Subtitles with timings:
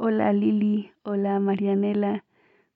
[0.00, 2.24] Hola Lili, hola Marianela.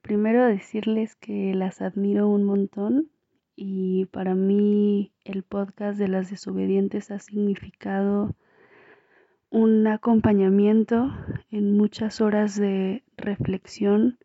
[0.01, 3.11] Primero decirles que las admiro un montón
[3.55, 8.35] y para mí el podcast de las desobedientes ha significado
[9.51, 11.13] un acompañamiento
[11.53, 14.19] en muchas horas de reflexión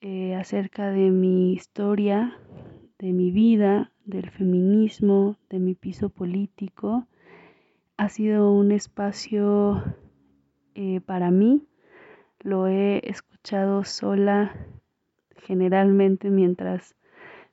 [0.00, 2.36] eh, acerca de mi historia,
[2.98, 7.06] de mi vida, del feminismo, de mi piso político.
[7.96, 9.84] Ha sido un espacio
[10.74, 11.68] eh, para mí
[12.40, 14.54] lo he escuchado sola
[15.46, 16.96] generalmente mientras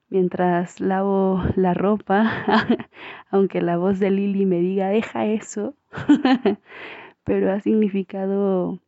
[0.09, 2.45] mientras lavo la ropa,
[3.29, 5.75] aunque la voz de Lili me diga deja eso,
[7.23, 8.79] pero ha significado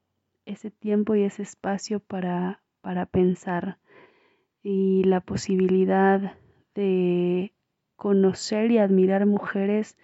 [0.45, 3.77] ese tiempo y ese espacio para, para pensar
[4.63, 6.33] y la posibilidad
[6.75, 7.53] de
[7.95, 9.97] conocer y admirar mujeres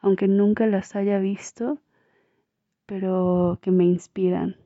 [0.00, 1.78] aunque nunca las haya visto,
[2.86, 4.56] pero que me inspiran.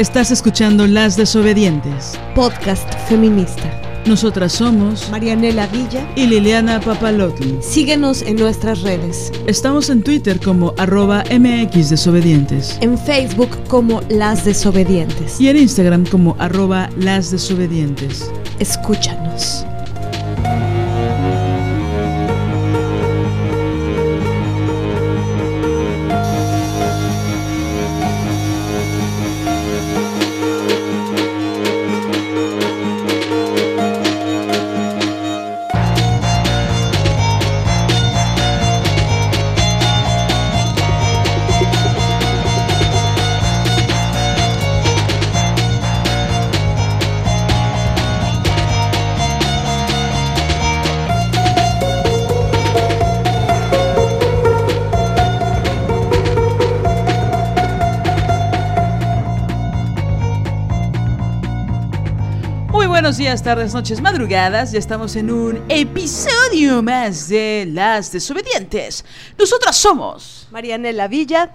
[0.00, 3.70] Estás escuchando Las Desobedientes, podcast feminista.
[4.06, 7.58] Nosotras somos Marianela Villa y Liliana Papalotli.
[7.60, 9.30] Síguenos en nuestras redes.
[9.46, 12.78] Estamos en Twitter como arroba mxdesobedientes.
[12.80, 15.38] En Facebook como Las Desobedientes.
[15.38, 18.32] Y en Instagram como arroba Las Desobedientes.
[18.58, 19.66] Escúchanos.
[63.30, 64.72] Días, tardes, noches, madrugadas.
[64.72, 69.04] Ya estamos en un episodio más de Las Desobedientes.
[69.38, 71.54] Nosotras somos Marianela Villa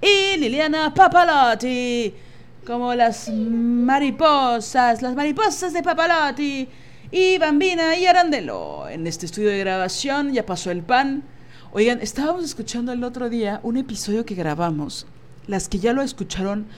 [0.00, 2.14] y Liliana Papalotti.
[2.64, 6.68] Como las mariposas, las mariposas de Papalotti
[7.10, 8.88] y Bambina y Arandelo.
[8.88, 11.24] En este estudio de grabación ya pasó el pan.
[11.72, 15.08] Oigan, estábamos escuchando el otro día un episodio que grabamos.
[15.48, 16.68] Las que ya lo escucharon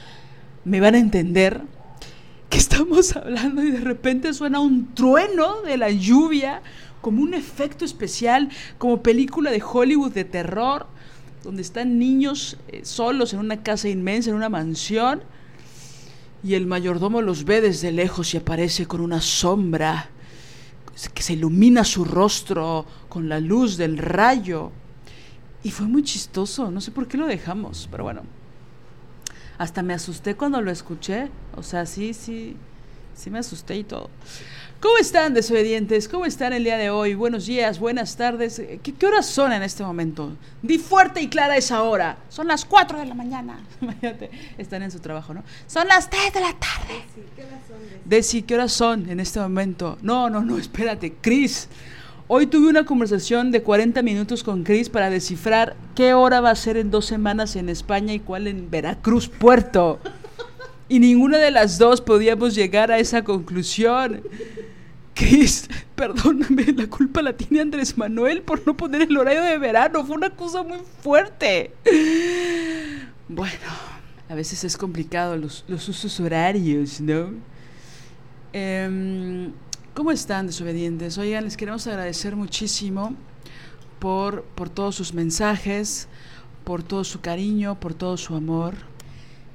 [0.64, 1.64] me van a entender
[2.48, 6.62] que estamos hablando y de repente suena un trueno de la lluvia,
[7.00, 8.48] como un efecto especial,
[8.78, 10.86] como película de Hollywood de terror,
[11.44, 15.22] donde están niños eh, solos en una casa inmensa, en una mansión,
[16.42, 20.10] y el mayordomo los ve desde lejos y aparece con una sombra
[21.14, 24.72] que se ilumina su rostro con la luz del rayo.
[25.62, 28.22] Y fue muy chistoso, no sé por qué lo dejamos, pero bueno,
[29.58, 31.28] hasta me asusté cuando lo escuché.
[31.56, 32.56] O sea, sí, sí,
[33.14, 34.08] sí me asusté y todo.
[34.80, 36.08] ¿Cómo están, desobedientes?
[36.08, 37.14] ¿Cómo están el día de hoy?
[37.14, 38.62] Buenos días, buenas tardes.
[38.80, 40.36] ¿Qué, qué horas son en este momento?
[40.62, 42.18] Di fuerte y clara esa hora.
[42.28, 43.58] Son las 4 de la mañana.
[44.58, 45.42] están en su trabajo, ¿no?
[45.66, 47.04] Son las 3 de la tarde.
[48.04, 48.98] Desi, ¿qué horas son?
[49.00, 49.98] ¿qué horas son en este momento?
[50.00, 51.14] No, no, no, espérate.
[51.20, 51.68] Cris,
[52.30, 56.56] Hoy tuve una conversación de 40 minutos con Chris para descifrar qué hora va a
[56.56, 59.98] ser en dos semanas en España y cuál en Veracruz, Puerto.
[60.90, 64.20] Y ninguna de las dos podíamos llegar a esa conclusión.
[65.14, 70.04] Chris, perdóname, la culpa la tiene Andrés Manuel por no poner el horario de verano.
[70.04, 71.72] Fue una cosa muy fuerte.
[73.30, 73.68] Bueno,
[74.28, 77.30] a veces es complicado los, usos horarios, ¿no?
[78.52, 79.50] Eh,
[79.98, 81.18] ¿Cómo están, desobedientes?
[81.18, 83.16] Oigan, les queremos agradecer muchísimo
[83.98, 86.06] por, por todos sus mensajes,
[86.62, 88.76] por todo su cariño, por todo su amor.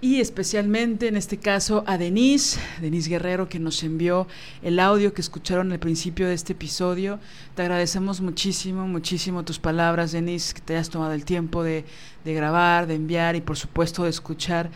[0.01, 4.27] Y especialmente en este caso a Denise, Denise Guerrero, que nos envió
[4.61, 7.19] el audio que escucharon al principio de este episodio.
[7.55, 11.85] Te agradecemos muchísimo, muchísimo tus palabras, Denise, que te hayas tomado el tiempo de,
[12.25, 14.71] de grabar, de enviar y por supuesto de escuchar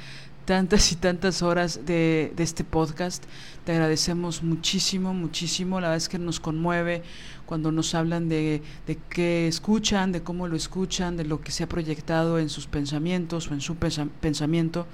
[0.47, 3.25] tantas y tantas horas de, de, este podcast.
[3.65, 5.81] Te agradecemos muchísimo, muchísimo.
[5.81, 7.03] La verdad es que nos conmueve
[7.45, 11.65] cuando nos hablan de, de qué escuchan, de cómo lo escuchan, de lo que se
[11.65, 14.88] ha proyectado en sus pensamientos o en su pensamiento.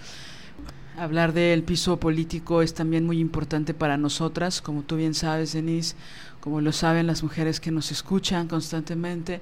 [0.97, 5.95] Hablar del piso político es también muy importante para nosotras, como tú bien sabes, Denise,
[6.39, 9.39] como lo saben las mujeres que nos escuchan constantemente.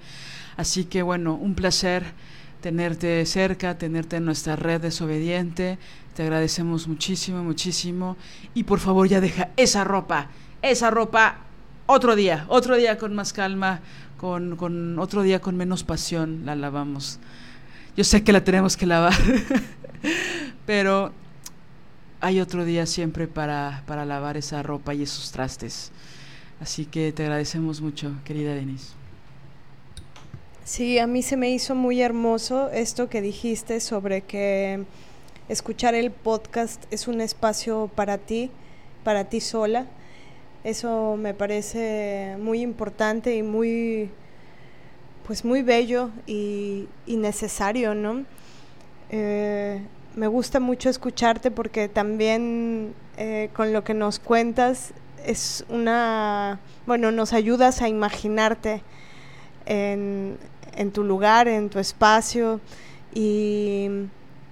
[0.57, 2.03] Así que bueno, un placer
[2.61, 5.77] tenerte cerca, tenerte en nuestra red desobediente.
[6.15, 8.17] Te agradecemos muchísimo, muchísimo.
[8.53, 10.27] Y por favor ya deja esa ropa,
[10.61, 11.37] esa ropa
[11.85, 13.81] otro día, otro día con más calma,
[14.17, 17.19] con, con otro día con menos pasión la lavamos.
[17.95, 19.13] Yo sé que la tenemos que lavar,
[20.65, 21.11] pero
[22.21, 25.91] hay otro día siempre para, para lavar esa ropa y esos trastes.
[26.61, 28.93] Así que te agradecemos mucho, querida Denise.
[30.63, 34.85] Sí, a mí se me hizo muy hermoso esto que dijiste sobre que
[35.51, 38.51] escuchar el podcast es un espacio para ti,
[39.03, 39.85] para ti sola.
[40.63, 44.09] Eso me parece muy importante y muy,
[45.27, 48.23] pues muy bello y, necesario, ¿no?
[49.09, 49.81] Eh,
[50.15, 54.93] me gusta mucho escucharte porque también eh, con lo que nos cuentas
[55.25, 58.83] es una, bueno, nos ayudas a imaginarte
[59.65, 60.37] en,
[60.77, 62.61] en tu lugar, en tu espacio
[63.13, 63.89] y,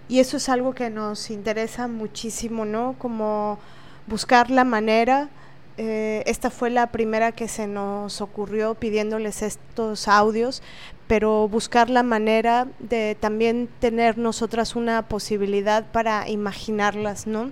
[0.09, 2.95] y, eso es algo que nos interesa muchísimo, ¿no?
[2.97, 3.59] Como
[4.07, 5.29] buscar la manera.
[5.77, 10.61] Eh, esta fue la primera que se nos ocurrió pidiéndoles estos audios,
[11.07, 17.51] pero buscar la manera de también tener nosotras una posibilidad para imaginarlas, ¿no?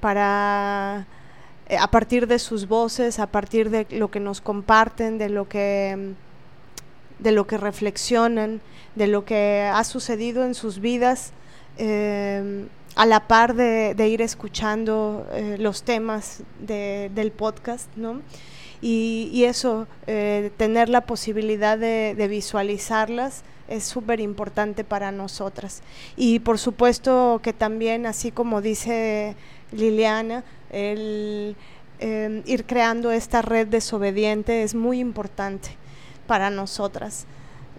[0.00, 1.06] Para
[1.68, 5.48] eh, a partir de sus voces, a partir de lo que nos comparten, de lo
[5.48, 6.14] que
[7.18, 8.60] de lo que reflexionan,
[8.96, 11.32] de lo que ha sucedido en sus vidas,
[11.78, 18.20] eh, a la par de, ir escuchando eh, los temas del podcast, ¿no?
[18.80, 25.82] Y, eso, eh, tener la posibilidad de, de visualizarlas es súper importante para nosotras.
[26.16, 29.36] Y por supuesto que también, así como dice
[29.70, 31.56] Liliana, el
[32.00, 35.76] ir creando esta red desobediente es muy importante
[36.26, 37.26] para nosotras,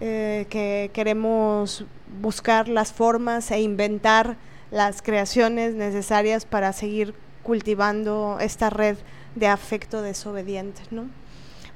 [0.00, 1.84] eh, que queremos
[2.20, 4.36] buscar las formas e inventar
[4.70, 8.96] las creaciones necesarias para seguir cultivando esta red
[9.34, 10.82] de afecto desobediente.
[10.90, 11.06] ¿no?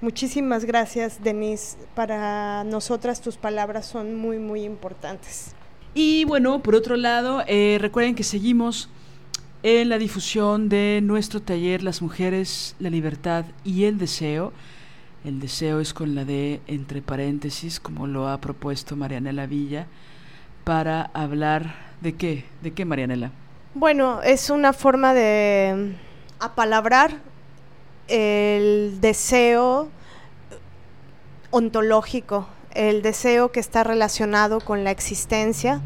[0.01, 1.77] Muchísimas gracias, Denise.
[1.95, 5.55] Para nosotras tus palabras son muy, muy importantes.
[5.95, 8.89] Y bueno, por otro lado, eh, recuerden que seguimos
[9.63, 14.53] en la difusión de nuestro taller Las mujeres, la libertad y el deseo
[15.25, 19.89] el deseo es con la D entre paréntesis, como lo ha propuesto Marianela Villa,
[20.69, 23.31] para hablar de qué, de qué Marianela.
[23.73, 25.95] Bueno, es una forma de
[26.41, 27.11] apalabrar
[28.07, 29.89] el deseo
[31.51, 35.81] ontológico, el deseo que está relacionado con la existencia,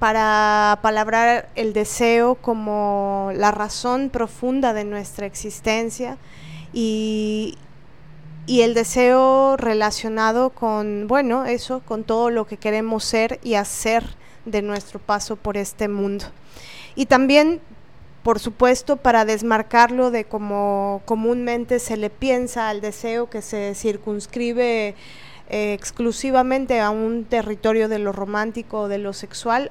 [0.00, 6.18] para palabrar el deseo como la razón profunda de nuestra existencia
[6.72, 7.56] y,
[8.48, 14.04] y el deseo relacionado con, bueno, eso, con todo lo que queremos ser y hacer
[14.46, 16.24] de nuestro paso por este mundo.
[16.94, 17.60] Y también,
[18.22, 24.94] por supuesto, para desmarcarlo de como comúnmente se le piensa al deseo que se circunscribe
[25.50, 29.70] eh, exclusivamente a un territorio de lo romántico o de lo sexual,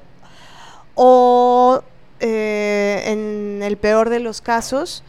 [0.94, 1.82] o
[2.20, 5.02] eh, en el peor de los casos,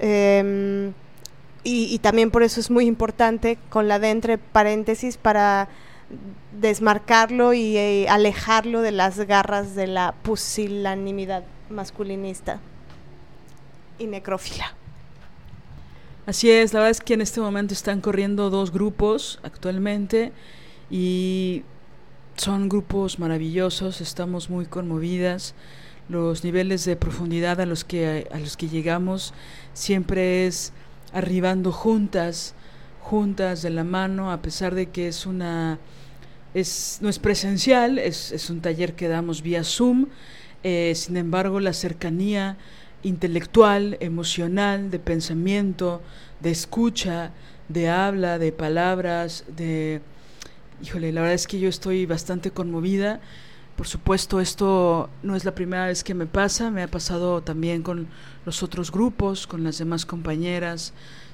[0.00, 0.92] em,
[1.64, 5.68] y, también por eso es muy importante con la de entre paréntesis para
[6.60, 12.60] desmarcarlo y eh, alejarlo de las garras de la pusilanimidad masculinista
[13.98, 14.74] y necrófila.
[16.26, 20.32] Así es, la verdad es que en este momento están corriendo dos grupos actualmente
[20.90, 21.64] y
[22.36, 25.54] son grupos maravillosos, estamos muy conmovidas.
[26.08, 29.32] Los niveles de profundidad a los que a los que llegamos
[29.72, 30.72] siempre es
[31.14, 32.54] arribando juntas,
[33.00, 35.78] juntas de la mano, a pesar de que es una
[36.52, 40.06] es, no es presencial, es, es un taller que damos vía Zoom,
[40.62, 42.56] eh, sin embargo la cercanía
[43.02, 46.00] intelectual, emocional, de pensamiento,
[46.40, 47.32] de escucha,
[47.68, 50.00] de habla, de palabras, de...
[50.82, 53.20] Híjole, la verdad es que yo estoy bastante conmovida.
[53.76, 57.82] Por supuesto, esto no es la primera vez que me pasa, me ha pasado también
[57.82, 58.06] con
[58.46, 60.92] los otros grupos, con las demás compañeras.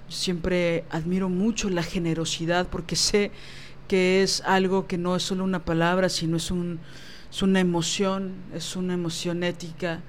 [0.08, 3.30] Yo siempre admiro mucho la generosidad porque sé
[3.88, 6.80] que es algo que no es solo una palabra, sino es, un,
[7.30, 10.00] es una emoción, es una emoción ética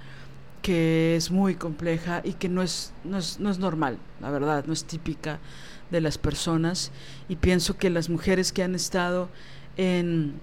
[0.62, 4.64] que es muy compleja y que no es, no es, no es normal, la verdad,
[4.66, 5.40] no es típica
[5.90, 6.94] de las personas.
[7.28, 9.28] Y pienso que las mujeres que han estado
[9.76, 10.40] en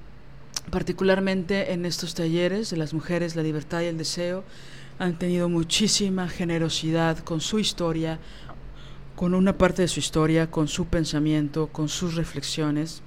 [0.70, 4.44] particularmente en estos talleres de las mujeres, la libertad y el deseo,
[4.98, 8.18] han tenido muchísima generosidad con su historia,
[9.16, 13.02] con una parte de su historia, con su pensamiento, con sus reflexiones.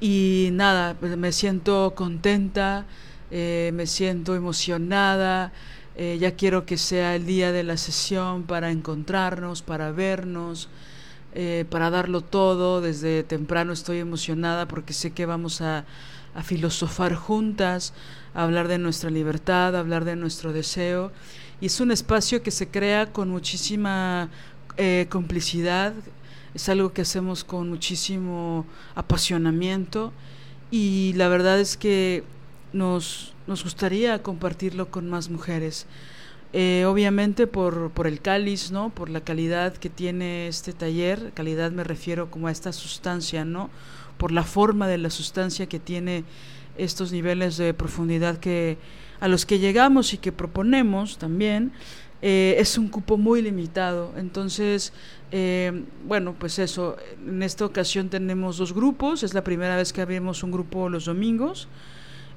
[0.00, 2.86] Y nada, pues, me siento contenta,
[3.30, 5.52] eh, me siento emocionada,
[5.94, 10.70] Eh, ya quiero que sea el día de la sesión para encontrarnos, para vernos,
[11.34, 12.80] eh, para darlo todo.
[12.80, 15.84] Desde temprano estoy emocionada porque sé que vamos a,
[16.34, 17.92] a filosofar juntas,
[18.34, 21.12] a hablar de nuestra libertad, a hablar de nuestro deseo.
[21.60, 24.30] Y es un espacio que se crea con muchísima
[24.78, 25.92] eh, complicidad,
[26.54, 30.12] es algo que hacemos con muchísimo apasionamiento
[30.70, 32.24] y la verdad es que
[32.72, 35.86] nos, nos gustaría compartirlo con más mujeres.
[36.54, 38.90] Eh, obviamente por, por el cáliz, ¿no?
[38.90, 43.70] Por la calidad que tiene este taller, calidad me refiero como a esta sustancia, ¿no?
[44.18, 46.24] Por la forma de la sustancia que tiene
[46.76, 48.76] estos niveles de profundidad que
[49.20, 51.72] a los que llegamos y que proponemos también
[52.22, 54.12] eh, es un cupo muy limitado.
[54.16, 54.92] Entonces,
[55.30, 60.02] eh, bueno, pues eso, en esta ocasión tenemos dos grupos, es la primera vez que
[60.02, 61.68] abrimos un grupo los domingos,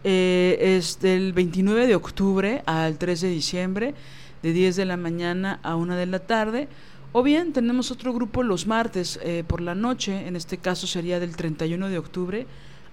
[0.06, 3.94] eh, es del 29 de octubre al 3 de diciembre,
[4.42, 6.70] de 10 de la mañana a 1 de la tarde.
[7.12, 11.36] O bien tenemos otro grupo los martes por la noche, en este caso sería del
[11.36, 12.46] 31 de octubre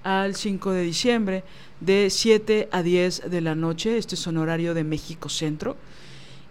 [0.04, 1.44] al 5 de diciembre,
[1.80, 5.76] de 7 a 10 de la noche, este es un horario de México Centro.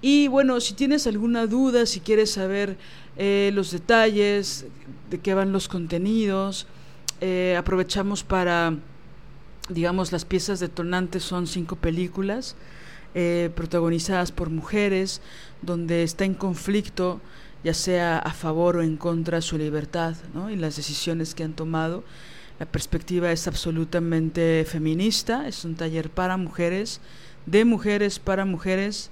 [0.01, 2.77] Y bueno, si tienes alguna duda, si quieres saber
[3.17, 4.65] eh, los detalles,
[5.09, 6.65] de qué van los contenidos,
[7.19, 8.75] eh, aprovechamos para,
[9.73, 12.55] digamos, las piezas detonantes son cinco películas
[13.13, 15.21] eh, protagonizadas por mujeres,
[15.61, 17.19] donde está en conflicto,
[17.63, 20.49] ya sea a favor o en contra su libertad ¿no?
[20.49, 22.03] y las decisiones que han tomado.
[22.59, 27.01] La perspectiva es absolutamente feminista, es un taller para mujeres,
[27.45, 29.09] de mujeres para mujeres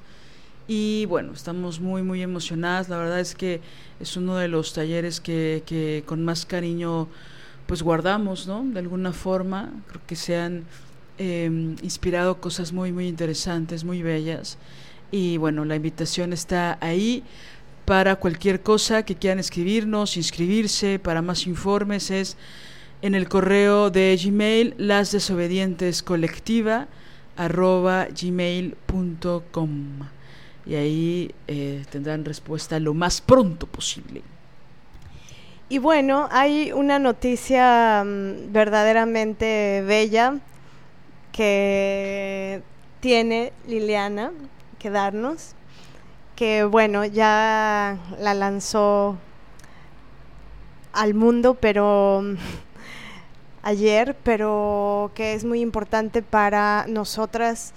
[0.67, 2.89] y bueno, estamos muy, muy emocionadas.
[2.89, 3.59] La verdad es que
[3.99, 7.07] es uno de los talleres que, que con más cariño
[7.69, 8.63] pues guardamos, ¿no?
[8.63, 10.63] De alguna forma, creo que se han
[11.19, 14.57] em, inspirado cosas muy, muy interesantes, muy bellas.
[15.11, 17.23] Y bueno, la invitación está ahí
[17.85, 22.37] para cualquier cosa que quieran escribirnos, inscribirse, para más informes es
[23.03, 26.87] en el correo de Gmail, las desobedientes colectiva
[27.37, 29.71] arroba gmail.com
[30.65, 34.23] y ahí eh, tendrán respuesta lo más pronto posible.
[35.69, 40.39] Y bueno, hay una noticia mm, verdaderamente bella
[41.31, 42.63] que
[42.99, 44.31] tiene Liliana
[44.79, 45.53] que darnos,
[46.35, 49.17] que bueno, ya la lanzó
[50.91, 52.35] al mundo, pero mm,
[53.61, 57.73] ayer, pero que es muy importante para nosotras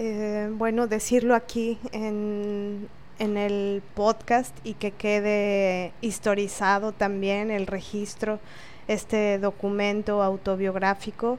[0.00, 8.38] eh, bueno, decirlo aquí en, el podcast y que quede historizado también el registro,
[8.86, 11.38] este documento autobiográfico.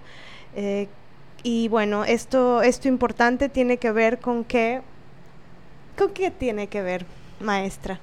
[0.55, 0.87] Eh,
[1.43, 4.81] y bueno, esto, esto importante tiene que ver con qué,
[5.97, 7.05] con qué tiene que ver,
[7.39, 7.99] maestra.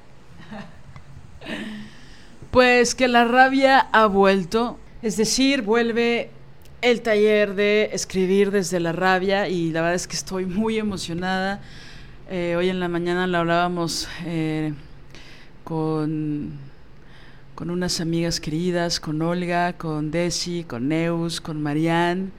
[2.50, 6.30] Pues que la rabia ha vuelto, es decir, vuelve
[6.80, 11.60] el taller de escribir desde la rabia y la verdad es que estoy muy emocionada.
[12.28, 14.74] Eh, hoy en la mañana lo hablábamos eh,
[15.62, 16.58] con,
[17.54, 22.30] con unas amigas queridas, con Olga, con Desi, con Neus, con Marianne,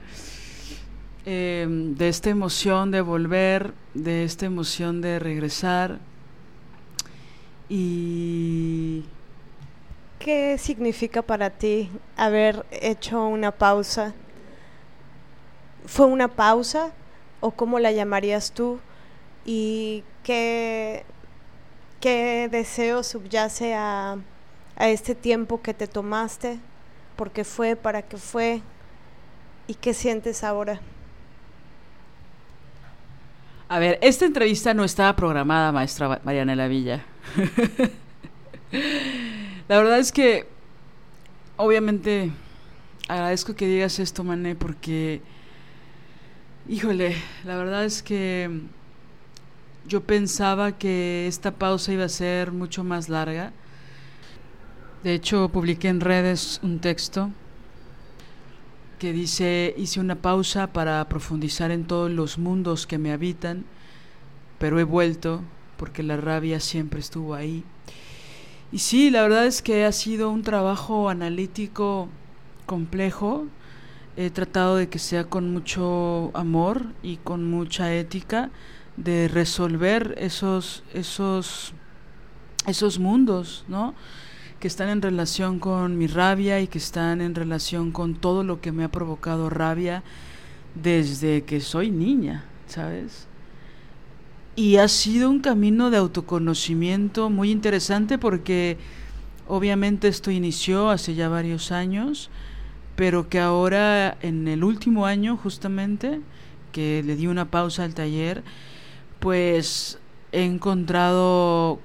[1.24, 5.98] em, de esta emoción de volver, de esta emoción de regresar.
[7.70, 9.04] Y...
[10.18, 14.12] ¿Qué significa para ti haber hecho una pausa
[15.86, 16.92] ¿Fue una pausa
[17.40, 18.78] o cómo la llamarías tú?
[19.50, 21.06] ¿Y qué,
[22.00, 24.18] qué deseo subyace a,
[24.76, 26.58] a este tiempo que te tomaste?
[27.16, 27.74] ¿Por qué fue?
[27.74, 28.60] ¿Para qué fue?
[29.66, 30.82] ¿Y qué sientes ahora?
[33.70, 37.06] A ver, esta entrevista no estaba programada, maestra Marianela Villa.
[39.66, 40.46] la verdad es que,
[41.56, 42.32] obviamente,
[43.08, 45.22] agradezco que digas esto, Mané, porque
[46.70, 48.50] Híjole, la verdad es que
[49.88, 53.52] yo pensaba que esta pausa iba a ser mucho más larga.
[55.02, 57.30] De hecho, publiqué en redes un texto
[58.98, 63.64] que dice, hice una pausa para profundizar en todos los mundos que me habitan,
[64.58, 65.42] pero he vuelto
[65.76, 67.64] porque la rabia siempre estuvo ahí.
[68.70, 72.08] Y sí, la verdad es que ha sido un trabajo analítico
[72.66, 73.46] complejo,
[74.16, 78.50] he tratado de que sea con mucho amor y con mucha ética
[79.02, 81.72] de resolver esos esos
[82.66, 83.94] esos mundos, ¿no?
[84.60, 88.60] que están en relación con mi rabia y que están en relación con todo lo
[88.60, 90.02] que me ha provocado rabia
[90.74, 93.28] desde que soy niña, ¿sabes?
[94.58, 98.76] y ha sido un camino de autoconocimiento muy interesante porque
[99.46, 102.28] obviamente esto inició hace ya varios años,
[102.96, 106.20] pero que ahora en el último año justamente,
[106.72, 108.42] que le di una pausa al taller,
[109.20, 109.98] pues
[110.32, 111.80] he encontrado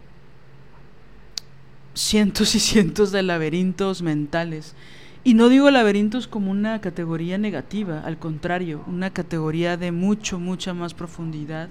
[1.94, 4.76] cientos y cientos de laberintos mentales.
[5.24, 10.74] Y no digo laberintos como una categoría negativa, al contrario, una categoría de mucho, mucha
[10.74, 11.70] más profundidad,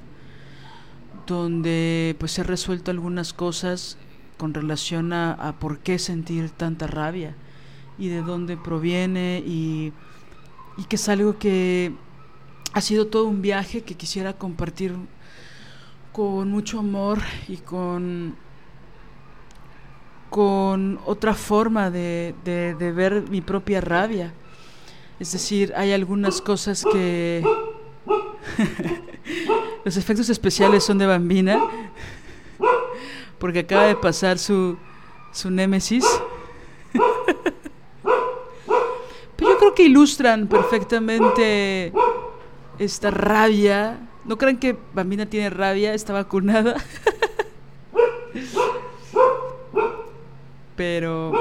[1.27, 3.99] donde pues he resuelto algunas cosas
[4.39, 7.35] con relación a, por qué sentir tanta rabia
[7.99, 9.93] y de dónde proviene y,
[10.79, 11.93] y que es algo que
[12.73, 14.95] ha sido todo un viaje que quisiera compartir
[16.13, 18.37] con mucho amor y con
[20.33, 24.33] con otra forma de, de, ver mi propia rabia.
[25.21, 27.45] Es decir, hay algunas cosas que...
[29.85, 31.61] Los efectos especiales son de Bambina,
[33.39, 34.79] porque acaba de pasar su,
[35.33, 36.07] su némesis.
[39.37, 41.93] Pero yo creo que ilustran perfectamente
[42.79, 44.09] esta rabia.
[44.25, 45.95] ¿No creen que Bambina tiene rabia?
[45.95, 46.77] Está vacunada.
[50.77, 51.33] pero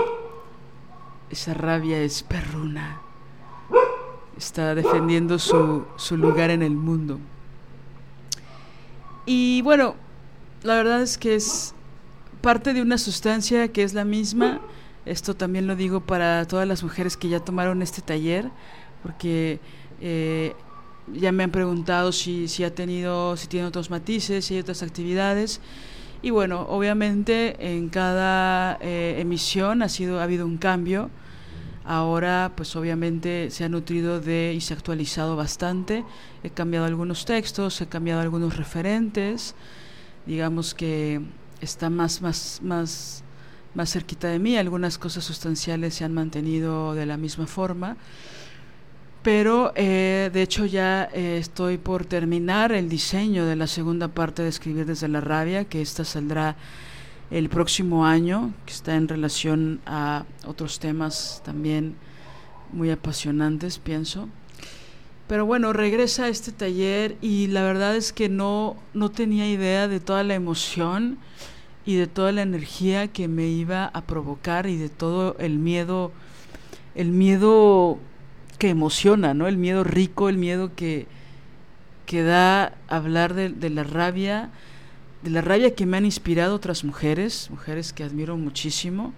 [1.29, 3.01] esa rabia es perruna.
[4.37, 7.19] Está defendiendo su, su, lugar en el mundo.
[9.25, 9.95] Y bueno,
[10.63, 11.75] la verdad es que es
[12.41, 14.59] parte de una sustancia que es la misma.
[15.05, 18.49] Esto también lo digo para todas las mujeres que ya tomaron este taller,
[19.03, 19.59] porque
[19.99, 20.55] eh,
[21.13, 24.83] ya me han preguntado si, si ha tenido, si tiene otros matices, si hay otras
[24.83, 25.61] actividades.
[26.21, 31.09] Y bueno, obviamente en cada eh, emisión ha, sido, ha habido un cambio.
[31.83, 36.05] Ahora, pues obviamente se ha nutrido de y se ha actualizado bastante.
[36.43, 39.55] He cambiado algunos textos, he cambiado algunos referentes.
[40.27, 41.21] Digamos que
[41.59, 43.23] está más, más, más,
[43.73, 44.57] más cerquita de mí.
[44.57, 47.97] Algunas cosas sustanciales se han mantenido de la misma forma.
[49.23, 54.41] Pero eh, de hecho ya eh, estoy por terminar el diseño de la segunda parte
[54.41, 56.55] de Escribir desde la rabia, que esta saldrá
[57.29, 61.95] el próximo año, que está en relación a otros temas también
[62.73, 64.27] muy apasionantes, pienso.
[65.27, 69.87] Pero bueno, regresa a este taller y la verdad es que no, no tenía idea
[69.87, 71.19] de toda la emoción
[71.85, 76.11] y de toda la energía que me iba a provocar y de todo el miedo,
[76.95, 77.99] el miedo
[78.61, 79.47] que emociona, ¿no?
[79.47, 81.07] El miedo rico, el miedo que,
[82.05, 84.51] que da hablar de, de, la rabia,
[85.23, 89.13] de la rabia que me han inspirado otras mujeres, mujeres que admiro muchísimo,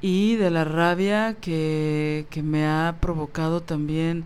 [0.00, 4.24] y de la rabia que, que me ha provocado también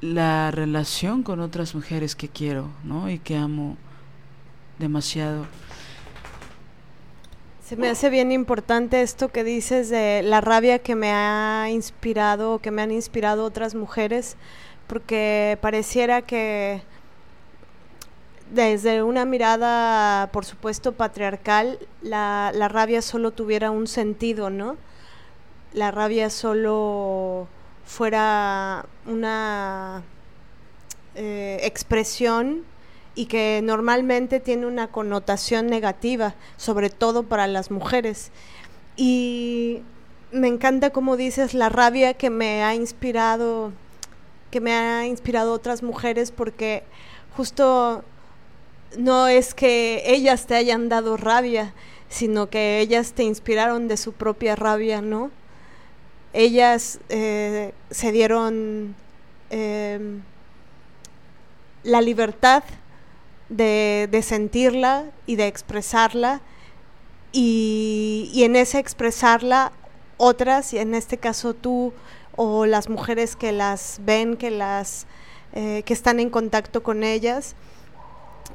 [0.00, 3.08] la relación con otras mujeres que quiero, ¿no?
[3.08, 3.76] Y que amo
[4.80, 5.46] demasiado.
[7.76, 12.70] Me hace bien importante esto que dices de la rabia que me ha inspirado, que
[12.70, 14.36] me han inspirado otras mujeres,
[14.86, 16.82] porque pareciera que
[18.52, 24.76] desde una mirada, por supuesto, patriarcal, la, la rabia solo tuviera un sentido, ¿no?
[25.72, 27.48] La rabia solo
[27.86, 30.02] fuera una
[31.14, 32.64] eh, expresión
[33.14, 38.30] y que normalmente tiene una connotación negativa, sobre todo para las mujeres.
[38.96, 39.82] Y
[40.32, 43.72] me encanta como dices la rabia que me ha inspirado
[44.50, 46.82] que me ha inspirado otras mujeres porque
[47.34, 48.04] justo
[48.98, 51.72] no es que ellas te hayan dado rabia,
[52.10, 55.30] sino que ellas te inspiraron de su propia rabia, ¿no?
[56.34, 58.94] Ellas eh, se dieron
[59.48, 60.18] eh,
[61.82, 62.62] la libertad
[63.48, 66.40] de, de sentirla y de expresarla
[67.32, 69.72] y, y, en ese expresarla
[70.18, 71.92] otras, y en este caso tú
[72.36, 75.06] o las mujeres que las ven, que las
[75.54, 77.56] eh, que están en contacto con ellas,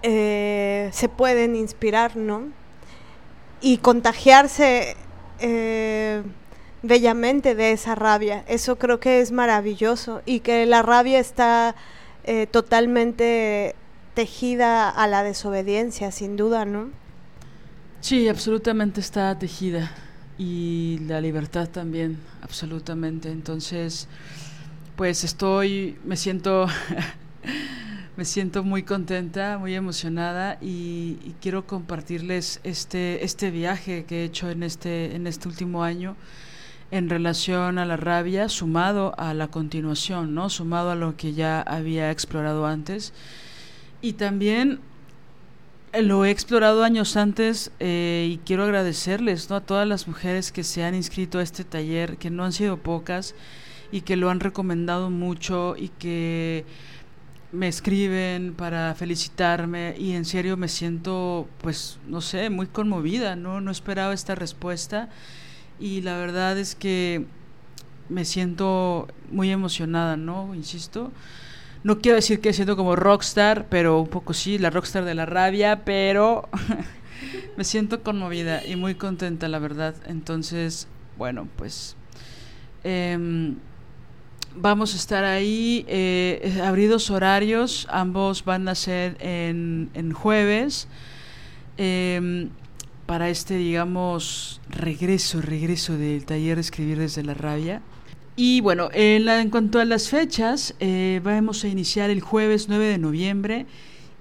[0.02, 2.48] eh, se pueden inspirar, ¿no?
[3.62, 4.96] Y contagiarse
[5.40, 6.24] eh,
[6.82, 8.44] bellamente de esa rabia.
[8.48, 11.76] Eso creo que es maravilloso y que la rabia está
[12.52, 13.74] totalmente
[14.18, 16.90] tejida a la desobediencia, sin duda, ¿no?
[18.02, 19.92] Sí, absolutamente está tejida.
[20.40, 23.30] Y la libertad también, absolutamente.
[23.30, 24.08] Entonces,
[24.96, 26.66] pues estoy, me siento,
[28.18, 34.50] me siento muy contenta, muy emocionada y, quiero compartirles este, este viaje que he hecho
[34.50, 36.16] en este, en este último año
[36.90, 40.50] en relación a la rabia, sumado a la continuación, ¿no?
[40.50, 43.14] Sumado a lo que ya había explorado antes
[44.08, 44.80] y también
[45.94, 49.58] Lo he explorado años antes eh, y quiero agradecerles ¿no?
[49.58, 52.78] a todas las mujeres que se han inscrito a este taller, que no han sido
[52.78, 53.36] pocas
[53.92, 56.66] y que lo han recomendado mucho y que
[57.52, 63.62] me escriben para felicitarme y en serio me siento pues no sé muy conmovida no
[63.62, 65.10] no esperaba esta respuesta
[65.80, 67.26] y la verdad es que
[68.10, 71.12] me siento muy emocionada no insisto
[71.88, 75.26] no quiero decir que siento como rockstar pero un poco sí la rockstar de la
[75.26, 76.50] rabia pero
[77.58, 79.96] me siento conmovida y muy contenta la verdad.
[80.06, 81.96] Entonces bueno pues
[82.84, 83.56] eh,
[84.60, 90.88] Vamos a estar ahí, eh, abridos horarios, ambos van a ser en, en jueves,
[91.78, 92.50] eh,
[93.06, 97.84] para este, digamos, regreso, regreso del taller de escribir desde la rabia.
[98.40, 102.70] Y bueno, en, la, en cuanto a las fechas, eh, vamos a iniciar el jueves
[102.70, 103.66] 9 de noviembre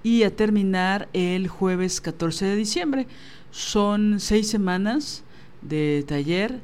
[0.01, 3.05] y a terminar el jueves 14 de diciembre.
[3.51, 5.23] Son seis semanas
[5.61, 6.59] de taller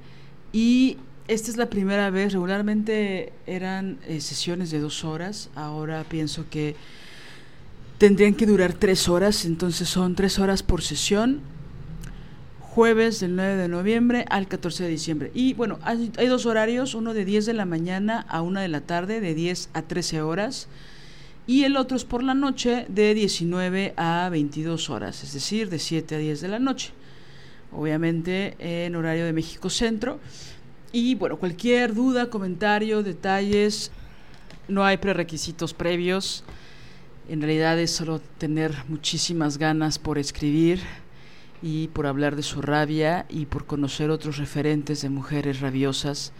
[0.51, 6.45] y esta es la primera vez, regularmente eran eh, sesiones de dos horas, ahora pienso
[6.49, 6.75] que
[7.99, 11.41] tendrían que durar tres horas, entonces son tres horas por sesión,
[12.73, 15.31] jueves del 9 de noviembre al 14 de diciembre.
[15.36, 18.81] Y bueno, hay, dos horarios, uno de 10 de la mañana a 1 de la
[18.81, 20.67] tarde, de 10 a 13 horas,
[21.45, 25.77] y el otro es por la noche de 19 a 22 horas, es decir, de
[25.77, 26.93] 7 a 10 de la noche,
[27.71, 30.19] obviamente en horario de México Centro.
[30.91, 33.91] Y bueno, cualquier duda, comentario, detalles,
[34.67, 36.43] no hay prerequisitos previos.
[37.29, 40.81] En realidad es solo tener muchísimas ganas por escribir
[41.63, 46.34] y por hablar de su rabia y por conocer otros referentes de mujeres rabiosas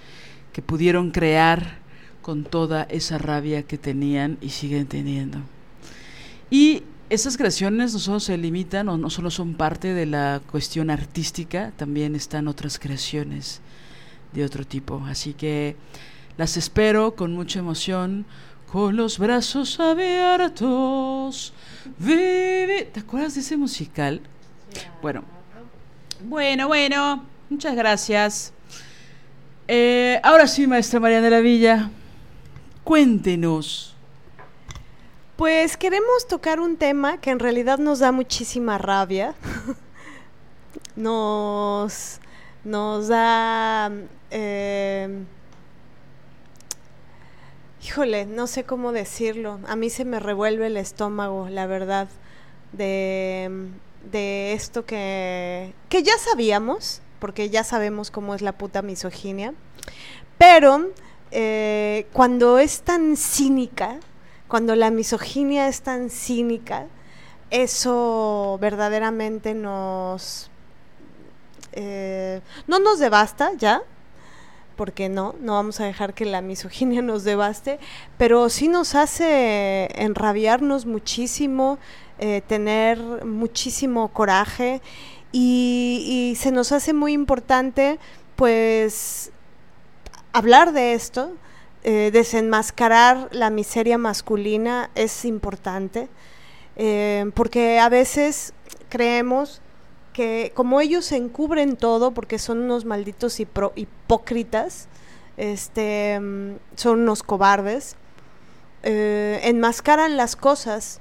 [0.52, 1.78] que pudieron crear
[2.22, 5.40] con toda esa rabia que tenían y siguen teniendo.
[6.52, 10.90] Y esas creaciones no solo se limitan o no solo son parte de la cuestión
[10.90, 13.62] artística, también están otras creaciones
[14.34, 15.02] de otro tipo.
[15.08, 15.78] Así que
[16.36, 18.26] las espero con mucha emoción,
[18.70, 21.54] con los brazos abiertos.
[21.98, 22.90] Vive.
[22.92, 24.22] ¿Te acuerdas de ese musical?
[25.02, 25.24] Bueno,
[26.22, 28.54] bueno, bueno, muchas gracias.
[29.68, 31.90] Eh, ahora sí, maestra Mariana de la Villa,
[32.84, 33.96] cuéntenos.
[35.36, 39.34] Pues queremos tocar un tema que en realidad nos da muchísima rabia.
[40.96, 42.20] nos,
[42.64, 43.92] nos da
[44.32, 45.24] eh,
[47.84, 49.60] híjole, no sé cómo decirlo.
[49.68, 52.08] A mí se me revuelve el estómago, la verdad,
[52.72, 53.70] de,
[54.12, 59.54] de esto que, que ya sabíamos, porque ya sabemos cómo es la puta misoginia,
[60.38, 60.90] pero
[61.32, 64.00] eh, cuando es tan cínica,
[64.48, 66.88] cuando la misoginia es tan cínica,
[67.50, 70.50] eso verdaderamente nos...
[71.72, 73.82] Eh, no nos devasta ya,
[74.76, 77.80] porque no, no vamos a dejar que la misoginia nos devaste,
[78.18, 81.80] pero sí nos hace enrabiarnos muchísimo,
[82.20, 84.82] eh, tener muchísimo coraje
[85.32, 87.98] y, se nos hace muy importante
[88.36, 89.32] pues
[90.32, 91.32] hablar de esto,
[91.84, 96.08] eh, desenmascarar la miseria masculina es importante,
[96.76, 98.54] eh, porque a veces
[98.90, 99.62] creemos
[100.14, 104.88] que como ellos encubren todo porque son unos malditos hipócritas,
[105.38, 106.20] este,
[106.76, 107.96] son unos cobardes,
[108.84, 111.00] enmascaran las cosas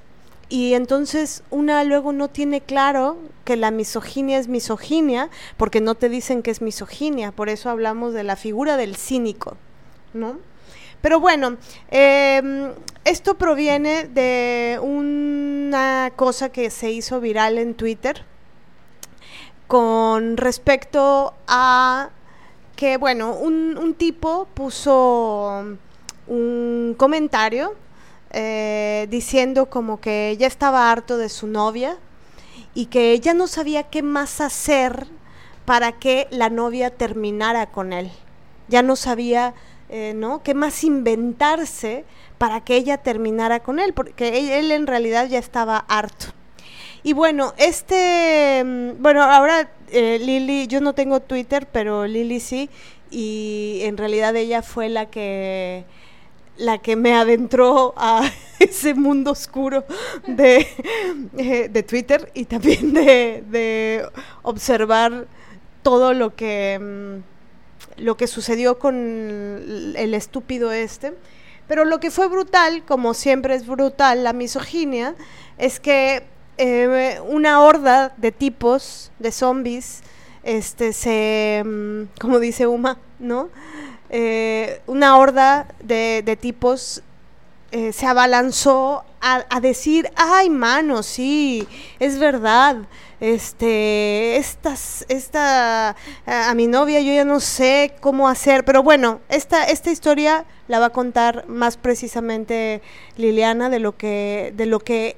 [0.53, 6.09] y entonces una luego no tiene claro que la misoginia es misoginia porque no te
[6.09, 9.57] dicen que es misoginia, por eso hablamos de la figura del cínico,
[10.13, 10.37] ¿no?
[11.01, 11.57] Pero bueno,
[11.89, 12.71] eh,
[13.03, 18.23] esto proviene de una cosa que se hizo viral en Twitter,
[19.65, 22.11] con respecto a
[22.75, 25.77] que, bueno, un, un tipo puso
[26.27, 27.73] un comentario
[28.33, 31.97] eh, diciendo como que ya estaba harto de su novia
[32.73, 35.07] y que ella no sabía qué más hacer
[35.65, 38.11] para que la novia terminara con él.
[38.67, 39.53] Ya no sabía,
[39.89, 40.41] eh, ¿no?
[40.41, 42.05] ¿Qué más inventarse
[42.37, 43.93] para que ella terminara con él?
[43.93, 46.27] Porque él, en realidad ya estaba harto.
[47.03, 52.69] Y bueno, este, mm, bueno, ahora eh, Lili, yo no tengo Twitter, pero Lili sí,
[53.11, 55.85] y en realidad ella fue la que
[56.57, 59.85] la que me adentró a ese mundo oscuro
[60.27, 60.67] de,
[61.37, 64.05] eh, de Twitter y también de, de,
[64.43, 65.27] observar
[65.81, 67.33] todo lo que mm,
[67.97, 71.13] lo que sucedió con el estúpido este.
[71.67, 75.15] Pero lo que fue brutal, como siempre es brutal la misoginia,
[75.57, 76.23] es que
[76.57, 80.01] eh, una horda de tipos, de zombies,
[80.43, 83.49] este, se, mm, como dice Uma, ¿no?
[84.15, 87.01] Eh, una horda de, tipos
[87.71, 92.75] eh, se abalanzó a, decir, ay, mano, sí, es verdad,
[93.19, 94.75] este, esta,
[96.27, 100.45] a, a, mi novia yo ya no sé cómo hacer, pero bueno, esta, esta historia
[100.67, 102.83] la va a contar más precisamente
[103.17, 105.17] Liliana de lo que, de lo que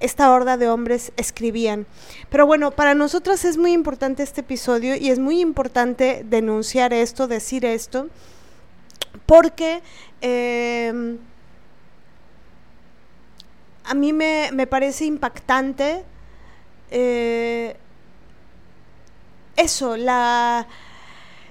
[0.00, 1.86] esta horda de hombres escribían.
[2.28, 7.28] Pero bueno, para nosotras es muy importante este episodio y es muy importante denunciar esto,
[7.28, 8.08] decir esto,
[9.26, 9.82] porque
[10.22, 11.18] eh,
[13.84, 16.04] a mí me, me parece impactante
[16.90, 17.76] eh,
[19.56, 20.66] eso, la,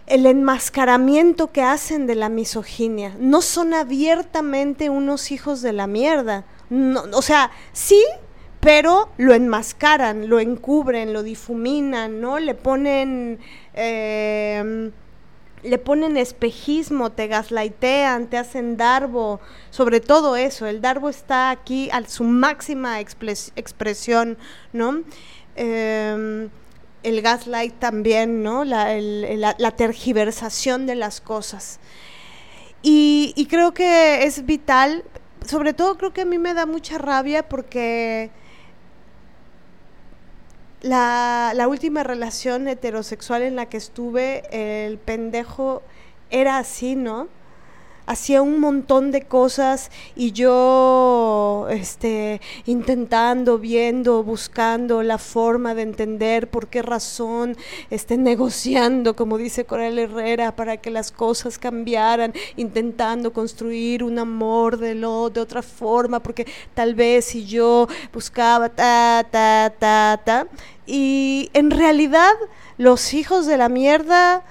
[0.08, 3.16] el enmascaramiento que hacen de la misoginia.
[3.20, 6.46] No son abiertamente unos hijos de la mierda.
[6.70, 8.04] No, o sea, sí,
[8.60, 12.39] pero lo enmascaran, lo encubren, lo difuminan, ¿no?
[12.39, 13.39] Le ponen...
[13.74, 14.91] Eh,
[15.63, 19.39] le ponen espejismo, te gaslightean, te hacen darbo,
[19.72, 24.38] sobre todo eso, el darbo está aquí a su máxima expresión,
[24.72, 25.02] ¿no?
[25.56, 26.50] Eh,
[27.04, 28.63] el gaslight también, ¿no?
[28.65, 31.80] La, tergiversación de las cosas.
[32.82, 35.04] Y, y creo que es vital,
[35.45, 38.32] sobre todo creo que a mí me da mucha rabia porque
[40.82, 45.82] la, la, última relación heterosexual en la que estuve, el pendejo
[46.30, 47.28] era así, ¿no?
[48.10, 56.50] Hacía un montón de cosas y yo este, intentando, viendo, buscando la forma de entender
[56.50, 57.56] por qué razón,
[57.91, 64.78] este, negociando, como dice Coral Herrera, para que las cosas cambiaran, intentando construir un amor
[64.78, 70.48] de, lo, de otra forma, porque tal vez si yo buscaba ta, ta, ta, ta,
[70.88, 72.34] y en realidad
[72.80, 74.43] los hijos de la mierda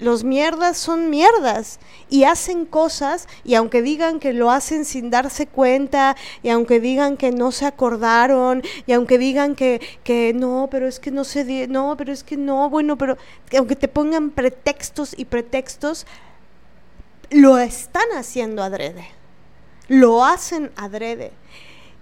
[0.00, 5.46] los mierdas son mierdas y hacen cosas y aunque digan que lo hacen sin darse
[5.46, 10.88] cuenta y aunque digan que no se acordaron y aunque digan que, que no, pero
[10.88, 13.18] es que no se di no, pero es que no, bueno, pero
[13.56, 16.06] aunque te pongan pretextos y pretextos,
[17.30, 19.06] lo están haciendo adrede.
[19.88, 21.32] Lo hacen adrede.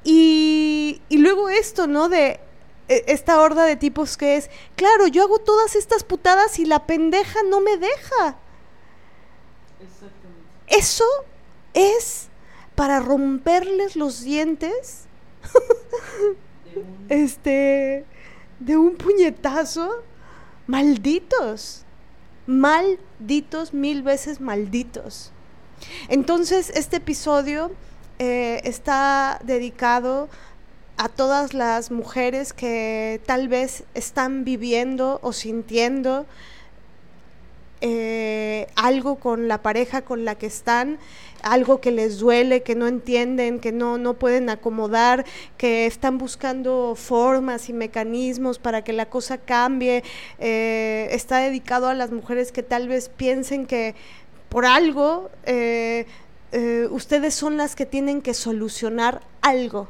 [0.04, 2.08] Y, y luego esto, ¿no?
[2.08, 2.38] De
[2.88, 7.40] esta horda de tipos que es, claro, yo hago todas estas putadas y la pendeja
[7.48, 8.38] no me deja.
[10.66, 11.04] Eso
[11.74, 12.28] es
[12.74, 15.04] para romperles los dientes.
[16.74, 17.06] de un...
[17.08, 18.04] Este,
[18.60, 20.02] de un puñetazo.
[20.66, 21.84] Malditos.
[22.46, 25.32] Malditos, mil veces malditos.
[26.08, 27.70] Entonces, este episodio
[28.18, 30.28] eh, está dedicado
[30.98, 36.26] a todas las mujeres que tal vez están viviendo o sintiendo
[37.80, 40.98] eh, algo con la pareja con la que están,
[41.40, 45.24] algo que les duele, que no entienden, que no, no pueden acomodar,
[45.56, 50.02] que están buscando formas y mecanismos para que la cosa cambie.
[50.40, 53.94] Eh, está dedicado a las mujeres que tal vez piensen que
[54.48, 56.06] por algo eh,
[56.90, 59.86] ustedes son las que tienen que solucionar algo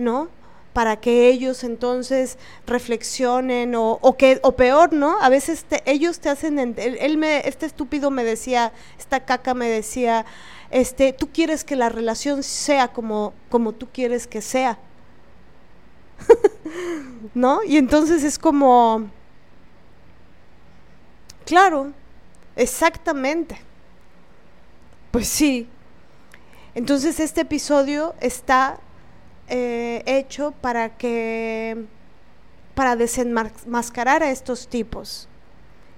[0.00, 0.28] ¿no?
[0.72, 5.20] Para que ellos entonces reflexionen o, o que, o peor, ¿no?
[5.20, 9.68] A veces ellos te hacen, él, él, me, este estúpido me decía, esta caca me
[9.68, 10.24] decía,
[10.70, 14.78] este, tú quieres que la relación sea como, como tú quieres que sea.
[17.34, 17.62] ¿No?
[17.64, 19.08] Y entonces es como,
[21.44, 21.92] claro,
[22.56, 23.60] exactamente.
[25.10, 25.68] Pues sí.
[26.74, 28.78] Entonces este episodio está
[29.50, 31.84] eh, hecho para que
[32.74, 35.28] para desenmascarar a estos tipos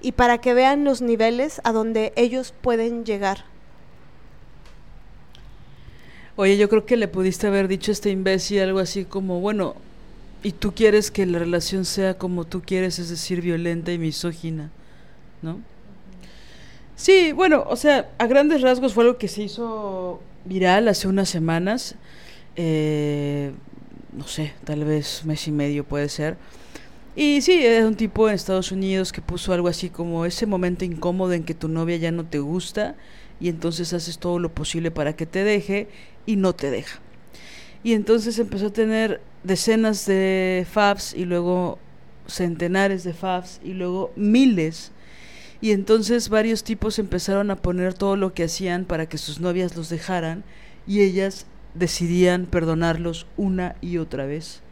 [0.00, 3.44] y para que vean los niveles a donde ellos pueden llegar.
[6.34, 9.76] Oye, yo creo que le pudiste haber dicho a este imbécil algo así como, bueno,
[10.42, 14.70] y tú quieres que la relación sea como tú quieres, es decir, violenta y misógina,
[15.40, 15.60] ¿no?
[16.96, 21.28] Sí, bueno, o sea, a grandes rasgos fue algo que se hizo viral hace unas
[21.28, 21.94] semanas
[22.56, 23.52] eh,
[24.12, 26.36] no sé, tal vez mes y medio puede ser.
[27.14, 30.84] Y sí, es un tipo en Estados Unidos que puso algo así como ese momento
[30.84, 32.96] incómodo en que tu novia ya no te gusta
[33.38, 35.88] y entonces haces todo lo posible para que te deje
[36.24, 37.00] y no te deja.
[37.84, 41.78] Y entonces empezó a tener decenas de faps y luego
[42.26, 44.92] centenares de faps y luego miles.
[45.60, 49.76] Y entonces varios tipos empezaron a poner todo lo que hacían para que sus novias
[49.76, 50.44] los dejaran
[50.86, 54.62] y ellas decidían perdonarlos una y otra vez.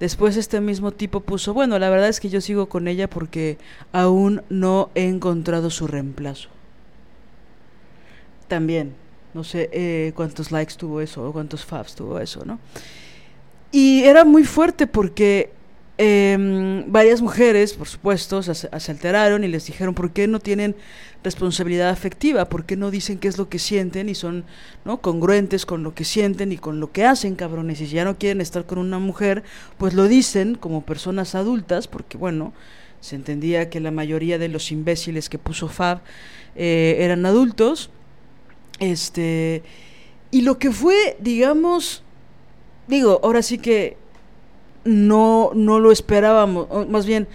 [0.00, 3.58] Después este mismo tipo puso, bueno, la verdad es que yo sigo con ella porque
[3.92, 6.48] aún no he encontrado su reemplazo.
[8.48, 8.94] También,
[9.32, 12.58] no sé eh, cuántos likes tuvo eso o cuántos faves tuvo eso, ¿no?
[13.70, 15.52] Y era muy fuerte porque
[15.96, 20.74] eh, varias mujeres, por supuesto, se, alteraron y les dijeron por qué no tienen
[21.22, 24.44] responsabilidad afectiva, por qué no dicen qué es lo que sienten y son
[24.84, 25.00] ¿no?
[25.00, 27.80] congruentes con lo que sienten y con lo que hacen, cabrones.
[27.80, 29.44] Y si ya no quieren estar con una mujer,
[29.78, 32.52] pues lo dicen como personas adultas, porque bueno,
[33.00, 36.00] se entendía que la mayoría de los imbéciles que puso Fab
[36.56, 37.90] eh, eran adultos.
[38.80, 39.62] Este,
[40.32, 42.02] y lo que fue, digamos,
[42.88, 43.96] digo, ahora sí que
[44.84, 47.26] no, no lo esperábamos, más bien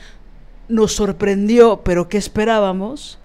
[0.68, 3.18] nos sorprendió, pero ¿qué esperábamos?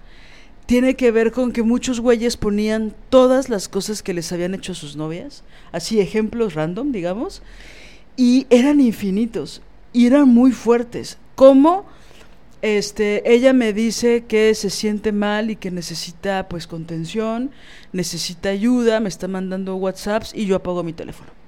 [0.65, 4.71] Tiene que ver con que muchos güeyes ponían todas las cosas que les habían hecho
[4.71, 7.43] a sus novias, así ejemplos random, digamos,
[8.17, 9.61] y eran infinitos,
[9.93, 11.19] y eran muy fuertes.
[11.35, 11.85] Como
[12.63, 17.51] este, ella me dice que se siente mal y que necesita pues contención,
[17.93, 21.44] necesita ayuda, me está mandando WhatsApps y yo apago mi teléfono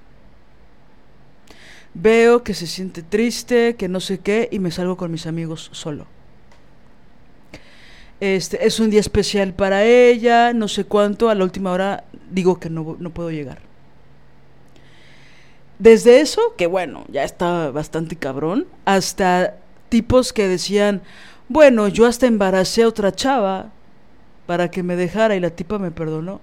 [2.02, 5.70] veo que se siente triste, que no sé qué, y me salgo con mis amigos
[5.74, 6.06] solo.
[8.20, 12.60] Este, es un día especial para ella, no sé cuánto, a la última hora digo
[12.60, 13.60] que no, no puedo llegar.
[15.80, 19.58] Desde eso, que bueno, ya está bastante cabrón, hasta
[19.90, 21.02] tipos que decían,
[21.50, 23.72] bueno, yo hasta embaracé a otra chava
[24.48, 26.42] para que me dejara y la tipa me perdonó.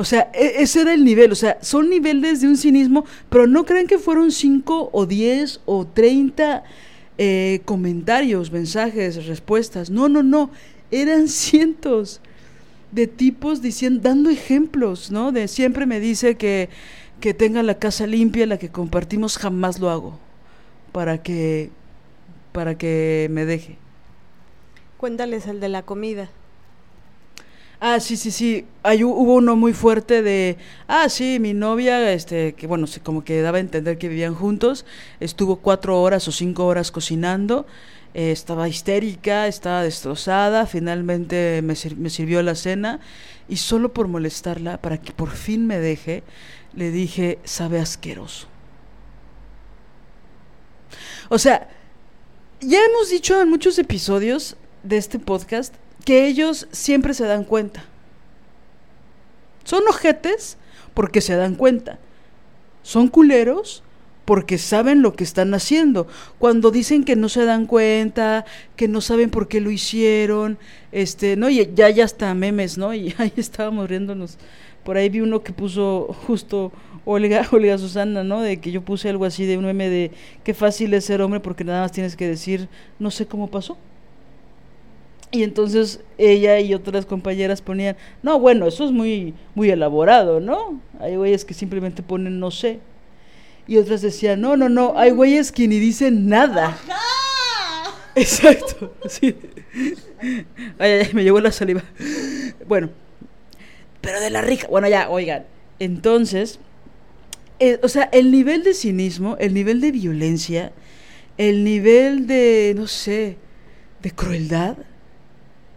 [0.00, 1.30] O sea, e ese era el nivel.
[1.30, 5.60] O sea, son niveles de un cinismo, pero no creen que fueron 5 o 10
[5.66, 6.64] o 30
[7.18, 9.90] eh, comentarios, mensajes, respuestas.
[9.90, 10.50] No, no, no.
[10.90, 12.22] Eran cientos
[12.92, 15.32] de tipos diciendo, dando ejemplos, ¿no?
[15.32, 16.70] De siempre me dice que,
[17.20, 20.18] que tenga la casa limpia, la que compartimos, jamás lo hago.
[20.92, 21.68] Para que,
[22.52, 23.76] para que me deje.
[24.96, 26.30] Cuéntales el de la comida.
[27.82, 28.66] Ah, sí, sí, sí.
[28.82, 33.40] Hay, hubo uno muy fuerte de, ah, sí, mi novia, este, que bueno, como que
[33.40, 34.84] daba a entender que vivían juntos,
[35.18, 37.66] estuvo cuatro horas o cinco horas cocinando,
[38.12, 43.00] eh, estaba histérica, estaba destrozada, finalmente me, me sirvió la cena
[43.48, 46.22] y solo por molestarla, para que por fin me deje,
[46.74, 48.46] le dije, sabe asqueroso.
[51.30, 51.70] O sea,
[52.60, 57.84] ya hemos dicho en muchos episodios de este podcast que ellos siempre se dan cuenta.
[59.64, 60.56] Son ojetes
[60.94, 61.98] porque se dan cuenta.
[62.82, 63.82] Son culeros
[64.24, 66.06] porque saben lo que están haciendo.
[66.38, 68.44] Cuando dicen que no se dan cuenta,
[68.76, 70.58] que no saben por qué lo hicieron,
[70.92, 72.94] este, no, y ya ya hasta memes, ¿no?
[72.94, 74.38] Y ahí estábamos riéndonos.
[74.84, 76.72] Por ahí vi uno que puso justo
[77.04, 78.40] Olga, Olga Susana, ¿no?
[78.40, 80.12] De que yo puse algo así de un meme de
[80.44, 83.78] qué fácil es ser hombre porque nada más tienes que decir, no sé cómo pasó.
[85.32, 90.80] Y entonces ella y otras compañeras ponían, no, bueno, eso es muy, muy elaborado, ¿no?
[90.98, 92.80] Hay güeyes que simplemente ponen no sé.
[93.68, 96.76] Y otras decían, no, no, no, hay güeyes que ni dicen nada.
[98.16, 99.36] Exacto, sí.
[100.78, 101.84] Ay, ay, me llegó la saliva.
[102.66, 102.90] Bueno,
[104.00, 104.66] pero de la rica.
[104.68, 105.44] Bueno, ya, oigan.
[105.78, 106.58] Entonces,
[107.60, 110.72] eh, o sea, el nivel de cinismo, el nivel de violencia,
[111.38, 113.36] el nivel de, no sé,
[114.02, 114.76] de crueldad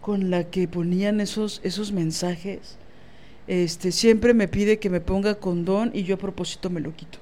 [0.04, 2.76] con la que ponían esos, esos mensajes,
[3.46, 7.18] este, siempre me pide que me ponga condón y yo a propósito me lo quito.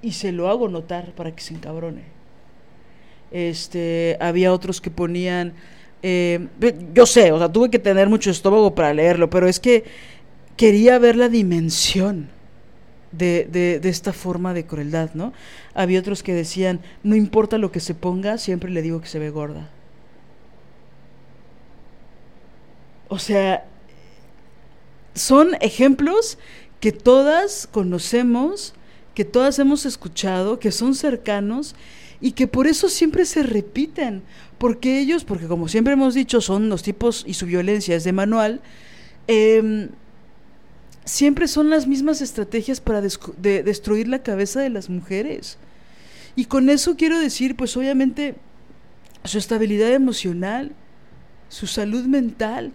[0.00, 2.02] Y se lo hago notar para que se encabrone.
[3.32, 5.52] Este, había otros que ponían,
[6.04, 6.46] eh,
[6.94, 9.82] yo sé, o sea, tuve que tener mucho estómago para leerlo, pero es que
[10.56, 12.28] quería ver la dimensión
[13.10, 15.32] de, de, de, esta forma de crueldad, ¿no?
[15.74, 19.18] Había otros que decían, no importa lo que se ponga, siempre le digo que se
[19.18, 19.73] ve gorda.
[23.08, 23.66] O sea,
[25.14, 26.38] son ejemplos
[26.80, 28.74] que todas conocemos,
[29.14, 31.74] que todas hemos escuchado, que son cercanos
[32.20, 34.22] y que por eso siempre se repiten,
[34.58, 38.12] porque ellos, porque como siempre hemos dicho, son los tipos y su violencia es de
[38.12, 38.60] manual,
[39.28, 39.88] eh,
[41.04, 45.58] siempre son las mismas estrategias para de destruir la cabeza de las mujeres.
[46.36, 48.34] Y con eso quiero decir, pues obviamente,
[49.24, 50.72] su estabilidad emocional,
[51.48, 52.72] su salud mental,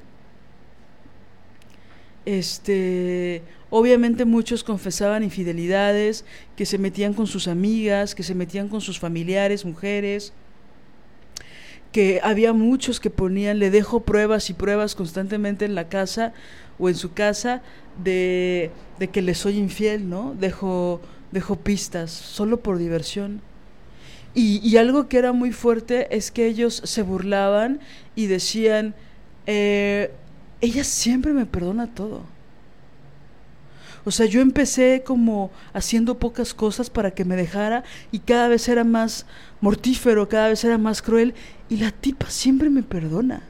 [2.25, 8.81] este, obviamente muchos confesaban infidelidades, que se metían con sus amigas, que se metían con
[8.81, 10.33] sus familiares, mujeres,
[11.91, 16.33] que había muchos que ponían, le dejo pruebas y pruebas constantemente en la casa
[16.77, 17.61] o en su casa
[18.03, 20.35] de, de que le soy infiel, ¿no?
[20.39, 21.01] Dejo
[21.31, 23.41] dejó pistas, solo por diversión.
[24.33, 27.79] Y, y algo que era muy fuerte es que ellos se burlaban
[28.15, 28.95] y decían,
[29.47, 30.11] eh,
[30.61, 32.23] ella siempre me perdona todo.
[34.05, 38.67] O sea, yo empecé como haciendo pocas cosas para que me dejara y cada vez
[38.69, 39.25] era más
[39.61, 41.33] mortífero, cada vez era más cruel
[41.69, 43.43] y la tipa siempre me perdona.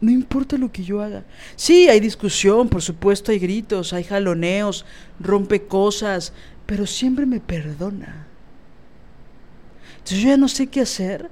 [0.00, 1.24] No importa lo que yo haga.
[1.54, 4.84] Sí, hay discusión, por supuesto, hay gritos, hay jaloneos,
[5.18, 6.32] rompe cosas,
[6.66, 8.26] pero siempre me perdona.
[9.98, 11.30] Entonces yo ya no sé qué hacer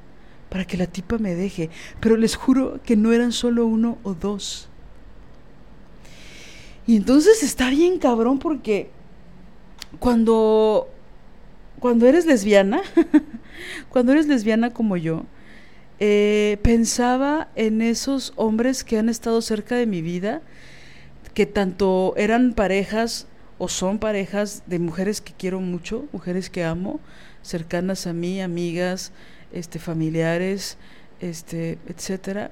[0.55, 4.15] para que la tipa me deje, pero les juro que no eran solo uno o
[4.15, 4.69] dos.
[6.87, 8.89] Y entonces está bien cabrón porque
[9.99, 10.89] cuando
[11.81, 12.83] cuando eres lesbiana,
[13.89, 15.25] cuando eres lesbiana como yo,
[15.99, 20.41] eh, pensaba en esos hombres que han estado cerca de mi vida,
[21.35, 23.27] que tanto eran parejas
[23.59, 27.01] o son parejas de mujeres que quiero mucho, mujeres que amo,
[27.43, 29.11] cercanas a mí, amigas,
[29.55, 30.77] este, familiares,
[31.21, 32.51] este, etcétera,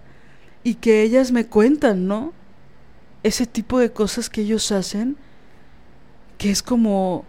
[0.65, 2.33] y que ellas me cuentan, ¿no?
[3.23, 5.17] Ese tipo de cosas que ellos hacen,
[6.39, 7.25] que es como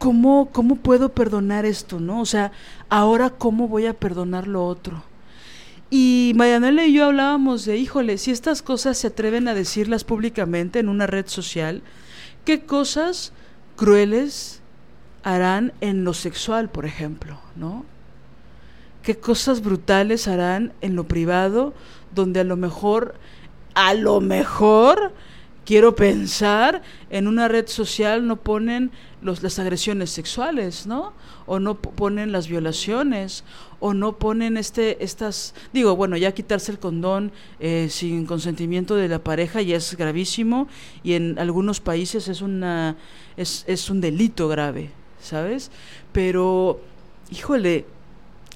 [0.00, 2.22] ¿cómo, ¿cómo puedo perdonar esto, no?
[2.22, 2.52] O sea,
[2.88, 5.04] ahora cómo voy a perdonar lo otro.
[5.90, 10.78] Y Marianela y yo hablábamos de, híjole, si estas cosas se atreven a decirlas públicamente
[10.78, 11.82] en una red social,
[12.46, 13.34] ¿qué cosas
[13.76, 14.59] crueles
[15.22, 17.84] harán en lo sexual, por ejemplo, ¿no?
[19.02, 21.72] ¿Qué cosas brutales harán en lo privado,
[22.14, 23.14] donde a lo mejor,
[23.74, 25.14] a lo mejor,
[25.64, 28.90] quiero pensar, en una red social no ponen
[29.22, 31.12] los, las agresiones sexuales, ¿no?
[31.46, 33.44] O no ponen las violaciones,
[33.78, 39.08] o no ponen este, estas, digo, bueno, ya quitarse el condón eh, sin consentimiento de
[39.08, 40.68] la pareja ya es gravísimo
[41.02, 42.96] y en algunos países es una,
[43.36, 44.90] es, es un delito grave,
[45.20, 45.70] ¿sabes?
[46.12, 46.80] Pero,
[47.30, 47.86] híjole,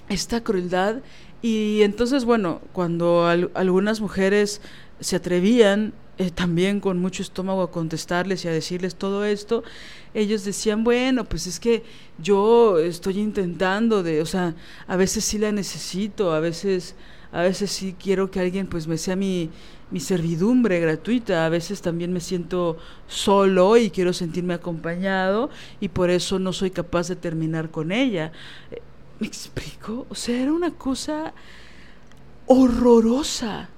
[0.09, 0.97] esta crueldad
[1.43, 4.63] y entonces, bueno, cuando al, algunas mujeres
[5.01, 9.65] se atrevían eh, también con mucho estómago a contestarles y a decirles todo esto,
[10.15, 11.83] ellos decían, bueno, pues es que
[12.19, 14.55] yo estoy intentando de, o sea,
[14.87, 16.95] a veces sí la necesito, a veces,
[17.33, 19.51] a veces sí quiero que alguien pues me sea mi,
[19.91, 26.11] mi servidumbre gratuita, a veces también me siento solo y quiero sentirme acompañado y por
[26.11, 28.33] eso no soy capaz de terminar con ella.
[28.71, 28.81] Eh,
[29.21, 30.07] ¿Me explico?
[30.09, 31.33] O sea, era una cosa
[32.47, 33.69] horrorosa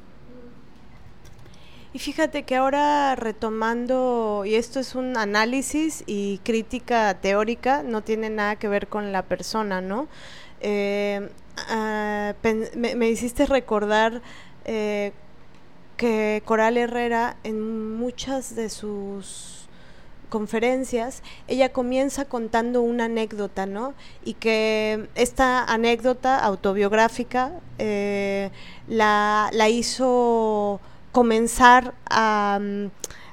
[1.96, 8.28] y fíjate que ahora retomando, y esto es un análisis y crítica teórica, no tiene
[8.28, 10.06] nada que ver con la persona, ¿no?
[10.60, 11.26] Eh,
[12.76, 14.20] me, me, hiciste recordar
[14.66, 15.12] eh,
[15.96, 19.68] que Coral Herrera en muchas de sus
[20.28, 23.94] conferencias, ella comienza contando una anécdota, ¿no?
[24.24, 28.50] Y que esta anécdota autobiográfica eh,
[28.88, 30.80] la, la hizo
[31.12, 32.60] comenzar a,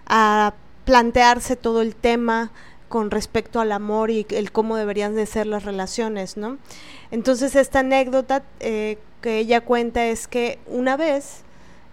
[0.05, 0.53] a
[0.85, 2.51] plantearse todo el tema
[2.89, 6.59] con respecto al amor y el cómo deberían de ser las relaciones, ¿no?
[7.09, 11.43] Entonces esta anécdota eh, que ella cuenta es que una vez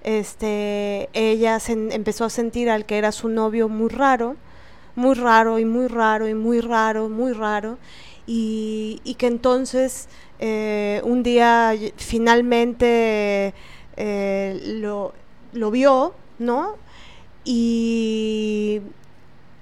[0.03, 4.37] este, ella se empezó a sentir al que era su novio muy raro,
[4.97, 7.79] muy raro y muy raro y muy raro, muy raro,
[8.27, 13.55] y, y que entonces eh, un día finalmente
[13.97, 15.13] eh, lo,
[15.53, 16.77] lo vio, ¿no?
[17.45, 18.81] Y,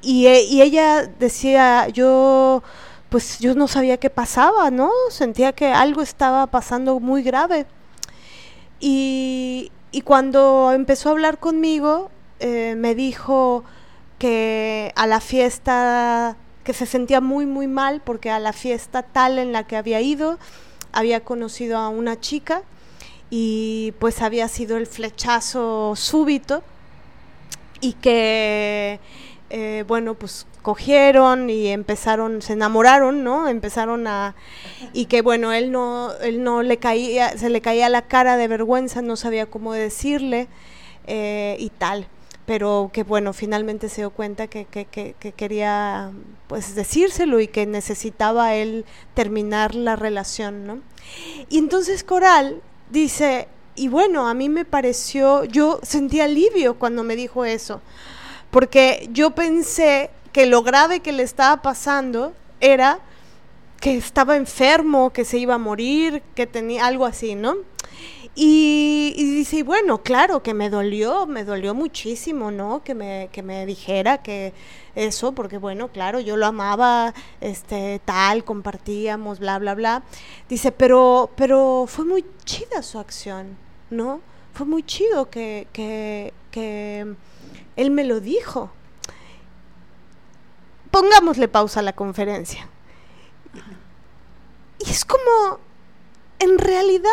[0.02, 2.62] y, e, y, ella decía, yo,
[3.08, 4.90] pues yo no sabía qué pasaba, ¿no?
[5.10, 7.66] Sentía que algo estaba pasando muy grave.
[8.80, 12.10] Y, y cuando empezó a hablar conmigo,
[12.40, 13.64] eh, me dijo
[14.18, 19.38] que a la fiesta, que se sentía muy, muy mal, porque a la fiesta tal
[19.38, 20.38] en la que había ido,
[20.92, 22.62] había conocido a una chica
[23.30, 26.62] y pues había sido el flechazo súbito
[27.80, 29.00] y que
[29.50, 34.34] eh, bueno pues cogieron y empezaron se enamoraron no empezaron a
[34.92, 38.48] y que bueno él no él no le caía se le caía la cara de
[38.48, 40.46] vergüenza no sabía cómo decirle
[41.06, 42.06] eh, y tal.
[42.44, 46.10] Pero que bueno finalmente se dio cuenta que, que, que, que, quería
[46.48, 50.80] pues decírselo y que necesitaba él terminar la relación no
[51.48, 52.60] y entonces Coral
[52.90, 57.80] dice, y bueno, a mí me pareció, yo sentí alivio cuando me dijo eso,
[58.50, 63.00] porque yo pensé que lo grave que le estaba pasando era
[63.80, 67.56] que estaba enfermo, que se iba a morir, que tenía algo así, ¿no?
[68.34, 72.84] Y, y dice, bueno, claro, que me dolió, me dolió muchísimo, ¿no?
[72.84, 74.52] Que me, que me dijera que
[74.94, 80.02] eso, porque bueno, claro, yo lo amaba, este, tal, compartíamos, bla, bla, bla.
[80.48, 83.56] Dice, pero, pero fue muy chida su acción,
[83.90, 84.20] ¿no?
[84.54, 87.14] Fue muy chido que, que, que
[87.76, 88.70] él me lo dijo.
[90.90, 92.68] Pongámosle pausa a la conferencia.
[94.78, 95.58] Y es como,
[96.38, 97.10] en realidad,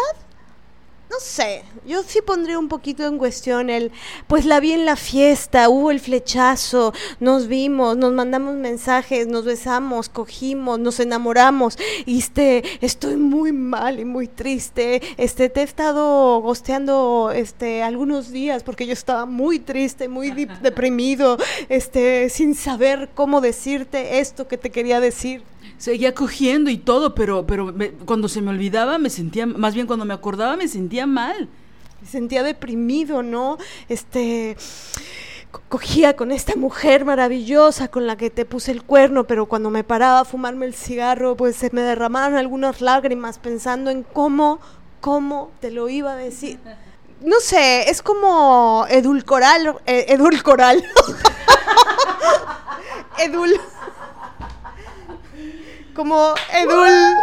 [1.10, 3.92] no sé, yo sí pondría un poquito en cuestión el,
[4.28, 9.46] pues la vi en la fiesta, hubo el flechazo, nos vimos, nos mandamos mensajes, nos
[9.46, 15.64] besamos, cogimos, nos enamoramos, y este, estoy muy mal y muy triste, este, te he
[15.64, 20.32] estado gosteando, este, algunos días porque yo estaba muy triste, muy
[20.62, 21.38] deprimido,
[21.70, 25.44] este, sin saber cómo decirte esto que te quería decir
[25.78, 27.74] seguía cogiendo y todo, pero, pero
[28.06, 31.50] cuando se me olvidaba me sentía, más bien cuando me acordaba me sentía mal.
[32.02, 33.58] Me sentía deprimido, ¿no?
[33.90, 34.58] Este
[35.70, 39.84] cogía con esta mujer maravillosa con la que te puse el cuerno, pero cuando me
[39.84, 44.60] paraba a fumarme el cigarro, pues se me derramaron algunas lágrimas pensando en cómo,
[45.02, 46.60] cómo te lo iba a decir.
[47.22, 50.84] No sé, es como edulcoral, eh, edulcoral.
[53.18, 53.58] Edul
[55.96, 57.16] como edul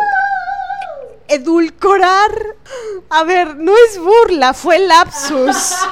[1.28, 2.56] edulcorar.
[3.10, 5.74] A ver, no es burla, fue lapsus.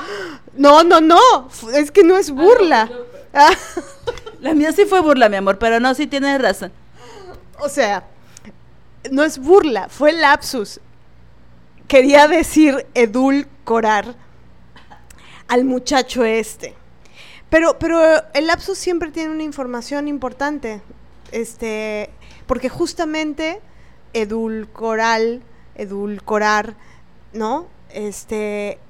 [0.53, 2.91] No, no, no, es que no es burla.
[4.41, 6.73] La mía sí fue burla, mi amor, pero no, sí tienes razón.
[7.61, 8.05] O sea,
[9.11, 10.81] no es burla, fue lapsus.
[11.87, 14.17] Quería decir edulcorar
[15.49, 16.75] al muchacho este.
[17.49, 18.01] Pero, pero
[18.35, 20.83] el lapsus siempre tiene una información importante.
[21.33, 22.11] Este,
[22.51, 23.61] porque justamente
[24.13, 25.41] edulcoral,
[25.77, 26.75] edulcorar,
[27.33, 27.69] ¿no?
[27.95, 28.81] Este,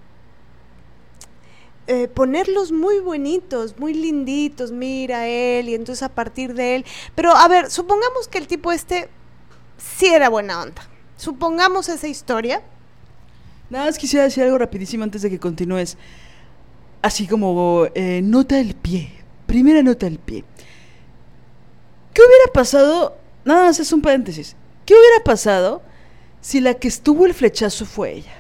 [1.86, 6.86] eh, ponerlos muy bonitos, muy linditos, mira él, y entonces a partir de él.
[7.14, 9.10] Pero a ver, supongamos que el tipo este
[9.76, 10.80] sí era buena onda.
[11.18, 12.62] Supongamos esa historia.
[13.68, 15.98] Nada más quisiera decir algo rapidísimo antes de que continúes.
[17.02, 19.12] Así como eh, nota el pie.
[19.44, 20.44] Primera nota del pie.
[22.14, 24.56] ¿Qué hubiera pasado Nada más es un paréntesis.
[24.84, 25.82] ¿Qué hubiera pasado
[26.40, 28.34] si la que estuvo el flechazo fue ella?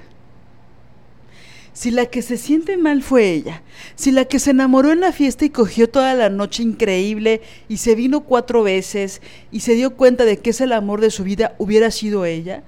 [1.72, 3.62] Si la que se siente mal fue ella,
[3.94, 7.78] si la que se enamoró en la fiesta y cogió toda la noche increíble y
[7.78, 11.24] se vino cuatro veces y se dio cuenta de que es el amor de su
[11.24, 12.64] vida hubiera sido ella,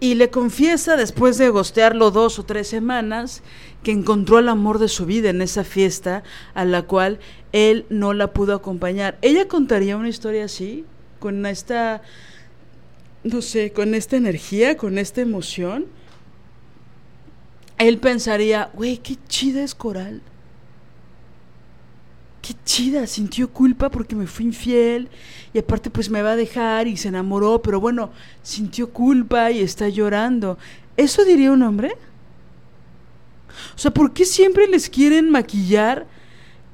[0.00, 3.42] y le confiesa después de gostearlo dos o tres semanas
[3.82, 6.22] que encontró el amor de su vida en esa fiesta
[6.54, 7.18] a la cual
[7.52, 9.18] él no la pudo acompañar.
[9.22, 10.84] ¿Ella contaría una historia así?
[11.18, 12.02] Con esta,
[13.24, 15.86] no sé, con esta energía, con esta emoción,
[17.78, 20.20] él pensaría, güey, qué chida es Coral.
[22.42, 25.08] Qué chida, sintió culpa porque me fui infiel
[25.52, 28.10] y aparte pues me va a dejar y se enamoró, pero bueno,
[28.42, 30.56] sintió culpa y está llorando.
[30.96, 31.96] ¿Eso diría un hombre?
[33.74, 36.06] O sea, ¿por qué siempre les quieren maquillar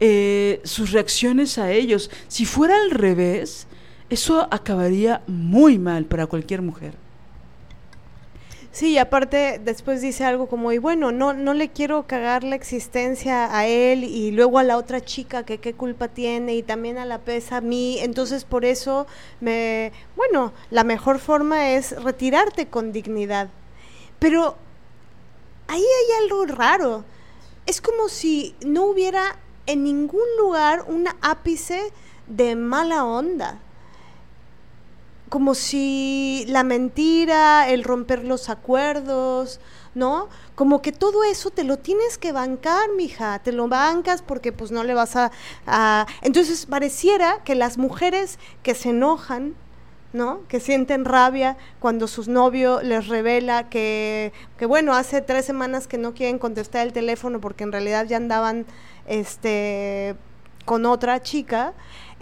[0.01, 2.11] eh, sus reacciones a ellos?
[2.29, 3.67] Si fuera al revés,
[4.11, 6.95] eso acabaría muy mal para cualquier mujer.
[8.75, 12.57] Sí, y aparte después dice algo como, y bueno, no, no le quiero cagar la
[12.57, 16.99] existencia a él y luego a la otra chica que qué culpa tiene y también
[16.99, 19.07] a la pesa a mí, entonces por eso
[19.41, 23.49] me, bueno, la mejor forma es retirarte con dignidad.
[24.19, 24.57] Pero
[25.69, 27.05] ahí hay algo raro,
[27.67, 31.81] es como si no hubiera en ningún lugar un ápice
[32.27, 33.61] de mala onda
[35.29, 39.61] como si la mentira, el romper los acuerdos,
[39.95, 40.29] ¿no?
[40.55, 44.71] Como que todo eso te lo tienes que bancar, mija, te lo bancas porque pues
[44.71, 49.55] no le vas a, Entonces pareciera que las mujeres que se enojan,
[50.13, 50.43] ¿no?
[50.49, 55.99] Que sienten rabia cuando su novio les revela que, que, bueno, hace tres semanas que
[55.99, 58.67] no quieren contestar el teléfono porque en realidad ya andaban,
[59.07, 60.17] este
[60.65, 61.75] con otra chica,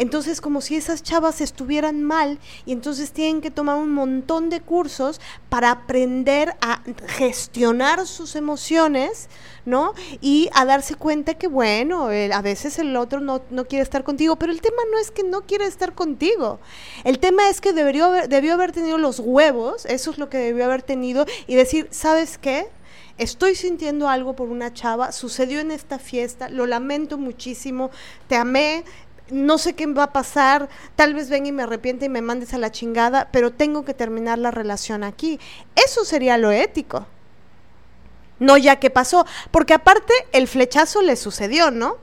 [0.02, 4.60] entonces como si esas chavas estuvieran mal y entonces tienen que tomar un montón de
[4.60, 9.28] cursos para aprender a gestionar sus emociones,
[9.64, 9.94] ¿no?
[10.20, 14.36] Y a darse cuenta que, bueno, a veces el otro no, no, quiere estar contigo,
[14.36, 16.58] pero el tema no es que no quiere estar contigo.
[17.04, 20.38] El tema es que debió haber, debió haber tenido los huevos, eso es lo que
[20.38, 22.68] debió haber tenido, y decir, ¿sabes qué?
[23.18, 27.90] estoy sintiendo algo por una chava, sucedió en esta fiesta, lo lamento muchísimo,
[28.26, 28.84] te amé,
[29.32, 32.54] no sé qué va a pasar, tal vez ven y me arrepiente y me mandes
[32.54, 35.40] a la chingada, pero tengo que terminar la relación aquí.
[35.74, 37.06] Eso sería lo ético.
[38.38, 41.96] no ya qué pasó, porque aparte el flechazo le sucedió, ¿no?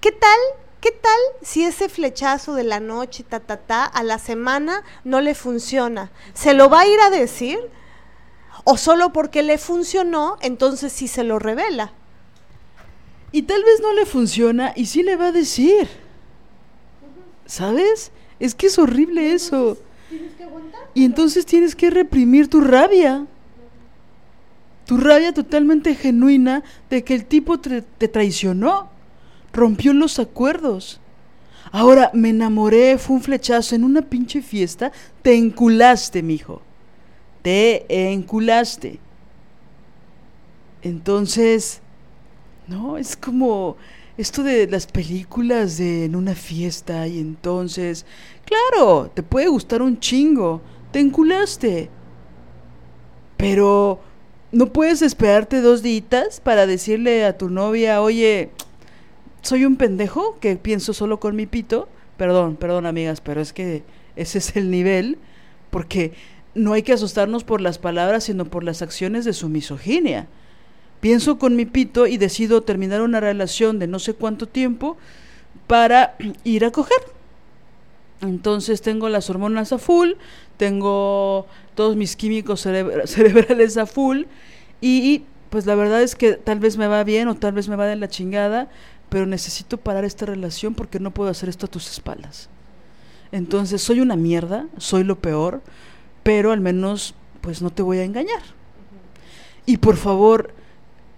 [0.00, 0.38] ¿Qué tal?
[0.82, 5.20] ¿Qué tal si ese flechazo de la noche, ta, ta, ta, a la semana no
[5.20, 6.10] le funciona?
[6.34, 7.58] ¿Se lo va a ir a decir?
[8.64, 11.92] ¿O solo porque le funcionó, entonces sí se lo revela?
[13.30, 16.01] Y tal vez no le funciona y sí le va a decir.
[17.46, 18.12] ¿Sabes?
[18.38, 19.78] Es que es horrible eso.
[20.94, 23.26] Y entonces tienes que reprimir tu rabia.
[24.86, 28.90] Tu rabia totalmente genuina de que el tipo te, te traicionó.
[29.52, 31.00] Rompió los acuerdos.
[31.70, 34.92] Ahora me enamoré, fue un flechazo en una pinche fiesta.
[35.22, 36.60] Te enculaste, mijo.
[37.42, 38.98] Te enculaste.
[40.82, 41.80] Entonces,
[42.66, 43.76] no, es como
[44.16, 48.04] esto de las películas de en una fiesta y entonces,
[48.44, 50.60] claro, te puede gustar un chingo,
[50.90, 51.90] te enculaste.
[53.36, 54.00] Pero
[54.52, 58.50] no puedes esperarte dos días para decirle a tu novia, oye,
[59.40, 61.88] soy un pendejo que pienso solo con mi pito.
[62.16, 63.82] Perdón, perdón amigas, pero es que
[64.14, 65.18] ese es el nivel,
[65.70, 66.12] porque
[66.54, 70.28] no hay que asustarnos por las palabras, sino por las acciones de su misoginia.
[71.02, 74.96] Pienso con mi pito y decido terminar una relación de no sé cuánto tiempo
[75.66, 77.00] para ir a coger.
[78.20, 80.12] Entonces tengo las hormonas a full,
[80.58, 82.60] tengo todos mis químicos
[83.04, 84.26] cerebrales a full
[84.80, 87.74] y pues la verdad es que tal vez me va bien o tal vez me
[87.74, 88.70] va de la chingada,
[89.08, 92.48] pero necesito parar esta relación porque no puedo hacer esto a tus espaldas.
[93.32, 95.62] Entonces soy una mierda, soy lo peor,
[96.22, 98.42] pero al menos pues no te voy a engañar.
[99.66, 100.54] Y por favor,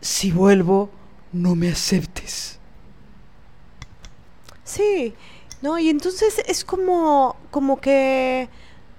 [0.05, 0.91] si vuelvo,
[1.33, 2.59] no me aceptes.
[4.65, 5.15] Sí,
[5.63, 8.51] no, y entonces es como, como que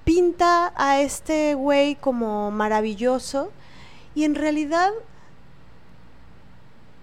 [0.03, 3.51] pinta a este güey como maravilloso
[4.15, 4.91] y en realidad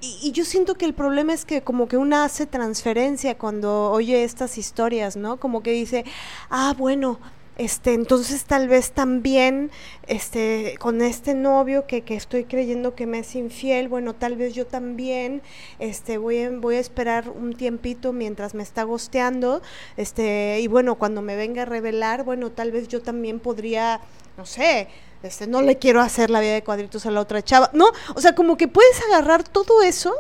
[0.00, 3.92] y, y, yo siento que el problema es que como que una hace transferencia cuando
[3.92, 5.38] oye estas historias, ¿no?
[5.38, 6.04] Como que dice,
[6.50, 7.20] ah, bueno,
[7.58, 9.70] este, entonces tal vez también
[10.06, 14.54] este, con este novio que, que, estoy creyendo que me es infiel, bueno, tal vez
[14.54, 15.42] yo también
[15.78, 19.60] este, voy, a, voy a esperar un tiempito mientras me está gosteando,
[19.98, 24.00] este, y bueno, cuando me venga a revelar, bueno, tal vez yo también podría,
[24.38, 24.88] no sé,
[25.22, 27.86] este, no le quiero hacer la vida de cuadritos a la otra chava, ¿no?
[28.14, 30.14] O sea, como que puedes agarrar todo eso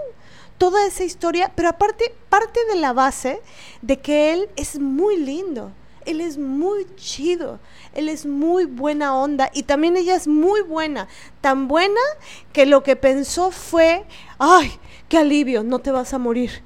[0.58, 3.40] toda esa historia, pero aparte parte de la base
[3.80, 5.72] de que él es muy lindo
[6.06, 7.60] él es muy chido,
[7.94, 11.08] él es muy buena onda y también ella es muy buena,
[11.40, 12.00] tan buena
[12.52, 14.04] que lo que pensó fue,
[14.38, 14.72] ay,
[15.08, 16.62] qué alivio, no te vas a morir.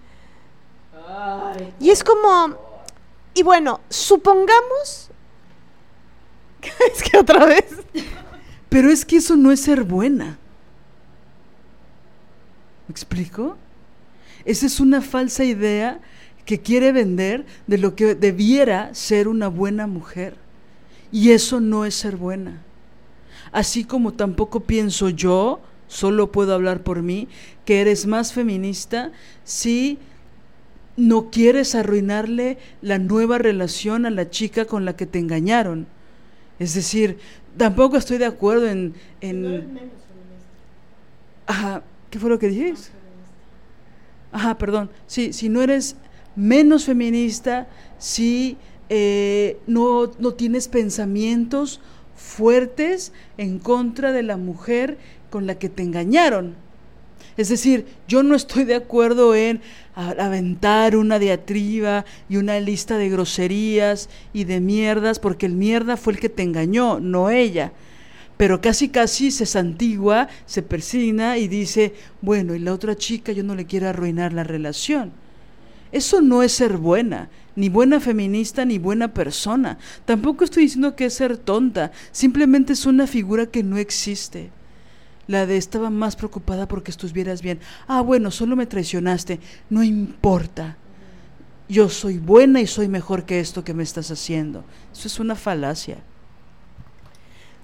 [1.09, 2.57] Ay, y es como,
[3.35, 5.11] y bueno, supongamos,
[6.93, 7.67] es que otra vez.
[8.69, 10.39] Pero es que eso no es ser buena.
[12.87, 13.57] ¿Me explico?
[14.45, 16.01] Esa es una falsa idea
[16.47, 20.37] que quiere vender de lo que debiera ser una buena mujer.
[21.13, 22.63] Y eso no es ser buena.
[23.53, 27.29] Así como tampoco pienso yo, solo puedo hablar por mí,
[27.65, 29.13] que eres más feminista
[29.45, 29.99] si
[30.97, 35.87] no quieres arruinarle la nueva relación a la chica con la que te engañaron.
[36.59, 37.19] Es decir,
[37.57, 38.95] tampoco estoy de acuerdo en...
[39.21, 39.79] en...
[41.47, 42.91] Ajá, ¿qué fue lo que dijiste?
[44.33, 44.91] Ajá, perdón.
[45.07, 45.97] Sí, si no eres
[46.37, 47.67] menos feminista
[47.99, 48.57] si
[48.89, 51.81] eh, no, no tienes pensamientos
[52.15, 54.99] fuertes en contra de la mujer
[55.31, 56.55] con la que te engañaron.
[57.37, 59.61] Es decir, yo no estoy de acuerdo en
[59.95, 66.15] aventar una diatriba y una lista de groserías y de mierdas, porque el mierda fue
[66.15, 67.73] el que te engañó, no ella.
[68.39, 73.43] Pero casi casi se santigua, se persina y dice, bueno, y la otra chica yo
[73.43, 75.13] no le quiero arruinar la relación.
[75.93, 79.79] Eso no es ser buena, ni buena feminista, ni buena persona.
[80.05, 84.51] Tampoco estoy diciendo que es ser tonta, simplemente es una figura que no existe.
[85.29, 87.59] La de estaba más preocupada porque estuvieras bien.
[87.89, 89.41] Ah, bueno, solo me traicionaste.
[89.69, 90.77] No importa.
[91.69, 94.65] Yo soy buena y soy mejor que esto que me estás haciendo.
[94.93, 95.99] Eso es una falacia.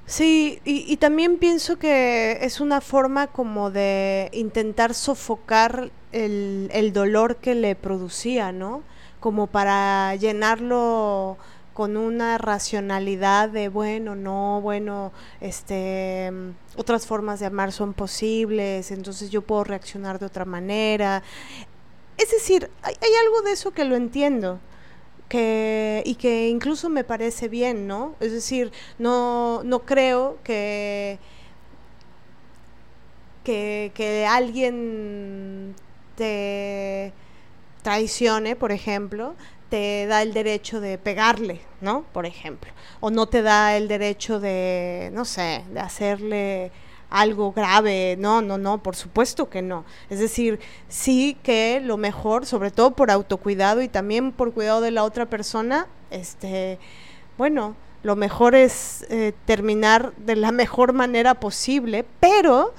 [0.06, 7.36] Sí, y, y, también pienso que es una forma como de intentar sofocar el, dolor
[7.36, 8.82] que le producía, ¿no?
[9.20, 11.38] Como para llenarlo
[11.72, 16.30] con una racionalidad de bueno, no, bueno, este
[16.76, 21.22] otras formas de amar son posibles, entonces yo puedo reaccionar de otra manera.
[22.18, 24.60] Es decir, hay, hay algo de eso que lo entiendo
[25.32, 28.16] que, y que incluso me parece bien, ¿no?
[28.20, 31.18] Es decir, no, no creo que
[33.42, 35.74] que, que alguien
[36.16, 37.14] te
[37.82, 39.34] traicione, por ejemplo,
[39.70, 42.02] te da el derecho de pegarle, ¿no?
[42.12, 42.70] Por ejemplo.
[43.00, 46.72] O no te da el derecho de, no sé, de hacerle
[47.12, 48.16] algo grave.
[48.18, 49.84] No, no, no, por supuesto que no.
[50.10, 50.58] Es decir,
[50.88, 55.26] sí que lo mejor, sobre todo por autocuidado y también por cuidado de la otra
[55.26, 56.78] persona, este,
[57.38, 62.74] bueno, lo mejor es eh, terminar de la mejor manera posible, pero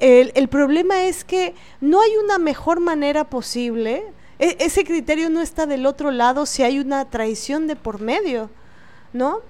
[0.00, 4.04] el, el, problema es que no hay una mejor manera posible.
[4.38, 8.50] E, ese criterio no está del otro lado si hay una traición de por medio,
[9.12, 9.40] ¿no?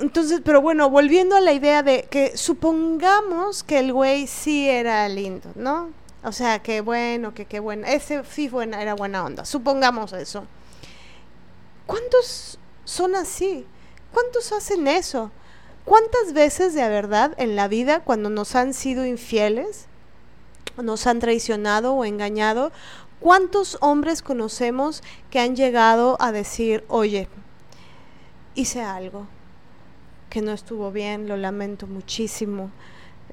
[0.00, 5.06] Entonces, pero bueno, volviendo a la idea de que supongamos que el güey sí era
[5.10, 5.90] lindo, ¿no?
[6.24, 10.44] O sea, que bueno, que qué bueno, ese sí era buena onda, supongamos eso.
[11.86, 13.66] ¿Cuántos son así?
[14.12, 15.30] ¿Cuántos hacen eso?
[15.84, 19.86] ¿Cuántas veces de verdad en la vida cuando nos han sido infieles,
[20.82, 22.72] nos han traicionado o engañado,
[23.18, 27.28] cuántos hombres conocemos que han llegado a decir, oye,
[28.54, 29.26] hice algo,
[30.30, 32.70] que no estuvo bien, lo lamento muchísimo,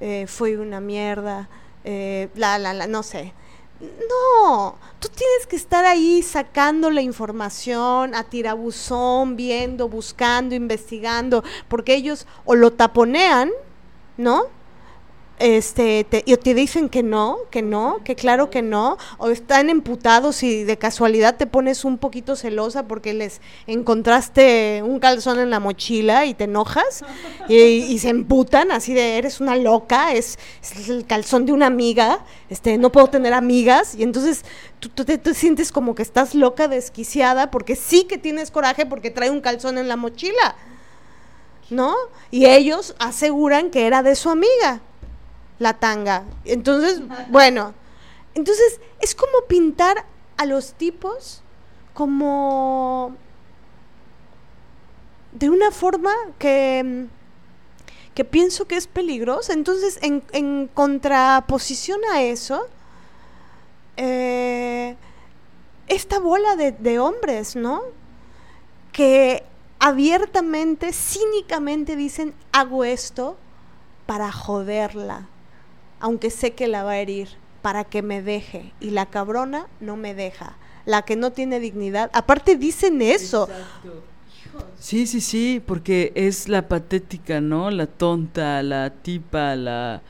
[0.00, 1.48] eh, fue una mierda,
[1.84, 3.32] eh, la, la, la, no sé.
[3.80, 11.94] No, tú tienes que estar ahí sacando la información a tirabuzón, viendo, buscando, investigando, porque
[11.94, 13.50] ellos o lo taponean,
[14.16, 14.57] ¿no?
[15.38, 19.70] Este, te, y te dicen que no, que no, que claro que no, o están
[19.70, 25.50] emputados y de casualidad te pones un poquito celosa porque les encontraste un calzón en
[25.50, 27.04] la mochila y te enojas
[27.48, 30.38] y, se emputan así de eres una loca, es,
[30.88, 34.44] el calzón de una amiga, este, no puedo tener amigas y entonces
[34.78, 39.30] tú, te sientes como que estás loca, desquiciada porque sí que tienes coraje porque trae
[39.30, 40.56] un calzón en la mochila.
[41.70, 41.94] ¿No?
[42.30, 44.80] Y ellos aseguran que era de su amiga
[45.58, 46.24] la tanga.
[46.44, 47.00] Entonces,
[47.30, 47.74] bueno,
[48.34, 50.04] entonces es como pintar
[50.36, 51.42] a los tipos
[51.94, 53.14] como
[55.32, 57.06] de una forma que,
[58.14, 59.52] que pienso que es peligrosa.
[59.52, 62.66] Entonces, en, en contraposición a eso,
[63.96, 64.96] eh,
[65.88, 67.82] esta bola de hombres, ¿no?
[68.92, 69.44] Que
[69.80, 73.36] abiertamente, cínicamente dicen, hago esto
[74.06, 75.26] para joderla
[76.00, 77.28] aunque sé que la va a herir,
[77.62, 78.72] para que me deje.
[78.80, 80.56] Y la cabrona no me deja.
[80.86, 82.10] La que no tiene dignidad.
[82.14, 83.48] Aparte dicen eso.
[83.50, 84.02] Exacto.
[84.78, 87.70] Sí, sí, sí, porque es la patética, ¿no?
[87.70, 90.02] La tonta, la tipa, la...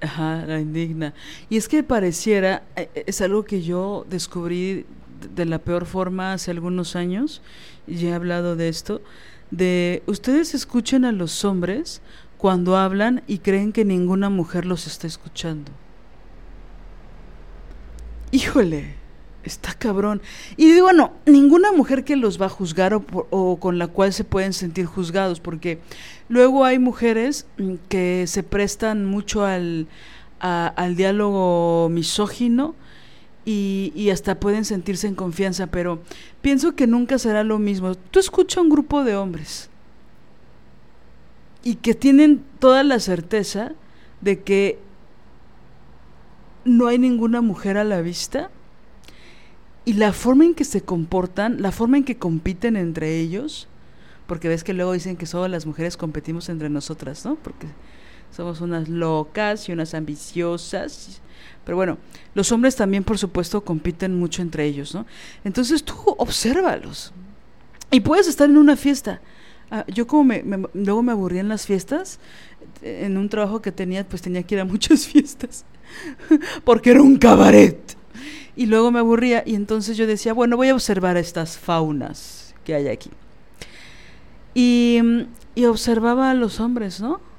[0.00, 1.14] Ajá, la indigna.
[1.48, 4.84] Y es que pareciera, eh, es algo que yo descubrí
[5.34, 7.40] de la peor forma hace algunos años,
[7.86, 9.00] y ya he hablado de esto,
[9.52, 12.02] de ustedes escuchen a los hombres
[12.42, 15.70] cuando hablan y creen que ninguna mujer los está escuchando.
[18.32, 18.96] Híjole,
[19.44, 20.20] está cabrón.
[20.56, 24.54] Y bueno, ninguna mujer que los va a juzgar o, con la cual se pueden
[24.54, 25.78] sentir juzgados, porque
[26.28, 29.86] luego hay mujeres mm, que se prestan mucho al,
[30.40, 32.74] al diálogo misógino
[33.44, 36.00] y, hasta pueden sentirse en confianza, pero
[36.40, 37.94] pienso que nunca será lo mismo.
[37.94, 39.70] Tú escuchas un grupo de hombres
[41.64, 43.72] y que tienen toda la certeza
[44.20, 44.78] de que
[46.64, 48.50] no hay ninguna mujer a la vista
[49.84, 53.68] y la forma en que se comportan, la forma en que compiten entre ellos,
[54.26, 57.34] porque ves que luego dicen que solo las mujeres competimos entre nosotras, ¿no?
[57.36, 57.66] Porque
[58.30, 61.20] somos unas locas y unas ambiciosas.
[61.64, 61.98] Pero bueno,
[62.34, 65.04] los hombres también, por supuesto, compiten mucho entre ellos, ¿no?
[65.44, 67.12] Entonces tú obsérvalos.
[67.90, 69.20] Y puedes estar en una fiesta
[69.74, 70.44] Ah, yo como me,
[70.74, 72.20] luego me aburría en las fiestas,
[72.82, 75.64] en un trabajo que tenía, pues tenía que ir a muchas fiestas,
[76.62, 77.96] porque era un cabaret.
[78.54, 82.74] Y luego me aburría y entonces yo decía, bueno, voy a observar estas faunas que
[82.74, 83.08] hay aquí.
[84.52, 85.00] Y,
[85.54, 87.31] y observaba a los hombres, ¿no?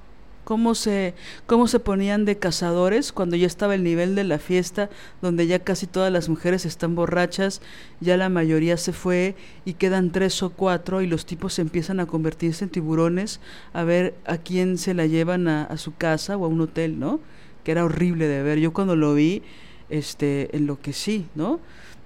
[0.43, 1.13] Cómo se,
[1.45, 4.89] cómo se ponían de cazadores cuando ya estaba el nivel de la fiesta,
[5.21, 7.61] donde ya casi todas las mujeres están borrachas,
[7.99, 9.35] ya la mayoría se fue
[9.65, 13.39] y quedan tres o cuatro y los tipos empiezan a convertirse en tiburones
[13.73, 16.99] a ver a quién se la llevan a, a su casa o a un hotel,
[16.99, 17.19] ¿no?
[17.63, 18.59] Que era horrible de ver.
[18.59, 19.41] Yo cuando lo vi,
[19.89, 20.49] este,
[20.91, 21.59] sí ¿no?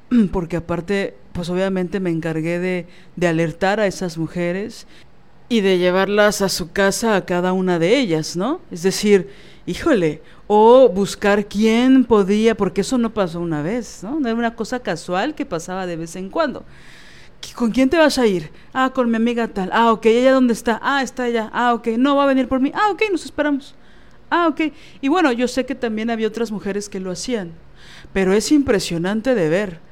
[0.32, 2.86] Porque aparte, pues obviamente me encargué de,
[3.16, 4.88] de alertar a esas mujeres
[5.50, 8.60] y de llevarlas a su casa a cada una de ellas, ¿no?
[8.72, 9.30] Es decir,
[9.66, 14.20] híjole, o buscar quién podía, porque eso no pasó una vez, ¿no?
[14.20, 16.66] Era una cosa casual que pasaba de vez en cuando.
[17.56, 18.52] ¿Con quién te vas a ir?
[18.74, 19.70] Ah, con mi amiga tal.
[19.72, 20.80] Ah, ok, ¿ella dónde está?
[20.82, 21.50] Ah, está allá.
[21.54, 22.72] Ah, ok, no va a venir por mí.
[22.74, 23.76] Ah, ok, nos esperamos.
[24.30, 24.74] Ah, ok.
[25.02, 27.52] Y bueno, yo sé que también había otras mujeres que lo hacían,
[28.12, 29.87] pero es impresionante de ver.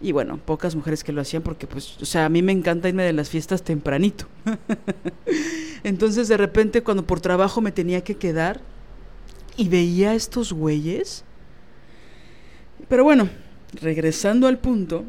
[0.00, 2.88] Y bueno, pocas mujeres que lo hacían porque, pues, o sea, a mí me encanta
[2.88, 4.26] irme de las fiestas tempranito.
[5.82, 8.60] Entonces, de repente, cuando por trabajo me tenía que quedar
[9.56, 11.24] y veía estos güeyes.
[12.88, 13.28] Pero bueno,
[13.80, 15.04] regresando al punto,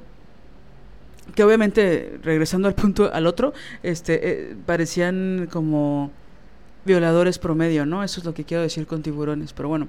[1.36, 4.20] que obviamente, regresando al punto, al otro, este,
[4.52, 6.12] eh, parecían como
[6.84, 8.04] violadores promedio, ¿no?
[8.04, 9.88] Eso es lo que quiero decir con tiburones, pero bueno.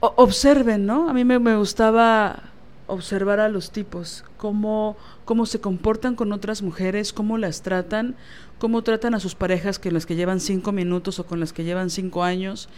[0.00, 1.08] Observen, ¿no?
[1.08, 2.52] A mí me, me gustaba
[2.86, 8.16] observar a los tipos, cómo, cómo se comportan con otras mujeres, cómo las tratan,
[8.58, 11.64] cómo tratan a sus parejas con las que llevan cinco minutos o con las que
[11.64, 12.68] llevan cinco años,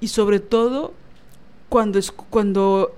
[0.00, 0.92] y sobre todo
[1.68, 2.94] cuando, es, cuando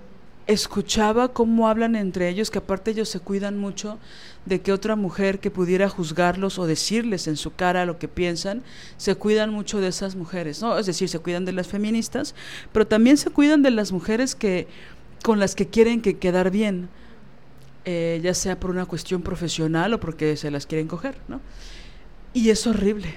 [0.47, 3.99] escuchaba cómo hablan entre ellos, que aparte ellos se cuidan mucho
[4.47, 8.63] de que otra mujer que pudiera juzgarlos o decirles en su cara lo que piensan,
[8.97, 10.77] se cuidan mucho de esas mujeres, ¿no?
[10.79, 12.35] Es decir, se cuidan de las feministas,
[12.73, 14.67] pero también se cuidan de las mujeres que
[15.23, 16.89] con las que quieren que quedar bien,
[17.85, 21.41] eh, ya sea por una cuestión profesional o porque se las quieren coger, ¿no?
[22.35, 23.15] Y es horrible.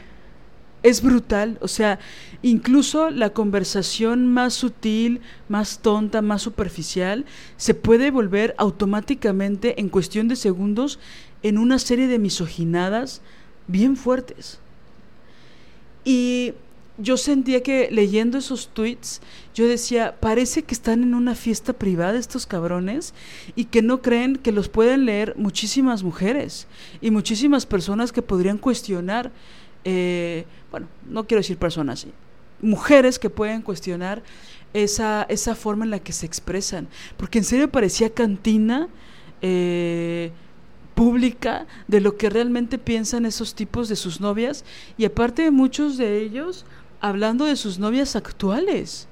[0.84, 2.00] Es brutal, o sea,
[2.42, 7.24] incluso la conversación más sutil, más tonta, más superficial,
[7.56, 11.00] se puede volver automáticamente en cuestión de segundos
[11.42, 13.22] en una serie de misoginadas
[13.68, 14.60] bien fuertes.
[16.04, 16.54] Y
[16.98, 19.22] yo sentía que leyendo esos tweets,
[19.56, 23.14] yo decía, parece que están en una fiesta privada estos cabrones
[23.56, 26.68] y que no creen que los pueden leer muchísimas mujeres
[27.02, 29.32] y muchísimas personas que podrían cuestionar,
[29.84, 32.06] eh, bueno, no quiero decir personas,
[32.62, 34.22] mujeres que pueden cuestionar
[34.74, 36.88] esa, esa forma en la que se expresan,
[37.18, 38.88] porque en serio parecía cantina.
[39.42, 40.32] Eh,
[40.94, 44.64] pública de lo que realmente piensan esos tipos de sus novias
[44.96, 46.66] y aparte de muchos de ellos
[47.04, 49.10] hablando de sus novias actuales.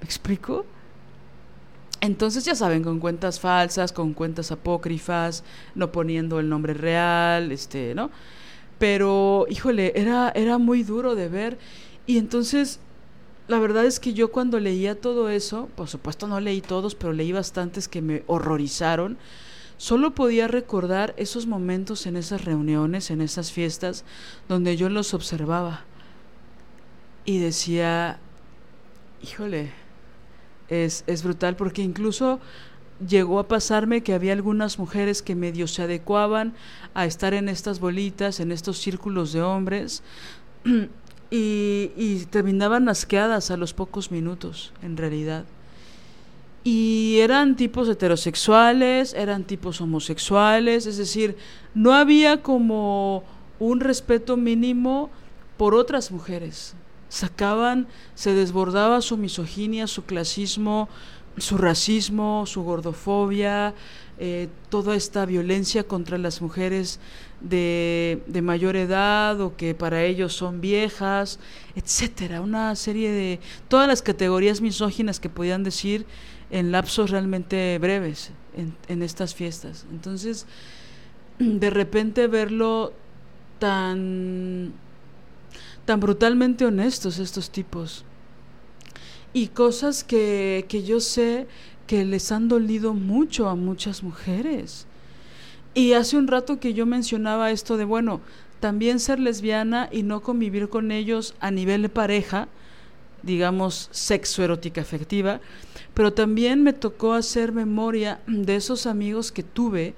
[0.00, 0.66] ¿Me explico?
[2.02, 5.42] Entonces ya saben, con cuentas falsas, con cuentas apócrifas,
[5.74, 8.10] no poniendo el nombre real, este, ¿no?
[8.78, 11.58] Pero, híjole, era, era muy duro de ver.
[12.06, 12.80] Y entonces,
[13.48, 17.14] la verdad es que yo cuando leía todo eso, por supuesto no leí todos, pero
[17.14, 19.16] leí bastantes que me horrorizaron.
[19.78, 24.04] Solo podía recordar esos momentos en esas reuniones, en esas fiestas,
[24.50, 25.86] donde yo los observaba.
[27.24, 28.18] Y decía,
[29.22, 29.72] híjole,
[30.68, 32.40] es, es brutal, porque incluso
[33.06, 36.54] llegó a pasarme que había algunas mujeres que medio se adecuaban
[36.94, 40.02] a estar en estas bolitas, en estos círculos de hombres,
[41.30, 45.44] y, y terminaban asqueadas a los pocos minutos, en realidad.
[46.62, 51.36] Y eran tipos heterosexuales, eran tipos homosexuales, es decir,
[51.74, 53.24] no había como
[53.58, 55.10] un respeto mínimo
[55.56, 56.74] por otras mujeres.
[57.10, 60.88] Sacaban, se desbordaba su misoginia, su clasismo,
[61.36, 63.74] su racismo, su gordofobia,
[64.18, 67.00] eh, toda esta violencia contra las mujeres
[67.40, 71.38] de, de, mayor edad o que para ellos son viejas,
[71.74, 76.06] etcétera, una serie de todas las categorías misóginas que podían decir
[76.50, 79.86] en lapsos realmente breves en, en estas fiestas.
[79.90, 80.46] Entonces,
[81.38, 82.92] de repente verlo
[83.58, 84.74] tan
[85.84, 88.04] tan brutalmente honestos estos tipos
[89.32, 91.46] y cosas que, que yo sé
[91.86, 94.86] que les han dolido mucho a muchas mujeres.
[95.74, 98.20] Y hace un rato que yo mencionaba esto de, bueno,
[98.60, 102.48] también ser lesbiana y no convivir con ellos a nivel de pareja,
[103.22, 105.40] digamos, sexo erótica afectiva,
[105.94, 109.94] pero también me tocó hacer memoria de esos amigos que tuve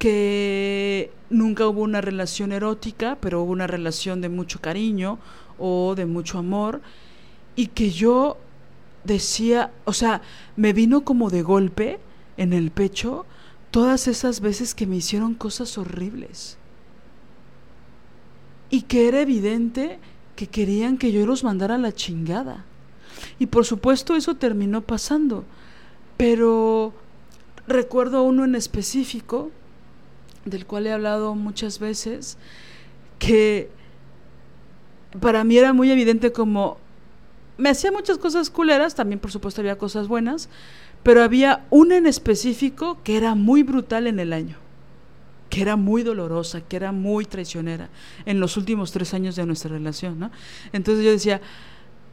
[0.00, 5.18] que nunca hubo una relación erótica, pero hubo una relación de mucho cariño
[5.58, 6.80] o de mucho amor,
[7.54, 8.38] y que yo
[9.04, 10.22] decía, o sea,
[10.56, 11.98] me vino como de golpe
[12.38, 13.26] en el pecho
[13.70, 16.56] todas esas veces que me hicieron cosas horribles.
[18.70, 19.98] Y que era evidente
[20.34, 22.64] que querían que yo los mandara a la chingada.
[23.38, 25.44] Y por supuesto eso terminó pasando.
[26.16, 26.94] Pero
[27.66, 29.50] recuerdo uno en específico,
[30.44, 32.38] del cual he hablado muchas veces,
[33.18, 33.70] que
[35.20, 36.78] para mí era muy evidente como
[37.58, 40.48] me hacía muchas cosas culeras, también por supuesto había cosas buenas,
[41.02, 44.56] pero había una en específico que era muy brutal en el año,
[45.50, 47.90] que era muy dolorosa, que era muy traicionera
[48.24, 50.30] en los últimos tres años de nuestra relación, ¿no?
[50.72, 51.42] Entonces yo decía,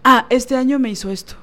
[0.03, 1.35] ah, este año me hizo esto.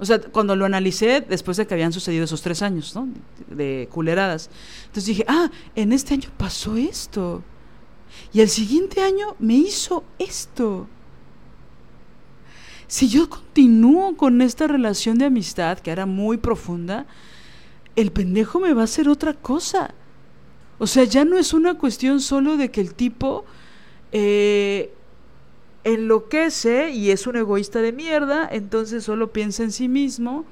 [0.00, 3.08] O sea, cuando lo analicé después de que habían sucedido esos tres años, ¿no?
[3.48, 4.48] De culeradas.
[4.86, 7.42] Entonces dije, ah, en este año pasó esto.
[8.32, 10.86] Y el siguiente año me hizo esto.
[12.86, 17.06] si yo continúo con esta relación de amistad que era muy profunda,
[17.96, 19.94] el pendejo me va a hacer otra cosa.
[20.78, 23.44] O sea, ya no es una cuestión solo de que el tipo
[24.12, 24.94] eh,
[25.94, 30.44] enloquece y es un egoísta de mierda, entonces solo piensa en sí mismo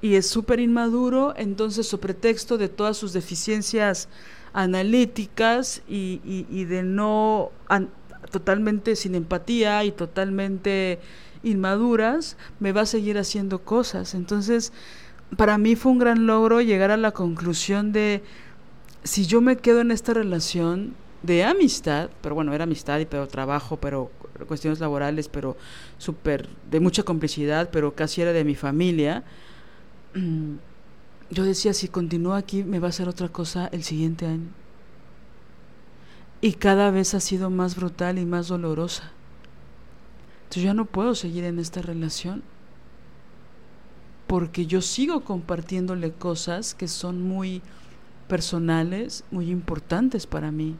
[0.00, 4.08] y es súper inmaduro, entonces su pretexto de todas sus deficiencias
[4.52, 7.50] analíticas y, de no
[8.30, 10.98] totalmente sin empatía y totalmente
[11.42, 14.14] inmaduras, me va a seguir haciendo cosas.
[14.14, 14.72] Entonces,
[15.36, 18.22] para mí fue un gran logro llegar a la conclusión de
[19.02, 20.94] si yo me quedo en esta relación
[21.24, 24.10] de amistad, pero bueno, era amistad y pero trabajo, pero
[24.46, 25.56] cuestiones laborales, pero
[25.96, 29.24] súper de mucha complicidad, pero casi era de mi familia.
[31.30, 34.48] Yo decía, si continúo aquí, me va a hacer otra cosa el siguiente año.
[36.42, 39.10] Y cada vez ha sido más brutal y más dolorosa.
[40.42, 42.42] Entonces yo no puedo seguir en esta relación
[44.26, 47.62] porque yo sigo compartiéndole cosas que son muy
[48.28, 50.76] personales, muy importantes para mí.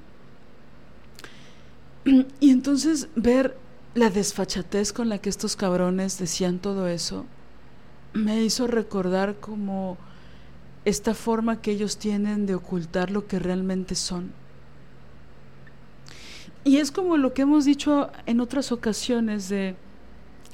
[2.40, 3.56] Y entonces ver
[3.94, 7.24] la desfachatez con la que estos cabrones decían todo eso,
[8.12, 9.96] me hizo recordar como
[10.84, 14.32] esta forma que ellos tienen de ocultar lo que realmente son.
[16.64, 19.76] Y es como lo que hemos dicho en otras ocasiones de,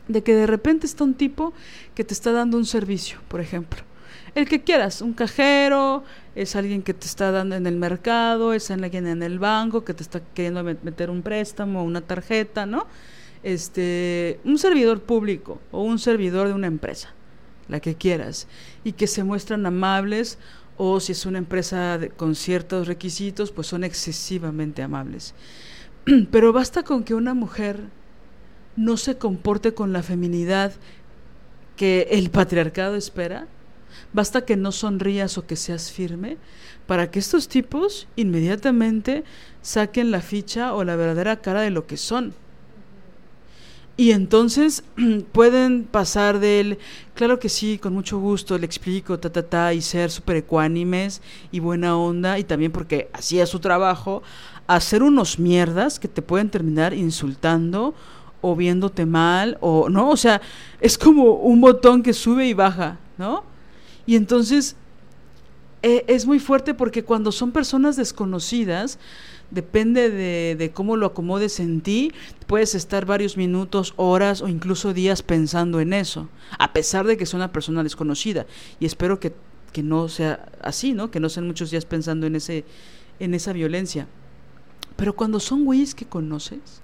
[0.09, 1.53] de que de repente está un tipo
[1.95, 3.90] que te está dando un servicio, por ejemplo
[4.35, 6.05] el que quieras, un cajero,
[6.35, 9.95] es alguien que te está dando en el mercado, es alguien en el banco que
[9.95, 12.87] te está queriendo meter un préstamo, una tarjeta, ¿no?
[13.43, 17.15] Este, un servidor público o un servidor de una empresa,
[17.69, 18.47] la que quieras,
[18.85, 20.39] y que se muestran amables
[20.77, 25.35] o si es una empresa con ciertos requisitos, pues son excesivamente amables.
[26.31, 27.81] Pero basta con que una mujer
[28.77, 30.73] no se comporte con la feminidad
[31.77, 33.47] que el patriarcado espera
[34.13, 36.39] Basta que no sonrías o que seas firme
[36.87, 39.25] para que estos tipos inmediatamente
[39.63, 42.35] saquen la ficha o la verdadera cara de lo que son.
[44.01, 44.83] Y entonces
[45.33, 46.79] pueden pasar del,
[47.15, 51.21] claro que sí, con mucho gusto, le explico, ta, ta, ta, y ser súper ecuánimes
[51.53, 54.23] y buena onda, y también porque hacía su trabajo,
[54.67, 57.95] a ser unos mierdas que te pueden terminar insultando
[58.41, 60.41] o viéndote mal, o no, o sea,
[60.81, 63.50] es como un botón que sube y baja, ¿no?
[64.11, 64.75] Y entonces
[65.83, 68.99] eh, es muy fuerte porque cuando son personas desconocidas,
[69.53, 72.11] depende de, de, cómo lo acomodes en ti,
[72.49, 77.23] puedes estar varios minutos, horas o incluso días pensando en eso, a pesar de que
[77.23, 78.47] es una persona desconocida.
[78.81, 79.33] Y espero que,
[79.73, 81.13] que no sea así, ¿no?
[81.13, 82.65] Que no sean muchos días pensando en, ese,
[83.21, 84.09] en esa violencia.
[84.97, 86.83] Pero cuando son güeyes que conoces,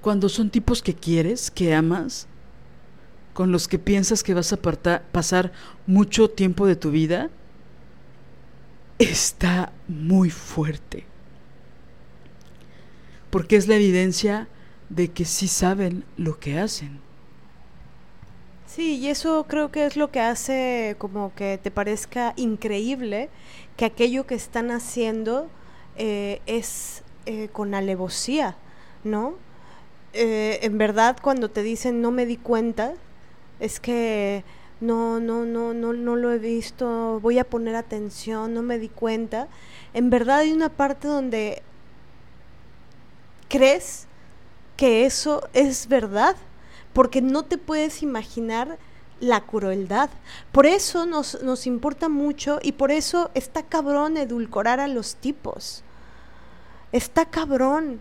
[0.00, 2.26] cuando son tipos que quieres, que amas,
[3.42, 5.50] con los que piensas que vas a pasar
[5.88, 7.28] mucho tiempo de tu vida,
[9.00, 11.06] está muy fuerte.
[13.30, 14.46] Porque es la evidencia
[14.90, 17.00] de que sí saben lo que hacen.
[18.68, 23.28] Sí, y eso creo que es lo que hace como que te parezca increíble
[23.76, 25.48] que aquello que están haciendo
[25.96, 28.54] eh, es eh, con alevosía,
[29.02, 29.34] ¿no?
[30.12, 32.94] Eh, en verdad, cuando te dicen no me di cuenta,
[33.62, 34.44] es que
[34.80, 38.88] no, no, no, no, no lo he visto, voy a poner atención, no me di
[38.88, 39.46] cuenta.
[39.94, 41.62] En verdad hay una parte donde
[43.48, 44.08] crees
[44.76, 46.34] que eso es verdad,
[46.92, 48.78] porque no te puedes imaginar
[49.20, 50.10] la crueldad.
[50.50, 55.84] Por eso nos, nos importa mucho y por eso está cabrón edulcorar a los tipos.
[56.90, 58.00] Está cabrón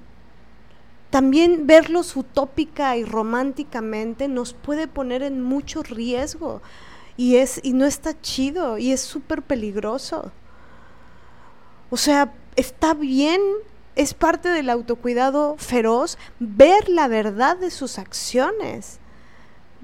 [1.11, 6.61] también verlos utópica y románticamente nos puede poner en mucho riesgo.
[7.17, 10.31] Y, es, y no está chido y es súper peligroso.
[11.89, 13.41] O sea, está bien,
[13.95, 18.99] es parte del autocuidado feroz ver la verdad de sus acciones,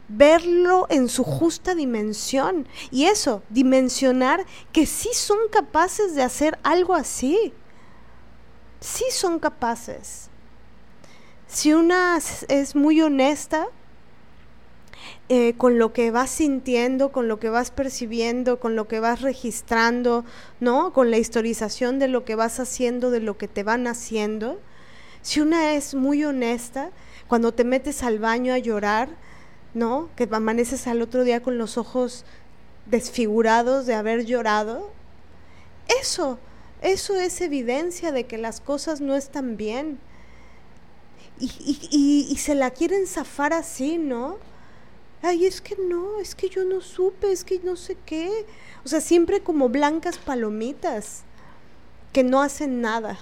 [0.08, 2.70] verlo en su justa dimensión.
[2.90, 7.54] Y eso, dimensionar que sí son capaces de hacer algo así,
[8.80, 10.30] sí son capaces
[11.48, 12.20] si una
[12.50, 13.68] es muy honesta
[15.30, 19.22] eh, con lo que vas sintiendo, con lo que vas percibiendo, con lo que vas
[19.22, 20.26] registrando,
[20.60, 20.94] ¿no?
[20.94, 24.60] Con la historización de lo que vas haciendo, de lo que te van haciendo.
[25.22, 26.92] Si una es muy honesta,
[27.28, 29.10] cuando te metes al baño a llorar,
[29.74, 30.10] ¿no?
[30.16, 32.24] Que amaneces al otro día con los ojos
[32.86, 34.90] desfigurados de haber llorado,
[36.02, 36.40] eso,
[36.82, 40.00] eso es evidencia de que las cosas no están bien
[41.40, 41.52] y,
[41.92, 44.38] y- y- se la quieren zafar así, ¿no?
[45.22, 48.46] Ay, es que no, es que yo no supe, es que no sé qué.
[48.86, 51.24] O sea, siempre como blancas palomitas
[52.14, 53.20] que no hacen nada.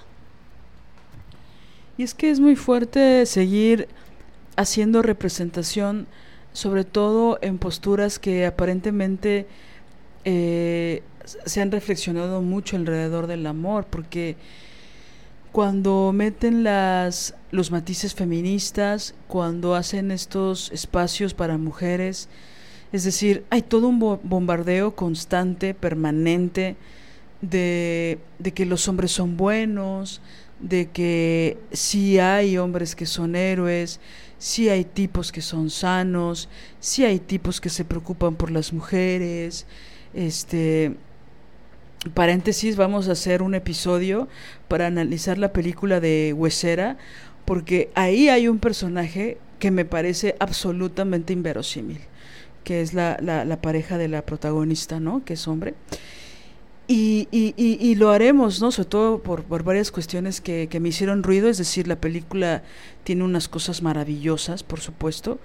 [1.97, 3.87] Y es que es muy fuerte seguir
[4.57, 6.07] haciendo representación,
[6.53, 9.47] sobre todo en posturas que aparentemente
[10.25, 11.03] eh,
[11.45, 14.35] se han reflexionado mucho alrededor del amor, porque
[15.55, 22.27] cuando meten las, los matices feministas, cuando hacen estos espacios para mujeres,
[22.91, 26.75] es decir, hay todo un bo- bombardeo constante, permanente,
[27.39, 30.19] de, de que los hombres son buenos,
[30.59, 34.01] de que sí hay hombres que son héroes,
[34.37, 36.49] sí hay tipos que son sanos,
[36.81, 39.67] sí hay tipos que se preocupan por las mujeres,
[40.13, 40.97] este
[42.13, 44.27] paréntesis, vamos a hacer un episodio
[44.67, 46.97] para analizar la película de Huesera,
[47.45, 51.99] porque ahí hay un personaje que me parece absolutamente inverosímil,
[52.63, 55.23] que es la, la, la pareja de la protagonista, ¿no?
[55.23, 55.73] Que es hombre.
[56.87, 58.71] Y, y, y, y lo haremos, ¿no?
[58.71, 62.61] Sobre todo por, por varias cuestiones que, que me hicieron ruido, es decir, la película
[63.03, 65.39] tiene unas cosas maravillosas, por supuesto,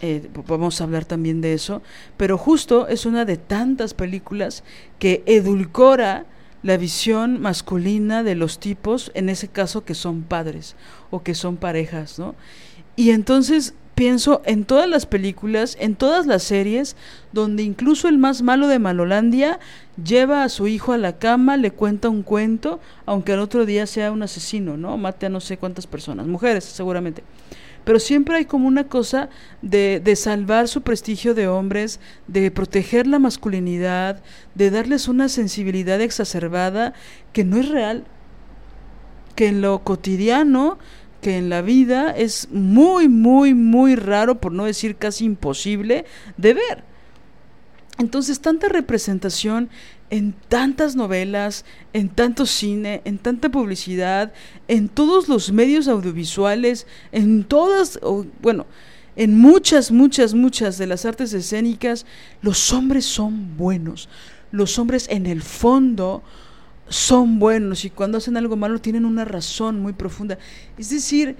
[0.00, 1.82] eh, vamos a hablar también de eso,
[2.16, 4.64] pero justo es una de tantas películas
[4.98, 6.26] que edulcora
[6.62, 10.76] la visión masculina de los tipos, en ese caso que son padres
[11.10, 12.34] o que son parejas, ¿no?
[12.96, 16.96] Y entonces pienso en todas las películas, en todas las series,
[17.32, 19.58] donde incluso el más malo de Malolandia
[20.02, 23.86] lleva a su hijo a la cama, le cuenta un cuento, aunque al otro día
[23.86, 24.96] sea un asesino, ¿no?
[24.96, 27.22] Mate a no sé cuántas personas, mujeres seguramente.
[27.84, 29.28] Pero siempre hay como una cosa
[29.62, 34.22] de, de salvar su prestigio de hombres, de proteger la masculinidad,
[34.54, 36.92] de darles una sensibilidad exacerbada
[37.32, 38.04] que no es real,
[39.34, 40.78] que en lo cotidiano,
[41.20, 46.04] que en la vida es muy, muy, muy raro, por no decir casi imposible,
[46.36, 46.84] de ver.
[47.98, 49.68] Entonces, tanta representación
[50.10, 54.32] en tantas novelas, en tanto cine, en tanta publicidad,
[54.68, 58.66] en todos los medios audiovisuales, en todas, o, bueno,
[59.16, 62.06] en muchas, muchas, muchas de las artes escénicas,
[62.42, 64.08] los hombres son buenos.
[64.50, 66.22] Los hombres en el fondo
[66.88, 70.38] son buenos y cuando hacen algo malo tienen una razón muy profunda.
[70.76, 71.36] Es decir,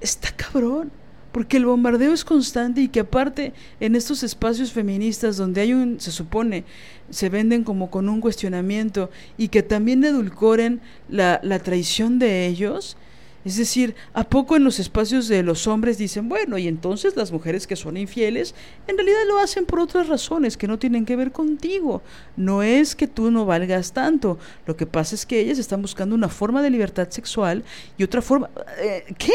[0.00, 0.90] está cabrón,
[1.32, 6.00] porque el bombardeo es constante y que aparte en estos espacios feministas donde hay un,
[6.00, 6.64] se supone,
[7.10, 12.96] se venden como con un cuestionamiento y que también edulcoren la, la traición de ellos,
[13.44, 17.30] es decir, ¿a poco en los espacios de los hombres dicen, bueno, y entonces las
[17.32, 18.54] mujeres que son infieles,
[18.86, 22.02] en realidad lo hacen por otras razones que no tienen que ver contigo?
[22.36, 26.14] No es que tú no valgas tanto, lo que pasa es que ellas están buscando
[26.14, 27.62] una forma de libertad sexual
[27.96, 28.50] y otra forma...
[28.82, 29.32] eh, ¿Qué?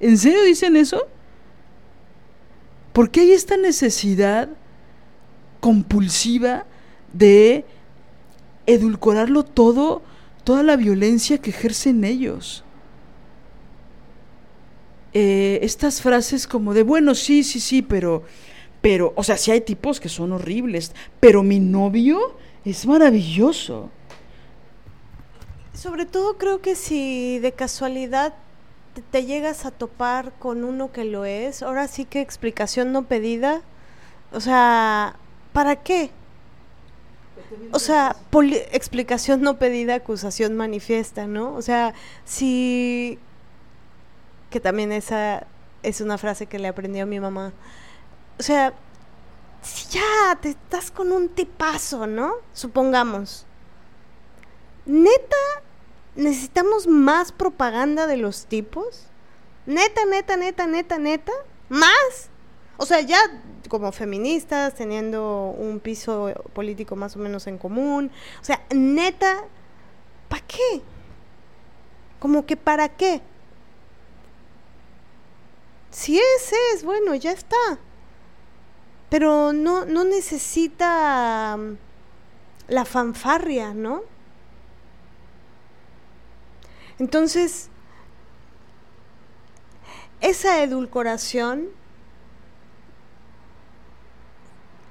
[0.00, 1.06] ¿En serio dicen eso?
[2.92, 4.48] ¿Por qué hay esta necesidad
[5.60, 6.66] compulsiva
[7.12, 7.64] de
[8.66, 10.02] edulcorarlo todo,
[10.44, 12.64] toda la violencia que ejercen ellos?
[15.12, 18.22] eh, estas frases como de, bueno, sí, sí, sí, pero,
[18.80, 23.90] pero, o sea, sí hay tipos que son horribles, pero mi novio es maravilloso.
[25.74, 28.34] Sobre todo creo que si de casualidad
[29.10, 33.62] te, llegas a topar con uno que lo es, ahora sí que explicación no pedida,
[34.32, 35.16] o sea,
[35.52, 36.10] ¿para qué?
[37.72, 38.16] O sea,
[38.72, 41.54] explicación no pedida, acusación manifiesta, ¿no?
[41.54, 41.94] O sea,
[42.24, 43.18] si
[44.50, 45.46] que también esa
[45.82, 47.52] es una frase que le aprendió a mi mamá.
[48.38, 48.72] O sea,
[49.62, 52.34] si ya te estás con un tipazo, ¿no?
[52.52, 53.46] Supongamos.
[54.84, 55.36] Neta,
[56.14, 59.06] necesitamos más propaganda de los tipos.
[59.66, 61.32] Neta, neta, neta, neta, neta.
[61.68, 62.30] Más.
[62.76, 63.18] O sea, ya
[63.68, 68.10] como feministas, teniendo un piso político más o menos en común.
[68.40, 69.44] O sea, neta,
[70.28, 70.82] ¿para qué?
[72.18, 73.22] Como que para qué.
[75.90, 77.78] Si es, es, bueno, ya está.
[79.08, 81.76] Pero no, no necesita mm,
[82.68, 84.02] la fanfarria, ¿no?
[86.98, 87.68] Entonces,
[90.20, 91.68] esa edulcoración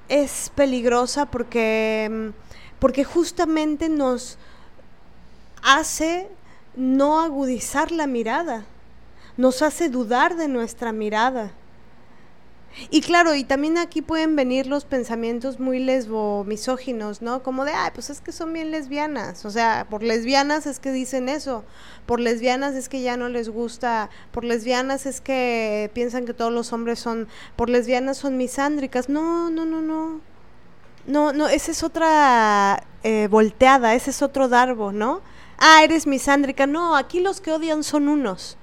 [0.08, 4.38] es peligrosa porque, mm, porque justamente nos
[5.62, 6.28] hace
[6.76, 8.66] no agudizar la mirada
[9.36, 11.52] nos hace dudar de nuestra mirada.
[12.90, 17.42] Y claro, y también aquí pueden venir los pensamientos muy lesbo misóginos, ¿no?
[17.42, 19.44] Como de, ay, pues es que son bien lesbianas.
[19.44, 21.64] O sea, por lesbianas es que dicen eso.
[22.06, 24.10] Por lesbianas es que ya no les gusta.
[24.30, 27.28] Por lesbianas es que piensan que todos los hombres son.
[27.56, 29.08] Por lesbianas son misándricas.
[29.08, 30.20] No, no, no, no.
[31.06, 35.20] No, no, esa es otra eh, volteada, ese es otro darbo, ¿no?
[35.58, 36.66] Ah, eres misándrica.
[36.66, 38.56] No, aquí los que odian son unos.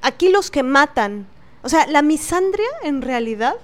[0.00, 1.26] Aquí los que matan
[1.62, 3.54] o sea, la misandria en realidad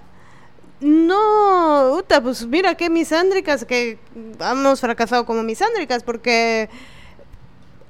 [0.80, 3.98] no, uta, pues mira qué misándricas que
[4.40, 6.68] hemos fracasado como misándricas porque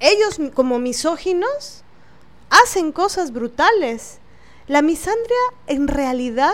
[0.01, 1.85] ellos como misóginos
[2.49, 4.19] hacen cosas brutales.
[4.69, 5.37] La misandria
[5.67, 6.53] en realidad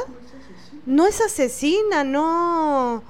[0.86, 3.02] no es asesina, no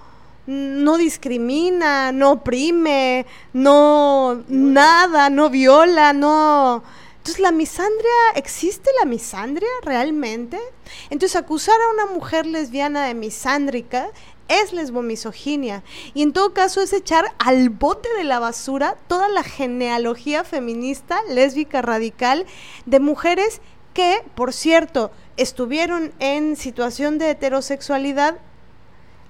[0.46, 6.82] no discrimina, no oprime, no nada, no viola, no
[7.24, 10.60] entonces, ¿la misandria, existe la misandria realmente?
[11.08, 14.10] Entonces, acusar a una mujer lesbiana de misándrica
[14.48, 15.82] es lesbomisoginia.
[16.12, 21.18] Y en todo caso es echar al bote de la basura toda la genealogía feminista,
[21.30, 22.44] lésbica, radical
[22.84, 23.62] de mujeres
[23.94, 28.36] que, por cierto, estuvieron en situación de heterosexualidad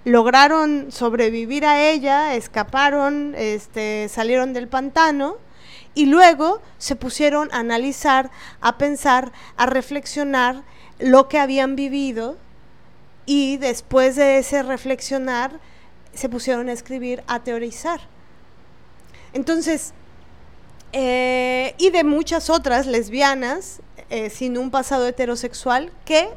[0.05, 5.37] lograron sobrevivir a ella, escaparon, este, salieron del pantano
[5.95, 8.31] y luego se pusieron a analizar,
[8.61, 10.63] a pensar, a reflexionar
[10.99, 12.37] lo que habían vivido
[13.27, 15.61] y después de ese reflexionar
[16.13, 18.01] se pusieron a escribir, a teorizar.
[19.33, 19.93] Entonces,
[20.93, 23.81] eh, y de muchas otras lesbianas
[24.11, 26.29] eh, sin un pasado heterosexual que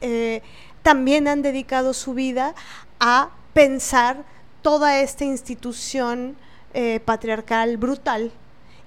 [0.00, 0.42] eh,
[0.82, 2.54] también han dedicado su vida
[3.00, 4.24] a pensar
[4.62, 6.36] toda esta institución
[7.04, 8.32] patriarcal brutal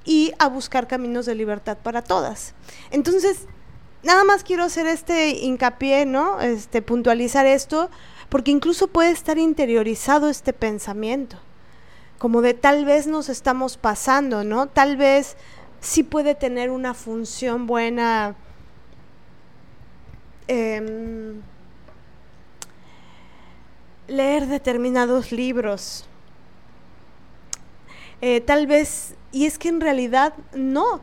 [0.06, 2.54] y a buscar caminos de libertad para todas.
[2.92, 3.48] Entonces,
[4.04, 6.40] nada más quiero hacer este hincapié, ¿no?
[6.40, 7.90] Este puntualizar esto
[8.30, 11.38] porque incluso puede estar interiorizado este pensamiento,
[12.18, 14.68] como de tal vez nos estamos pasando, ¿no?
[14.68, 15.38] Tal vez
[15.80, 18.36] sí puede tener una función buena
[20.48, 21.42] em,
[24.08, 26.06] leer determinados libros.
[28.22, 31.02] Eh, tal vez y es que en realidad no,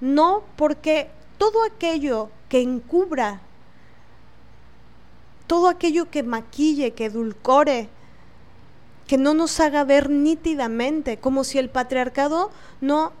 [0.00, 3.42] no, porque todo aquello que encubra,
[5.46, 7.90] todo aquello que maquille, que edulcore,
[9.06, 12.50] que no nos haga ver nítidamente, como si el patriarcado
[12.80, 13.12] no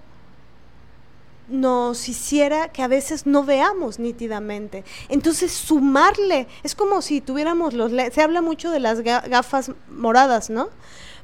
[1.48, 4.82] nos hiciera que a veces no veamos nítidamente.
[5.10, 10.70] Entonces, sumarle, es como si tuviéramos los, se habla mucho de las gafas moradas, ¿no?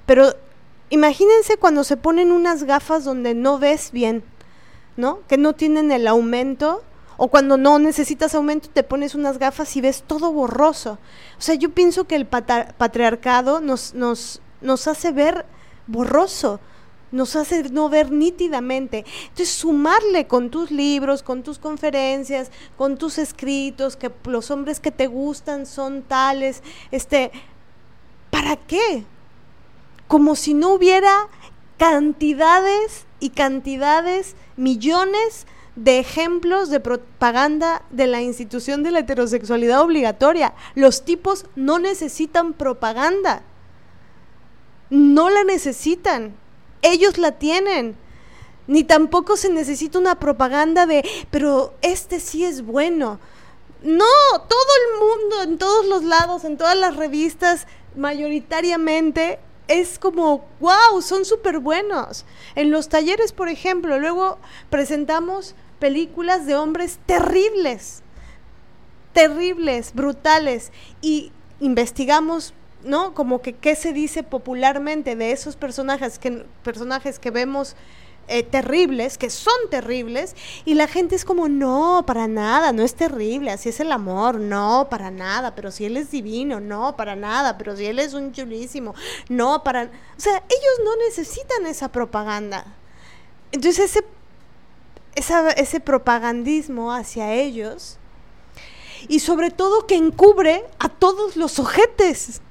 [0.05, 0.35] Pero
[0.91, 4.25] Imagínense cuando se ponen unas gafas donde no ves bien,
[4.97, 5.21] ¿no?
[5.29, 6.83] Que no tienen el aumento
[7.17, 10.99] o cuando no necesitas aumento te pones unas gafas y ves todo borroso.
[11.39, 15.45] O sea, yo pienso que el patriarcado nos, nos, nos hace ver
[15.87, 16.61] borroso,
[17.13, 19.05] nos hace no ver nítidamente.
[19.25, 24.91] Entonces, sumarle con tus libros, con tus conferencias, con tus escritos, que los hombres que
[24.91, 27.31] te gustan son tales, este,
[28.31, 29.05] ¿para qué?
[30.11, 31.29] Como si no hubiera
[31.79, 35.47] cantidades y cantidades, millones
[35.77, 40.53] de ejemplos de propaganda de la institución de la heterosexualidad obligatoria.
[40.75, 43.45] Los tipos no necesitan propaganda.
[44.91, 46.35] No la necesitan.
[46.83, 47.95] Ellos la tienen.
[48.67, 53.21] Ni tampoco se necesita una propaganda de, pero este sí es bueno.
[53.85, 54.05] No,
[54.49, 59.39] todo el mundo, en todos los lados, en todas las revistas, mayoritariamente
[59.71, 62.25] es como, wow, son súper buenos.
[62.57, 64.39] En los talleres, por ejemplo, luego
[64.69, 68.03] presentamos películas de hombres terribles,
[69.13, 71.31] terribles, brutales, y
[71.61, 72.53] investigamos,
[72.83, 73.15] ¿no?
[73.15, 77.77] Como que qué se dice popularmente de esos personajes que, personajes que vemos
[78.31, 82.95] eh, terribles, que son terribles, y la gente es como, no, para nada, no es
[82.95, 87.17] terrible, así es el amor, no, para nada, pero si él es divino, no, para
[87.17, 88.95] nada, pero si él es un chulísimo,
[89.29, 89.83] no, para...
[89.83, 92.65] O sea, ellos no necesitan esa propaganda.
[93.51, 94.05] Entonces ese,
[95.57, 97.99] ese propagandismo hacia ellos,
[99.09, 102.43] y sobre todo que encubre a todos los ojetes.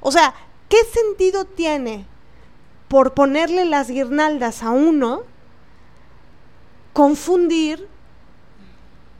[0.00, 0.34] O sea,
[0.68, 2.09] ¿qué sentido tiene
[2.90, 5.22] por ponerle las guirnaldas a uno,
[6.92, 7.86] confundir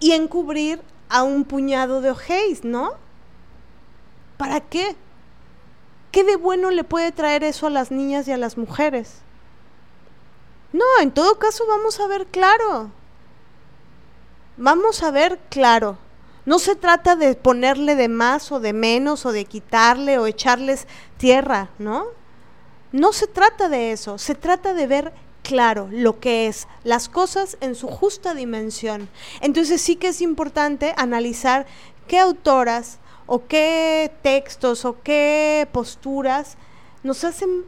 [0.00, 2.94] y encubrir a un puñado de ojéis, ¿no?
[4.36, 4.96] ¿Para qué?
[6.10, 9.18] ¿Qué de bueno le puede traer eso a las niñas y a las mujeres?
[10.72, 12.90] No, en todo caso vamos a ver claro.
[14.56, 15.96] Vamos a ver claro.
[16.44, 20.88] No se trata de ponerle de más o de menos o de quitarle o echarles
[21.18, 22.18] tierra, ¿no?
[22.92, 25.12] No se trata de eso, se trata de ver
[25.42, 29.08] claro lo que es las cosas en su justa dimensión.
[29.40, 31.66] Entonces sí que es importante analizar
[32.08, 36.56] qué autoras o qué textos o qué posturas
[37.02, 37.64] nos hacen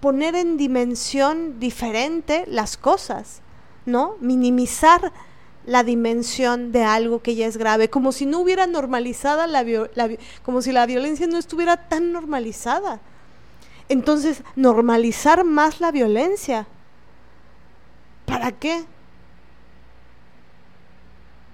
[0.00, 3.40] poner en dimensión diferente las cosas,
[3.86, 4.16] ¿no?
[4.20, 5.12] Minimizar
[5.66, 9.64] la dimensión de algo que ya es grave, como si no hubiera normalizada la,
[10.42, 13.00] como si la violencia no estuviera tan normalizada.
[13.88, 16.66] Entonces, normalizar más la violencia.
[18.26, 18.84] ¿Para qué?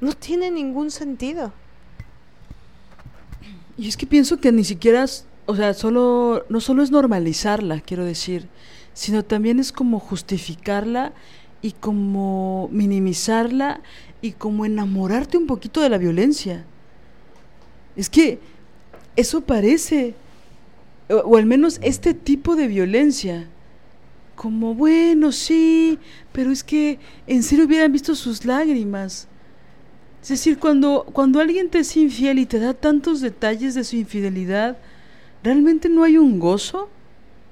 [0.01, 1.53] No tiene ningún sentido.
[3.77, 5.05] Y es que pienso que ni siquiera,
[5.47, 8.49] o sea, solo, no solo es normalizarla, quiero decir,
[8.93, 11.13] sino también es como justificarla
[11.61, 13.81] y como minimizarla
[14.21, 16.65] y como enamorarte un poquito de la violencia.
[17.97, 18.39] Es que
[19.17, 20.15] eso parece,
[21.09, 23.49] o, al menos este tipo de violencia,
[24.35, 25.99] como bueno, sí,
[26.33, 29.29] pero es que en serio hubieran visto sus lágrimas
[30.25, 33.97] es decir, cuando, cuando alguien te es infiel y te da tantos detalles de su
[33.97, 34.79] infidelidad,
[35.43, 36.89] ¿realmente no hay un gozo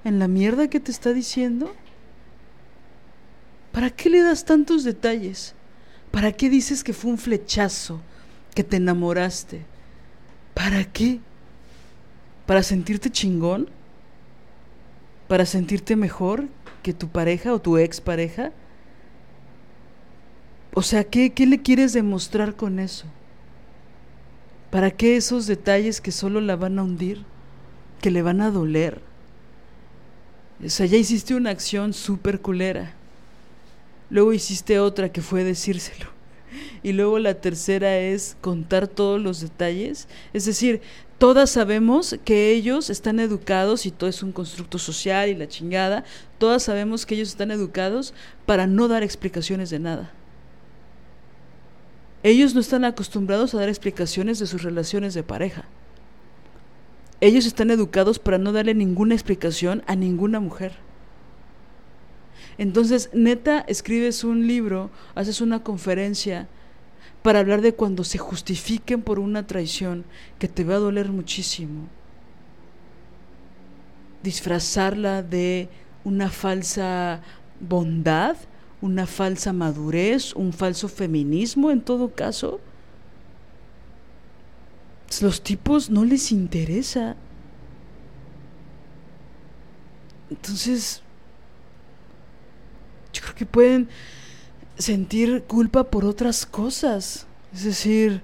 [0.05, 1.71] en la mierda que te está diciendo?
[3.73, 5.55] ¿Para qué le das tantos detalles?
[6.11, 8.01] ¿Para qué dices que fue un flechazo,
[8.55, 9.67] que te enamoraste?
[10.55, 11.21] ¿Para qué?
[12.47, 13.69] ¿Para sentirte chingón?
[15.29, 16.49] ¿Para sentirte mejor
[16.83, 18.53] que tu pareja o tu expareja?
[20.75, 23.07] O sea, ¿qué, ¿qué le quieres demostrar con eso?
[24.71, 27.25] ¿Para qué esos detalles que solo la van a hundir?
[28.01, 29.01] ¿Que le van a doler?
[30.65, 32.95] O sea, ya hiciste una acción súper culera.
[34.11, 36.12] Luego hiciste otra que fue decírselo.
[36.83, 40.09] Y luego la tercera es contar todos los detalles.
[40.33, 40.81] Es decir,
[41.19, 46.05] todas sabemos que ellos están educados y todo es un constructo social y la chingada.
[46.39, 48.15] Todas sabemos que ellos están educados
[48.47, 50.13] para no dar explicaciones de nada.
[52.23, 55.65] Ellos no están acostumbrados a dar explicaciones de sus relaciones de pareja.
[57.21, 60.73] Ellos están educados para no darle ninguna explicación a ninguna mujer.
[62.59, 66.49] Entonces, neta, escribes un libro, haces una conferencia
[67.23, 70.05] para hablar de cuando se justifiquen por una traición
[70.39, 71.89] que te va a doler muchísimo.
[74.23, 75.69] Disfrazarla de
[76.05, 77.23] una falsa
[77.61, 78.37] bondad
[78.83, 82.61] una falsa madurez, un falso feminismo en todo caso.
[85.21, 87.17] Los tipos no les interesa.
[90.31, 91.03] Entonces,
[93.13, 93.89] yo creo que pueden
[94.79, 97.27] sentir culpa por otras cosas.
[97.53, 98.23] Es decir,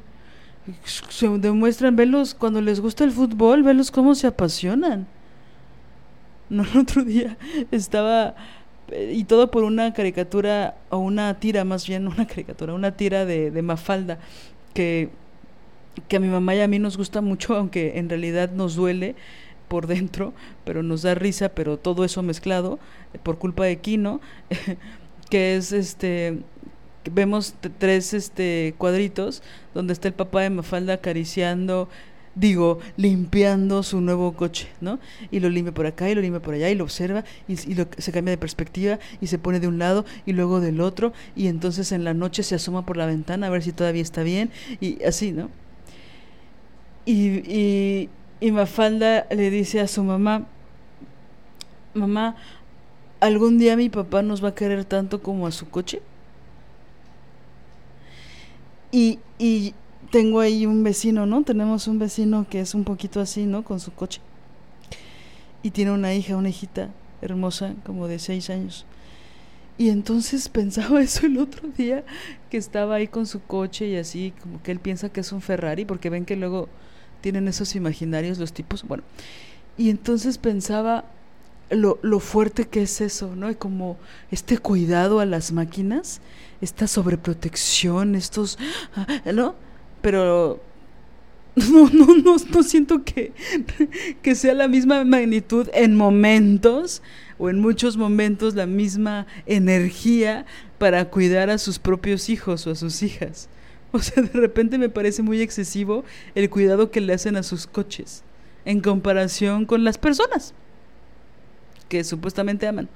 [0.84, 5.06] se demuestran, velos cuando les gusta el fútbol, velos cómo se apasionan.
[6.50, 7.36] No, el otro día
[7.70, 8.34] estaba
[9.12, 13.50] y todo por una caricatura, o una tira más bien, una caricatura, una tira de,
[13.50, 14.18] de Mafalda,
[14.74, 15.10] que,
[16.08, 19.14] que a mi mamá y a mí nos gusta mucho, aunque en realidad nos duele
[19.68, 20.32] por dentro,
[20.64, 22.78] pero nos da risa, pero todo eso mezclado
[23.12, 24.20] eh, por culpa de Kino,
[25.30, 26.38] que es este
[27.10, 29.42] vemos tres este cuadritos
[29.72, 31.88] donde está el papá de Mafalda acariciando
[32.38, 35.00] digo, limpiando su nuevo coche, ¿no?
[35.30, 38.12] Y lo limpia por acá y lo limpia por allá y lo observa y, se
[38.12, 41.90] cambia de perspectiva y se pone de un lado y luego del otro y entonces
[41.92, 44.50] en la noche se asoma por la ventana a ver si todavía está bien
[44.80, 45.50] y así, ¿no?
[47.04, 48.08] Y, y,
[48.40, 50.46] y Mafalda le dice a su mamá,
[51.94, 52.36] mamá,
[53.20, 56.00] ¿algún día mi papá nos va a querer tanto como a su coche?
[58.92, 59.74] Y, y
[60.10, 61.42] tengo ahí un vecino, ¿no?
[61.42, 63.64] Tenemos un vecino que es un poquito así, ¿no?
[63.64, 64.20] Con su coche.
[65.62, 66.90] Y tiene una hija, una hijita
[67.20, 68.86] hermosa, como de seis años.
[69.76, 72.04] Y entonces pensaba eso el otro día,
[72.50, 75.40] que estaba ahí con su coche y así, como que él piensa que es un
[75.40, 76.68] Ferrari, porque ven que luego
[77.20, 78.82] tienen esos imaginarios los tipos.
[78.84, 79.02] Bueno,
[79.76, 81.04] y entonces pensaba
[81.70, 83.50] lo, lo fuerte que es eso, ¿no?
[83.50, 83.98] Y como
[84.30, 86.20] este cuidado a las máquinas,
[86.60, 88.58] esta sobreprotección, estos,
[89.32, 89.54] ¿no?
[90.00, 90.60] pero
[91.56, 93.32] no, no, no, no siento que,
[94.22, 97.02] que sea la misma magnitud en momentos
[97.38, 100.46] o en muchos momentos la misma energía
[100.78, 103.48] para cuidar a sus propios hijos o a sus hijas.
[103.92, 106.04] O sea, de repente me parece muy excesivo
[106.34, 108.22] el cuidado que le hacen a sus coches
[108.64, 110.52] en comparación con las personas
[111.88, 112.88] que supuestamente aman.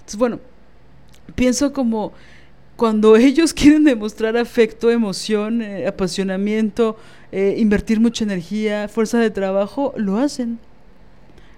[0.00, 0.40] Entonces, bueno,
[1.34, 2.12] pienso como
[2.76, 6.96] cuando ellos quieren demostrar afecto, emoción, eh, apasionamiento,
[7.30, 10.58] eh, invertir mucha energía, fuerza de trabajo, lo hacen.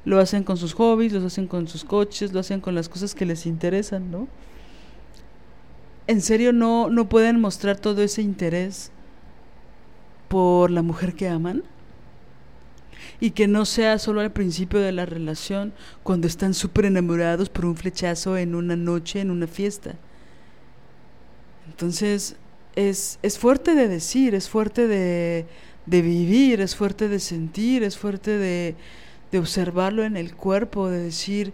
[0.05, 3.15] Lo hacen con sus hobbies, lo hacen con sus coches, lo hacen con las cosas
[3.15, 4.27] que les interesan, ¿no?
[6.07, 8.91] ¿En serio no, no pueden mostrar todo ese interés
[10.29, 11.63] por la mujer que aman?
[13.21, 15.73] y que no sea solo al principio de la relación,
[16.03, 19.95] cuando están súper enamorados por un flechazo en una noche, en una fiesta.
[21.69, 22.35] Entonces,
[22.75, 25.47] es, es fuerte de decir, es fuerte de,
[25.87, 28.75] de vivir, es fuerte de sentir, es fuerte de,
[29.31, 31.53] de observarlo en el cuerpo, de decir,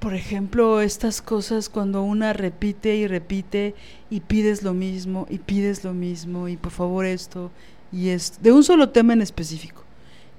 [0.00, 3.74] por ejemplo, estas cosas cuando una repite y repite
[4.10, 7.50] y pides lo mismo y pides lo mismo y por favor esto
[7.90, 9.82] y esto, de un solo tema en específico.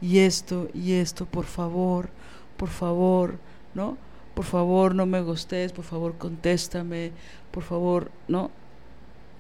[0.02, 2.10] Y esto y esto, por favor,
[2.56, 3.38] por favor,
[3.74, 3.98] ¿no?
[4.34, 7.12] Por favor, no me gustes, por favor, contéstame,
[7.52, 8.52] por favor, ¿no?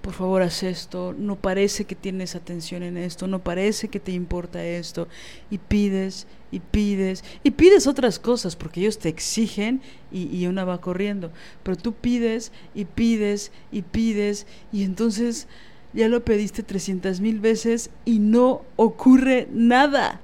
[0.09, 4.11] Por favor, haz esto, no parece que tienes atención en esto, no parece que te
[4.11, 5.07] importa esto,
[5.51, 10.65] y pides, y pides, y pides otras cosas, porque ellos te exigen y, y una
[10.65, 11.31] va corriendo,
[11.61, 15.47] pero tú pides, y pides, y pides, y entonces
[15.93, 20.21] ya lo pediste 300 mil veces y no ocurre nada.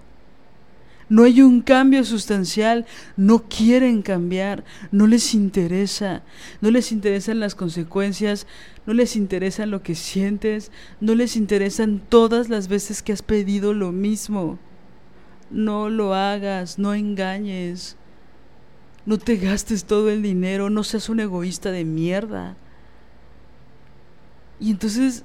[1.08, 6.24] No hay un cambio sustancial, no quieren cambiar, no les interesa,
[6.62, 8.48] no les interesan las consecuencias,
[8.88, 13.74] no les interesa lo que sientes, no les interesan todas las veces que has pedido
[13.74, 14.58] lo mismo.
[15.52, 17.98] No lo hagas, no engañes,
[19.06, 22.58] no te gastes todo el dinero, no seas un egoísta de mierda.
[24.60, 25.24] Y entonces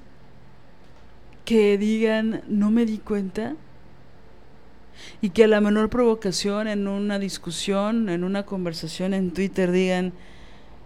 [1.46, 3.56] que digan, no me di cuenta,
[5.20, 10.12] y que a la menor provocación en una discusión, en una conversación en Twitter digan,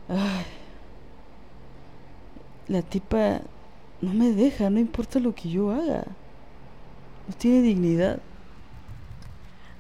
[0.09, 0.45] ay,
[2.69, 3.41] la tipa
[4.01, 6.05] no me deja, no importa lo que yo haga,
[7.29, 8.21] no tiene dignidad.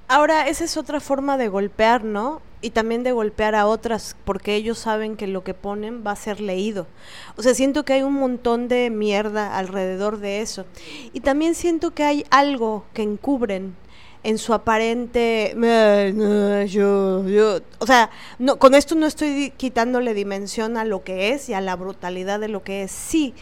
[0.07, 2.43] Ahora, esa es otra forma de golpear, ¿no?
[2.61, 6.17] Y también de golpear a otras, porque ellos saben que lo que ponen va a
[6.17, 6.87] ser leído.
[7.37, 10.67] O sea, siento que hay un montón de mierda alrededor de eso.
[11.13, 13.75] Y también siento que hay algo que encubren
[14.25, 15.55] en su aparente
[16.69, 21.49] yo, yo, o sea, no, con esto no estoy quitándole dimensión a lo que es
[21.49, 23.35] y a la brutalidad de lo que es, sí,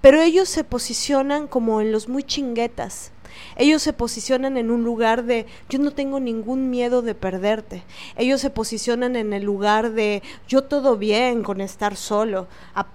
[0.00, 3.12] pero ellos se posicionan como en los muy chinguetas.
[3.56, 7.82] Ellos se posicionan en un lugar de yo no tengo ningún miedo de perderte.
[8.16, 12.46] Ellos se posicionan en el lugar de yo todo bien con estar solo,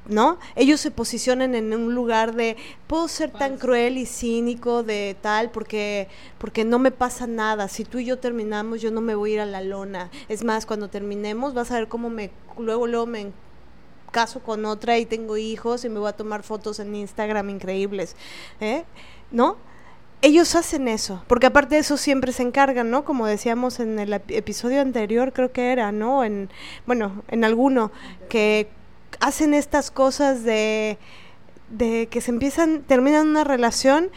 [0.08, 0.40] ¿no?
[0.56, 2.58] Ellos se posicionan en un lugar de
[2.88, 6.08] puedo ser tan cruel y cínico de tal porque
[6.38, 7.68] porque no me pasa nada.
[7.68, 10.10] Si tú y yo terminamos, yo no me voy a ir a la lona.
[10.30, 13.32] Es más, cuando terminemos vas a ver cómo me luego luego me
[14.12, 18.16] caso con otra y tengo hijos y me voy a tomar fotos en Instagram increíbles,
[18.60, 18.84] ¿eh?
[19.32, 19.58] ¿No?
[20.22, 23.06] Ellos hacen eso, porque aparte de eso siempre se encargan, ¿no?
[23.06, 26.24] Como decíamos en el episodio anterior, creo que era, ¿no?
[26.24, 26.50] En,
[26.86, 27.92] bueno, en alguno,
[28.30, 28.68] que
[29.20, 30.98] hacen estas cosas de,
[31.70, 34.10] de que se empiezan, terminan una relación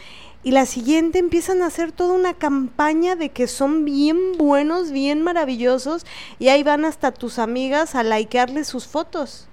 [0.43, 5.21] y la siguiente empiezan a hacer toda una campaña de que son bien buenos, bien
[5.21, 6.05] maravillosos,
[6.39, 9.47] y ahí van hasta tus amigas a likearles sus fotos.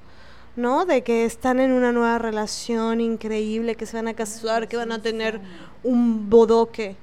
[0.57, 0.85] ¿No?
[0.85, 4.93] De que están en una nueva relación increíble, que se van a casar, que van
[4.93, 5.41] a tener
[5.83, 6.97] un bodoque.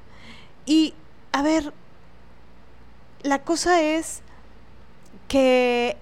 [0.66, 0.94] Y,
[1.32, 1.74] a ver,
[3.24, 4.22] la cosa es
[5.28, 5.98] que,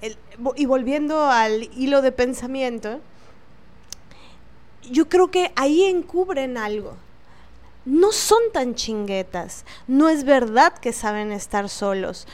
[0.56, 2.99] y volviendo al hilo de pensamiento,
[4.90, 6.95] yo creo que ahí encubren algo.
[7.86, 9.65] No son tan chinguetas.
[9.88, 12.28] No es verdad que saben estar solos.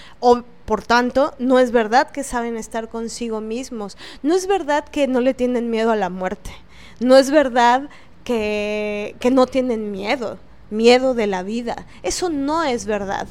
[0.70, 3.98] Por tanto, no es verdad que saben estar consigo mismos.
[4.22, 6.52] No es verdad que no le tienen miedo a la muerte.
[7.00, 7.90] No es verdad
[8.24, 10.38] que, que no tienen miedo,
[10.70, 11.88] miedo de la vida.
[12.04, 13.28] Eso no es verdad.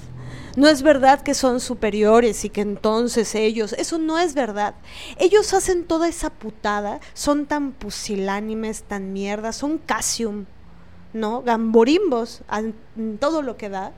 [0.56, 4.74] No es verdad que son superiores y que entonces ellos, eso no es verdad.
[5.16, 10.46] Ellos hacen toda esa putada, son tan pusilánimes, tan mierda, son casium,
[11.12, 11.42] ¿no?
[11.42, 12.42] Gamborimbos,
[13.20, 13.92] todo lo que da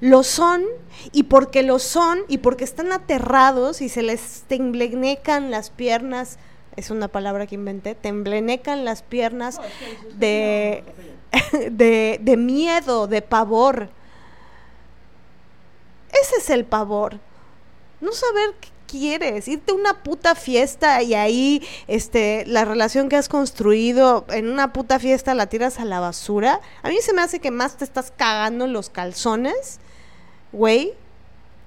[0.00, 0.64] lo son
[1.12, 6.38] y porque lo son y porque están aterrados y se les temblenecan las piernas,
[6.76, 9.60] es una palabra que inventé, temblenecan las piernas
[10.16, 10.84] de,
[11.70, 13.90] de, de miedo, de pavor.
[16.12, 17.18] Ese es el pavor.
[18.00, 23.16] No saber qué quieres, irte a una puta fiesta y ahí este la relación que
[23.16, 26.60] has construido en una puta fiesta la tiras a la basura.
[26.82, 29.80] A mí se me hace que más te estás cagando los calzones
[30.54, 30.94] güey,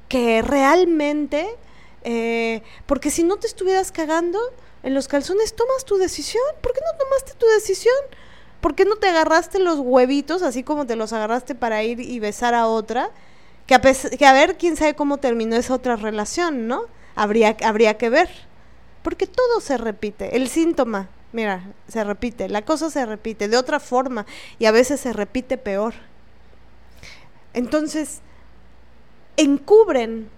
[0.08, 1.48] que realmente,
[2.04, 4.40] eh, porque si no te estuvieras cagando
[4.84, 6.44] en los calzones, tomas tu decisión.
[6.62, 7.96] ¿Por qué no tomaste tu decisión?
[8.62, 12.20] ¿Por qué no te agarraste los huevitos así como te los agarraste para ir y
[12.20, 13.12] besar a otra?
[13.66, 16.84] Que a, que a ver quién sabe cómo terminó esa otra relación, ¿no?
[17.16, 18.30] Habría, habría que ver.
[19.04, 20.38] Porque todo se repite.
[20.38, 22.50] El síntoma, mira, se repite.
[22.50, 24.26] La cosa se repite de otra forma
[24.58, 25.94] y a veces se repite peor.
[27.54, 28.22] Entonces,
[29.38, 30.30] encubren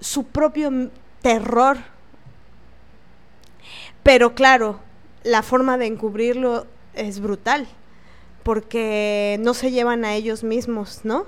[0.00, 0.90] su propio
[1.22, 1.78] terror.
[4.02, 4.80] Pero claro,
[5.22, 7.66] la forma de encubrirlo es brutal,
[8.42, 11.26] porque no se llevan a ellos mismos, ¿no?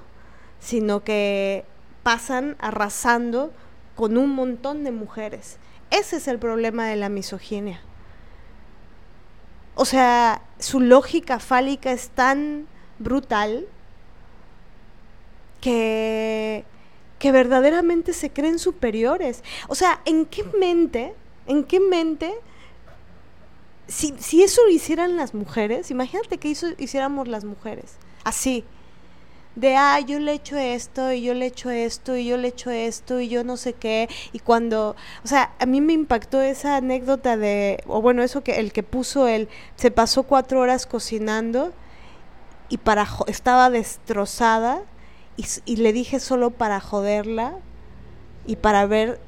[0.61, 1.65] Sino que
[2.03, 3.53] pasan arrasando
[3.97, 5.59] con un montón de mujeres.
[5.91, 7.81] Ese es el problema de la misoginia.
[9.75, 12.67] O sea, su lógica fálica es tan
[12.99, 13.67] brutal
[15.61, 16.65] que,
[17.19, 19.43] que verdaderamente se creen superiores.
[19.69, 21.15] O sea, ¿en qué mente,
[21.47, 22.35] en qué mente
[23.89, 28.65] si, si eso lo hicieran las mujeres, imagínate que eso hiciéramos las mujeres, así,
[29.57, 32.71] de, ah, yo le echo esto, y yo le echo esto, y yo le echo
[32.71, 36.77] esto, y yo no sé qué, y cuando, o sea, a mí me impactó esa
[36.77, 41.73] anécdota de, o bueno, eso que el que puso él, se pasó cuatro horas cocinando,
[42.69, 44.83] y para, estaba destrozada,
[45.65, 47.55] y, le dije solo para joderla,
[48.47, 49.21] y para ver,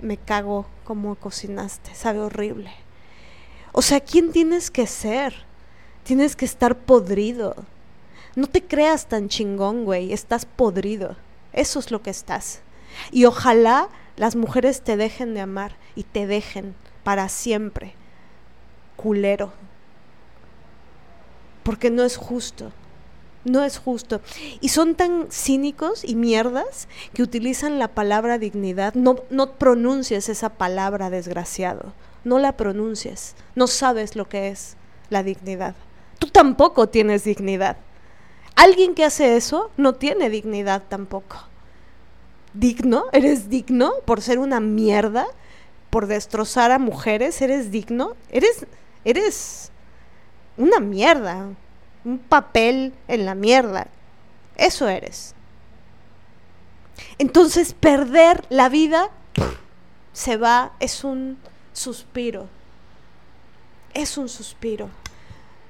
[0.00, 2.70] me cago como cocinaste, sabe horrible.
[3.72, 5.34] O sea, ¿quién tienes que ser?
[6.04, 7.56] Tienes que estar podrido.
[8.36, 10.12] No te creas tan chingón, güey.
[10.12, 11.16] Estás podrido.
[11.52, 12.60] Eso es lo que estás.
[13.10, 17.94] Y ojalá las mujeres te dejen de amar y te dejen para siempre.
[18.96, 19.52] Culero.
[21.62, 22.72] Porque no es justo.
[23.48, 24.20] No es justo.
[24.60, 28.94] Y son tan cínicos y mierdas que utilizan la palabra dignidad.
[28.94, 31.92] No, no pronuncies esa palabra, desgraciado
[32.24, 34.76] no la pronuncias, no sabes lo que es
[35.10, 35.74] la dignidad.
[36.18, 37.76] Tú tampoco tienes dignidad.
[38.54, 41.36] Alguien que hace eso no tiene dignidad tampoco.
[42.54, 43.04] ¿Digno?
[43.12, 45.26] ¿Eres digno por ser una mierda?
[45.90, 47.40] ¿Por destrozar a mujeres?
[47.40, 48.14] ¿Eres digno?
[48.30, 48.66] Eres,
[49.04, 49.70] eres
[50.56, 51.48] una mierda.
[52.08, 53.88] Un papel en la mierda.
[54.56, 55.34] Eso eres.
[57.18, 59.10] Entonces perder la vida
[60.14, 61.36] se va, es un
[61.74, 62.48] suspiro.
[63.92, 64.88] Es un suspiro.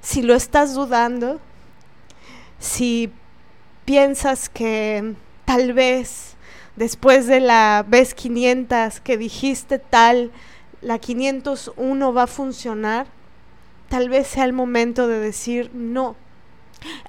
[0.01, 1.41] Si lo estás dudando,
[2.61, 3.13] si
[3.85, 6.37] piensas que tal vez
[6.77, 10.31] después de la vez 500 que dijiste tal,
[10.83, 13.09] la 501 va a funcionar,
[13.89, 16.15] tal vez sea el momento de decir no.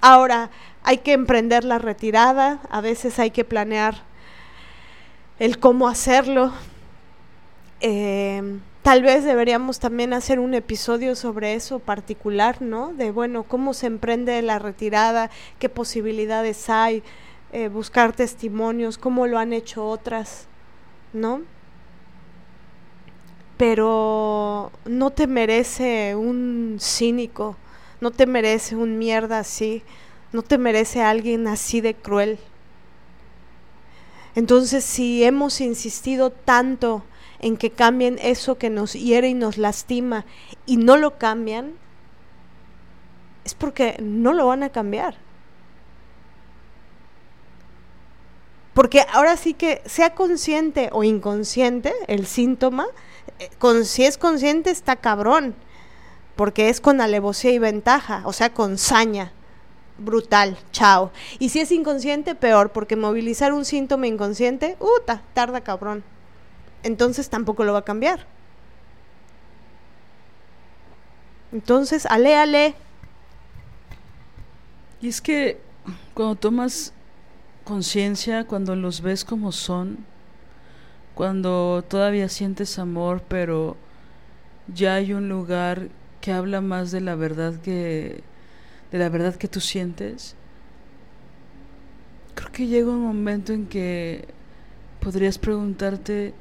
[0.01, 0.49] Ahora
[0.83, 3.95] hay que emprender la retirada, a veces hay que planear
[5.39, 6.53] el cómo hacerlo.
[7.81, 12.93] Eh, Tal vez deberíamos también hacer un episodio sobre eso particular, ¿no?
[12.93, 15.29] De, bueno, cómo se emprende la retirada,
[15.59, 17.03] qué posibilidades hay,
[17.51, 20.47] eh, buscar testimonios, cómo lo han hecho otras,
[21.11, 21.41] ¿no?
[23.57, 27.57] Pero no te merece un cínico,
[28.01, 29.83] no te merece un mierda así,
[30.31, 32.39] no te merece alguien así de cruel.
[34.35, 37.03] Entonces, si hemos insistido tanto
[37.39, 40.25] en que cambien eso que nos hiere y nos lastima
[40.65, 41.73] y no lo cambian,
[43.43, 45.15] es porque no lo van a cambiar.
[48.73, 52.85] Porque ahora sí que sea consciente o inconsciente el síntoma,
[53.39, 55.55] eh, con, si es consciente está cabrón,
[56.39, 59.33] porque es con alevosía y ventaja, o sea, con saña
[59.97, 61.11] brutal, chao.
[61.37, 66.01] Y si es inconsciente, peor, porque movilizar un síntoma inconsciente, uta, tarda cabrón
[66.81, 68.25] entonces tampoco lo va a cambiar.
[71.51, 72.73] Entonces, ale, ale.
[75.01, 75.59] Y es que
[76.13, 76.93] cuando tomas
[77.65, 80.05] conciencia, cuando los ves como son,
[81.15, 83.75] cuando todavía sientes amor, pero
[84.73, 85.89] ya hay un lugar
[86.31, 88.23] habla más de la verdad que
[88.91, 90.35] de la verdad que tú sientes.
[92.35, 94.27] Creo que llega un momento en que
[94.99, 96.33] podrías preguntarte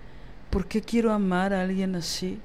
[0.50, 2.38] ¿Por qué quiero amar a alguien así?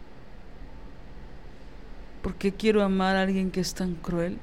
[2.22, 4.40] ¿Por qué quiero amar a alguien que es tan cruel?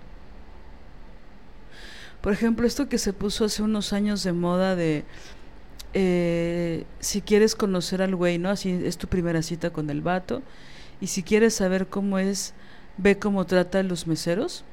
[2.21, 5.05] Por ejemplo, esto que se puso hace unos años de moda de
[5.93, 8.51] eh, si quieres conocer al güey, ¿no?
[8.51, 10.43] Así es tu primera cita con el vato.
[11.01, 12.55] Y si quieres saber cómo es,
[13.03, 14.65] ve cómo trata a los meseros.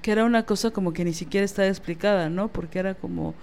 [0.00, 2.48] Que era una cosa como que ni siquiera estaba explicada, ¿no?
[2.48, 3.34] Porque era como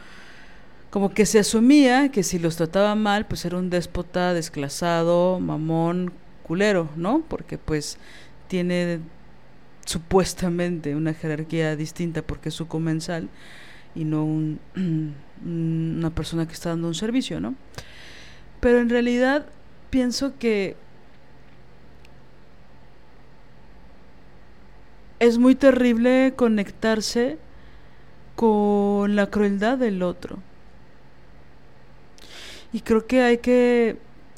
[0.90, 6.12] como que se asumía que si los trataba mal, pues era un déspota, desclasado, mamón,
[6.44, 7.22] culero, ¿no?
[7.28, 7.98] Porque pues
[8.48, 9.00] tiene
[9.86, 13.30] supuestamente una jerarquía distinta porque es su comensal
[13.94, 14.60] y no un,
[15.46, 17.54] una persona que está dando un servicio, ¿no?
[18.60, 19.46] Pero en realidad
[19.92, 20.76] pienso que
[25.20, 27.38] es muy terrible conectarse
[28.36, 30.40] con la crueldad del otro.
[32.72, 33.98] Y creo que hay que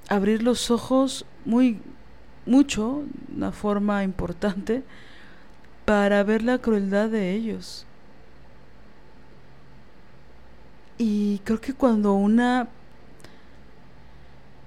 [0.10, 1.80] abrir los ojos muy
[2.46, 3.04] mucho,
[3.36, 4.84] una forma importante,
[5.86, 7.86] para ver la crueldad de ellos.
[10.98, 12.68] Y creo que cuando una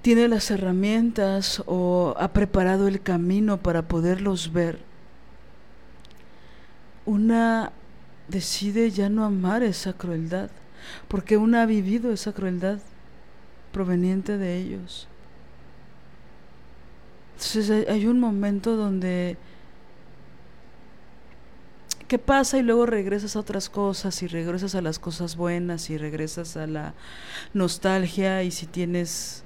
[0.01, 4.79] tiene las herramientas o ha preparado el camino para poderlos ver,
[7.05, 7.71] una
[8.27, 10.49] decide ya no amar esa crueldad,
[11.07, 12.79] porque una ha vivido esa crueldad
[13.71, 15.07] proveniente de ellos.
[17.33, 19.37] Entonces hay un momento donde
[22.07, 22.57] ¿qué pasa?
[22.57, 26.67] Y luego regresas a otras cosas y regresas a las cosas buenas y regresas a
[26.67, 26.93] la
[27.53, 29.43] nostalgia y si tienes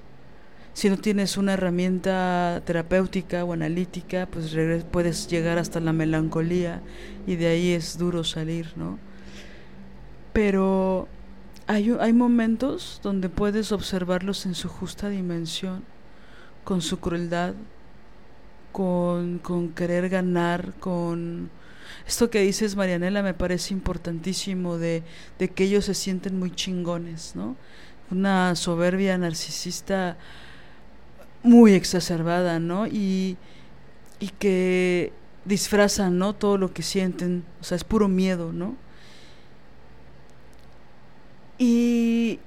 [0.80, 4.56] si no tienes una herramienta terapéutica o analítica, pues
[4.90, 6.82] puedes llegar hasta la melancolía
[7.28, 8.98] y de ahí es duro salir, ¿no?
[10.32, 11.10] Pero
[11.68, 15.84] hay, hay momentos donde puedes observarlos en su justa dimensión,
[16.64, 17.56] con su crueldad,
[18.72, 21.50] con, con querer ganar, con
[22.08, 25.04] esto que dices, Marianela, me parece importantísimo de,
[25.40, 27.58] de que ellos se sienten muy chingones, ¿no?
[28.12, 30.16] Una soberbia narcisista
[31.44, 32.88] muy exacerbada, ¿no?
[32.88, 33.38] Y,
[34.20, 35.14] y que
[35.46, 36.34] disfrazan, ¿no?
[36.34, 38.76] Todo lo que sienten, o sea, es puro miedo, ¿no?
[41.58, 42.40] Y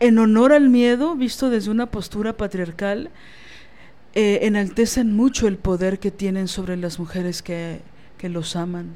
[0.00, 3.10] en honor al miedo, visto desde una postura patriarcal,
[4.14, 7.80] eh, enaltecen mucho el poder que tienen sobre las mujeres que,
[8.16, 8.94] que los aman.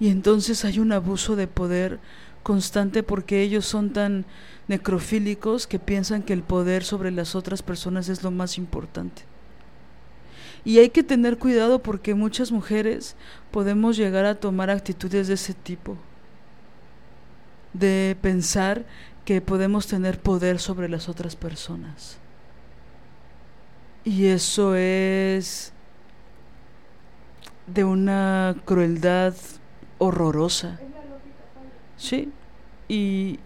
[0.00, 1.98] Y entonces hay un abuso de poder
[2.48, 4.24] constante porque ellos son tan
[4.68, 9.20] necrofílicos que piensan que el poder sobre las otras personas es lo más importante.
[10.64, 13.16] Y hay que tener cuidado porque muchas mujeres
[13.50, 15.98] podemos llegar a tomar actitudes de ese tipo,
[17.74, 18.86] de pensar
[19.26, 22.16] que podemos tener poder sobre las otras personas.
[24.04, 25.74] Y eso es
[27.66, 29.34] de una crueldad
[29.98, 30.80] horrorosa.
[31.98, 32.32] Sí,
[32.88, 33.38] y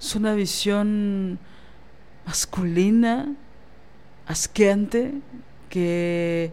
[0.00, 1.38] es una visión
[2.26, 3.34] masculina,
[4.26, 5.12] asqueante,
[5.68, 6.52] que,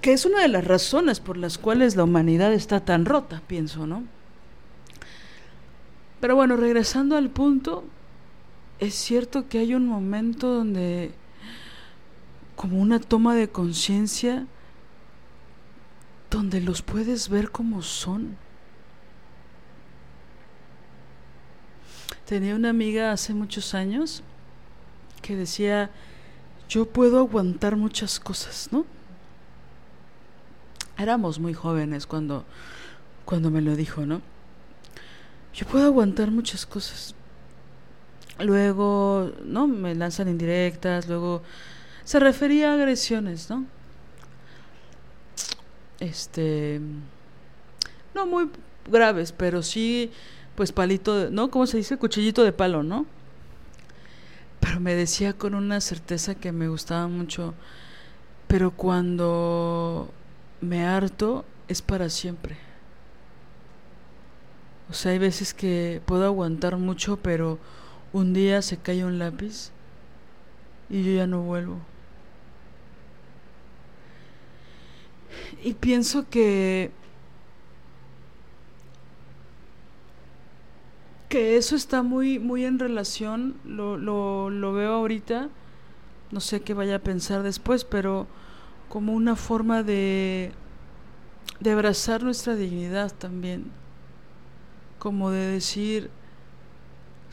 [0.00, 3.86] que es una de las razones por las cuales la humanidad está tan rota, pienso,
[3.86, 4.02] ¿no?
[6.20, 7.84] Pero bueno, regresando al punto,
[8.80, 11.12] es cierto que hay un momento donde
[12.56, 14.46] como una toma de conciencia
[16.28, 18.36] donde los puedes ver como son.
[22.28, 24.22] Tenía una amiga hace muchos años
[25.22, 25.88] que decía,
[26.68, 28.84] yo puedo aguantar muchas cosas, ¿no?
[30.98, 32.44] Éramos muy jóvenes cuando,
[33.24, 34.20] cuando me lo dijo, ¿no?
[35.54, 37.14] Yo puedo aguantar muchas cosas.
[38.38, 39.66] Luego, ¿no?
[39.66, 41.42] Me lanzan indirectas, luego
[42.04, 43.64] se refería a agresiones, ¿no?
[45.98, 46.78] Este,
[48.14, 48.50] no muy
[48.86, 50.12] graves, pero sí,
[50.58, 51.52] pues palito, ¿no?
[51.52, 51.98] ¿Cómo se dice?
[51.98, 53.06] Cuchillito de palo, ¿no?
[54.58, 57.54] Pero me decía con una certeza que me gustaba mucho,
[58.48, 60.10] pero cuando
[60.60, 62.56] me harto es para siempre.
[64.90, 67.60] O sea, hay veces que puedo aguantar mucho, pero
[68.12, 69.70] un día se cae un lápiz
[70.90, 71.78] y yo ya no vuelvo.
[75.62, 76.90] Y pienso que
[81.28, 85.48] que eso está muy muy en relación, lo, lo, lo veo ahorita,
[86.30, 88.26] no sé qué vaya a pensar después, pero
[88.88, 90.52] como una forma de
[91.60, 93.70] de abrazar nuestra dignidad también,
[94.98, 96.10] como de decir,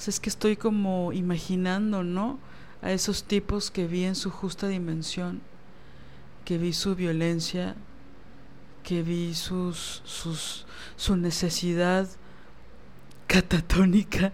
[0.05, 2.39] es que estoy como imaginando, ¿no?
[2.81, 5.41] A esos tipos que vi en su justa dimensión,
[6.43, 7.75] que vi su violencia,
[8.83, 10.65] que vi sus, sus,
[10.95, 12.07] su necesidad
[13.27, 14.31] catatónica,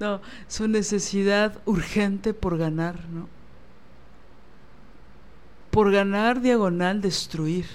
[0.00, 3.28] no, su necesidad urgente por ganar, ¿no?
[5.70, 7.66] Por ganar diagonal, destruir.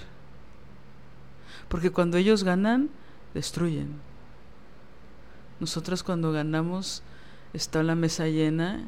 [1.70, 2.90] Porque cuando ellos ganan,
[3.34, 3.94] destruyen.
[5.60, 7.03] Nosotros cuando ganamos
[7.53, 8.84] está la mesa llena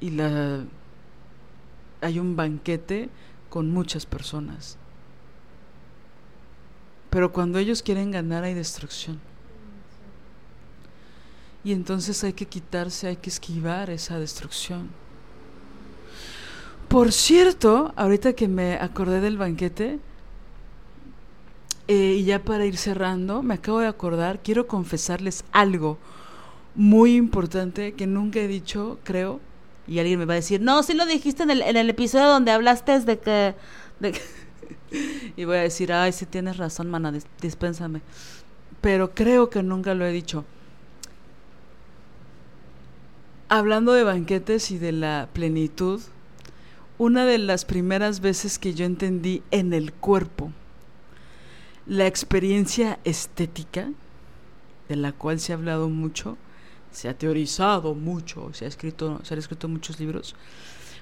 [0.00, 0.64] y la
[2.00, 3.08] hay un banquete
[3.48, 4.76] con muchas personas.
[7.10, 9.20] Pero cuando ellos quieren ganar hay destrucción.
[11.64, 14.90] Y entonces hay que quitarse, hay que esquivar esa destrucción.
[16.88, 19.98] Por cierto, ahorita que me acordé del banquete,
[21.88, 25.98] eh, y ya para ir cerrando, me acabo de acordar, quiero confesarles algo
[26.74, 29.40] muy importante que nunca he dicho, creo,
[29.86, 32.28] y alguien me va a decir, no, sí lo dijiste en el, en el episodio
[32.28, 33.54] donde hablaste de que...
[34.00, 34.20] De
[35.36, 38.00] y voy a decir, ay, sí tienes razón, mana, dispénsame.
[38.80, 40.44] Pero creo que nunca lo he dicho.
[43.54, 46.00] Hablando de banquetes y de la plenitud,
[46.96, 50.50] una de las primeras veces que yo entendí en el cuerpo
[51.86, 53.90] la experiencia estética,
[54.88, 56.38] de la cual se ha hablado mucho,
[56.92, 60.34] se ha teorizado mucho, se ha escrito, se han escrito muchos libros,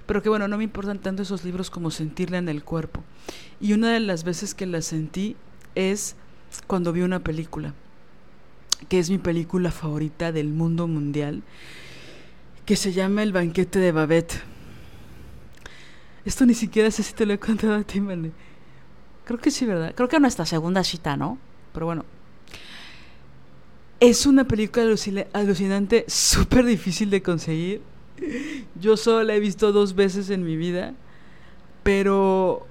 [0.06, 3.04] pero que bueno, no me importan tanto esos libros como sentirla en el cuerpo.
[3.60, 5.36] Y una de las veces que la sentí
[5.76, 6.16] es
[6.66, 7.74] cuando vi una película,
[8.88, 11.44] que es mi película favorita del mundo mundial,
[12.70, 14.42] que se llama El banquete de Babette.
[16.24, 18.30] Esto ni siquiera sé si te lo he contado a ti, Mane.
[19.24, 19.92] Creo que sí, ¿verdad?
[19.96, 21.36] Creo que nuestra segunda cita, ¿no?
[21.72, 22.04] Pero bueno,
[23.98, 24.86] es una película
[25.32, 27.82] alucinante, súper difícil de conseguir.
[28.80, 30.94] Yo solo la he visto dos veces en mi vida,
[31.82, 32.68] pero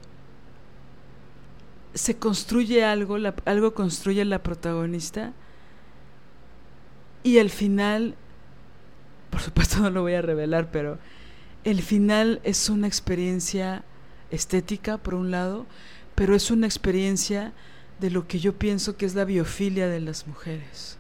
[1.94, 5.34] se construye algo, algo construye la protagonista
[7.22, 8.16] y el final,
[9.30, 11.00] por supuesto no lo voy a revelar, pero
[11.64, 13.84] el final es una experiencia
[14.32, 15.66] estética por un lado,
[16.16, 17.54] pero es una experiencia
[18.00, 20.98] de lo que yo pienso que es la biofilia de las mujeres.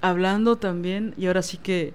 [0.00, 1.94] Hablando también, y ahora sí que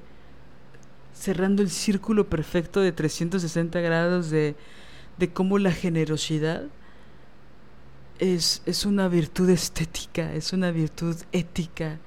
[1.13, 4.55] cerrando el círculo perfecto de 360 grados de,
[5.17, 6.63] de cómo la generosidad
[8.19, 11.99] es, es, una virtud estética, es una virtud ética,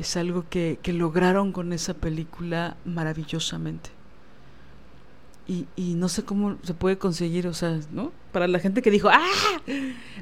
[0.00, 3.90] es algo que, que lograron con esa película maravillosamente.
[5.46, 8.12] Y, y, no sé cómo se puede conseguir, o sea, ¿no?
[8.32, 9.26] Para la gente que dijo, ¡ah!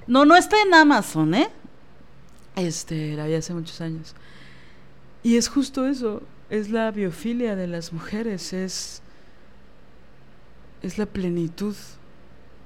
[0.07, 1.49] No, no está en Amazon, ¿eh?
[2.57, 4.15] Este, la vi hace muchos años.
[5.23, 9.03] Y es justo eso, es la biofilia de las mujeres, es,
[10.83, 11.77] es la plenitud.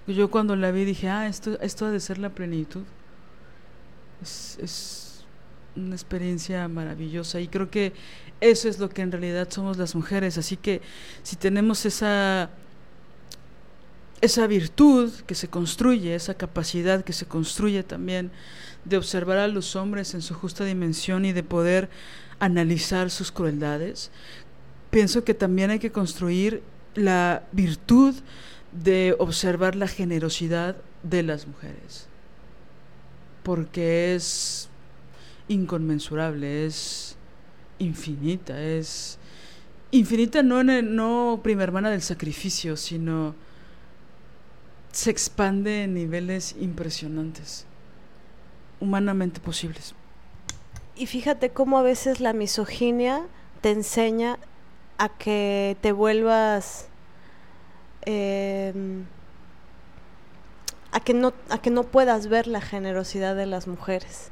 [0.06, 2.84] Yo cuando la vi dije, ah, esto, esto ha de ser la plenitud.
[4.22, 5.01] Es, es
[5.77, 7.93] una experiencia maravillosa y creo que
[8.40, 10.36] eso es lo que en realidad somos las mujeres.
[10.39, 10.82] Así que
[11.23, 12.51] si tenemos esa,
[14.20, 18.31] esa virtud que se construye, esa capacidad que se construye también
[18.85, 21.89] de observar a los hombres en su justa dimensión y de poder
[22.40, 24.11] analizar sus crueldades,
[24.90, 26.62] pienso que también hay que construir
[26.94, 28.15] la virtud
[28.73, 32.07] de observar la generosidad de las mujeres,
[33.43, 34.69] porque es
[35.52, 37.16] inconmensurable, es
[37.78, 39.18] infinita, es
[39.90, 43.34] infinita no, en no prima hermana del sacrificio, sino
[44.92, 47.66] se expande en niveles impresionantes,
[48.80, 49.94] humanamente posibles.
[50.96, 53.26] Y fíjate cómo a veces la misoginia
[53.60, 54.38] te enseña
[54.98, 56.88] a que te vuelvas
[58.02, 59.04] em,
[60.92, 64.30] a que no a que no puedas ver la generosidad de las mujeres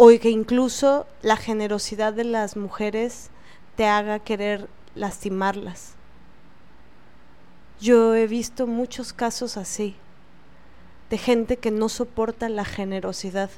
[0.00, 3.30] o que incluso la generosidad de las mujeres
[3.76, 5.94] te haga querer lastimarlas.
[7.80, 9.96] Yo he visto muchos casos así
[11.10, 13.50] de gente que no soporta la generosidad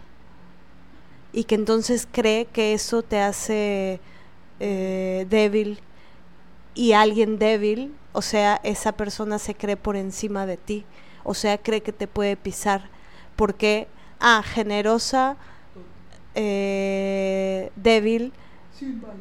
[1.32, 4.00] y que entonces cree que eso te hace
[4.60, 5.80] eh, débil
[6.74, 10.86] y alguien débil, o sea, esa persona se cree por encima de ti,
[11.22, 12.88] o sea, cree que te puede pisar,
[13.36, 13.88] porque,
[14.20, 15.36] ah, generosa,
[16.34, 18.32] eh, débil,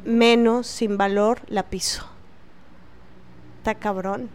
[0.04, 2.06] menos, sin valor, la piso.
[3.58, 4.30] Está cabrón,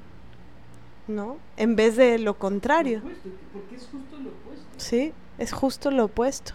[1.07, 1.37] ¿no?
[1.57, 3.01] En vez de lo contrario.
[3.53, 4.65] porque es justo lo opuesto.
[4.77, 6.53] Sí, es justo lo opuesto.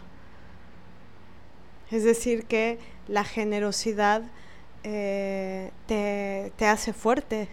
[1.90, 2.78] Es decir, que
[3.08, 4.22] la generosidad
[4.84, 7.48] eh, te, hace fuerte.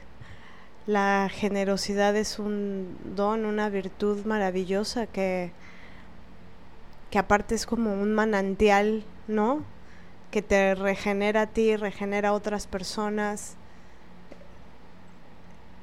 [0.86, 5.52] La generosidad es un don, una virtud maravillosa que,
[7.10, 9.64] que aparte es como un manantial, ¿no?
[10.32, 13.56] Que te regenera a ti, regenera a otras personas.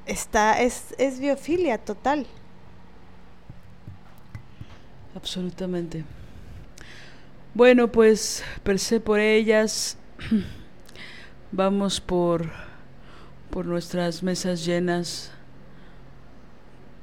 [0.05, 2.27] Está, es, es biofilia total.
[5.15, 6.03] Absolutamente.
[7.55, 9.97] Bueno, pues per se por ellas.
[11.51, 12.51] Vamos por,
[13.49, 15.31] por nuestras mesas llenas,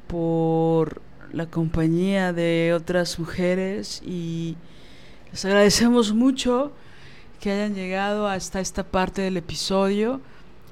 [0.09, 1.01] por
[1.33, 4.57] la compañía de otras mujeres y
[5.31, 6.73] les agradecemos mucho
[7.41, 10.21] que hayan llegado hasta esta parte del episodio.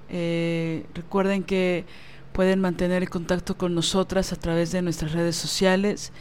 [0.08, 1.84] Eh, recuerden que
[2.32, 6.12] pueden mantener el contacto con nosotras a través de nuestras redes sociales.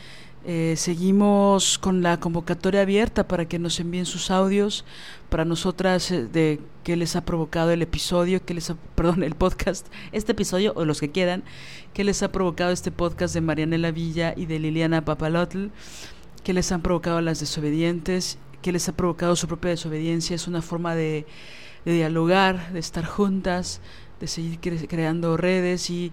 [0.51, 4.83] Eh, seguimos con la convocatoria abierta para que nos envíen sus audios
[5.29, 9.35] para nosotras eh, de qué les ha provocado el episodio, qué les ha, perdón, el
[9.35, 11.43] podcast, este episodio o los que quieran,
[11.93, 15.67] qué les ha provocado este podcast de Marianela Villa y de Liliana Papalotl,
[16.43, 20.63] qué les han provocado las desobedientes, qué les ha provocado su propia desobediencia, es una
[20.63, 21.27] forma de,
[21.85, 23.81] de dialogar, de estar juntas,
[24.19, 26.11] de seguir cre creando redes y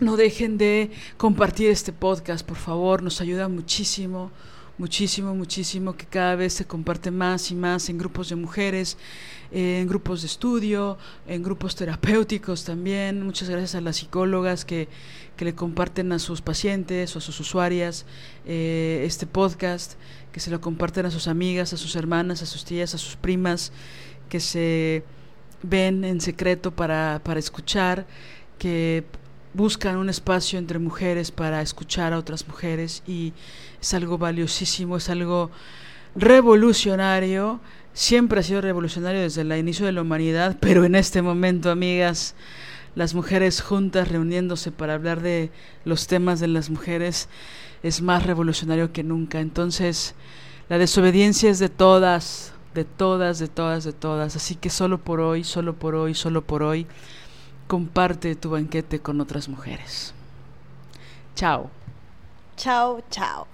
[0.00, 4.30] no dejen de compartir este podcast, por favor, nos ayuda muchísimo,
[4.78, 8.96] muchísimo, muchísimo, que cada vez se comparte más y más en grupos de mujeres,
[9.50, 13.24] en grupos de estudio, en grupos terapéuticos también.
[13.24, 14.88] Muchas gracias a las psicólogas que,
[15.36, 18.06] que le comparten a sus pacientes o a sus usuarias
[18.46, 19.94] eh, este podcast,
[20.32, 23.16] que se lo comparten a sus amigas, a sus hermanas, a sus tías, a sus
[23.16, 23.72] primas,
[24.28, 25.02] que se
[25.62, 28.06] ven en secreto para, para escuchar,
[28.58, 29.04] que
[29.54, 33.32] buscan un espacio entre mujeres para escuchar a otras mujeres y
[33.80, 35.50] es algo valiosísimo, es algo
[36.14, 37.60] revolucionario,
[37.92, 42.34] siempre ha sido revolucionario desde el inicio de la humanidad, pero en este momento, amigas,
[42.94, 45.50] las mujeres juntas reuniéndose para hablar de
[45.84, 47.28] los temas de las mujeres
[47.82, 49.40] es más revolucionario que nunca.
[49.40, 50.14] Entonces,
[50.68, 54.34] la desobediencia es de todas, de todas, de todas, de todas.
[54.34, 56.86] Así que solo por hoy, solo por hoy, solo por hoy
[57.68, 60.12] comparte tu banquete con otras mujeres.
[61.36, 61.70] Chao.
[62.56, 63.46] Chao, chao.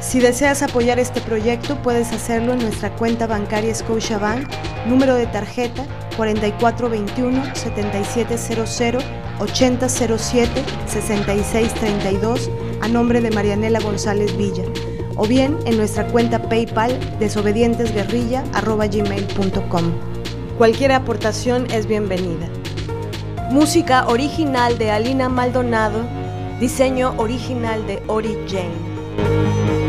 [0.00, 4.48] Si deseas apoyar este proyecto, puedes hacerlo en nuestra cuenta bancaria Scotiabank,
[4.86, 5.84] número de tarjeta
[6.16, 9.02] 4421-7700
[9.40, 14.64] 8007 6632 a nombre de Marianela González Villa
[15.18, 19.92] o bien en nuestra cuenta PayPal desobedientesguerrilla.gmail.com.
[20.56, 22.48] Cualquier aportación es bienvenida.
[23.50, 26.00] Música original de Alina Maldonado,
[26.60, 29.87] diseño original de Ori Jane.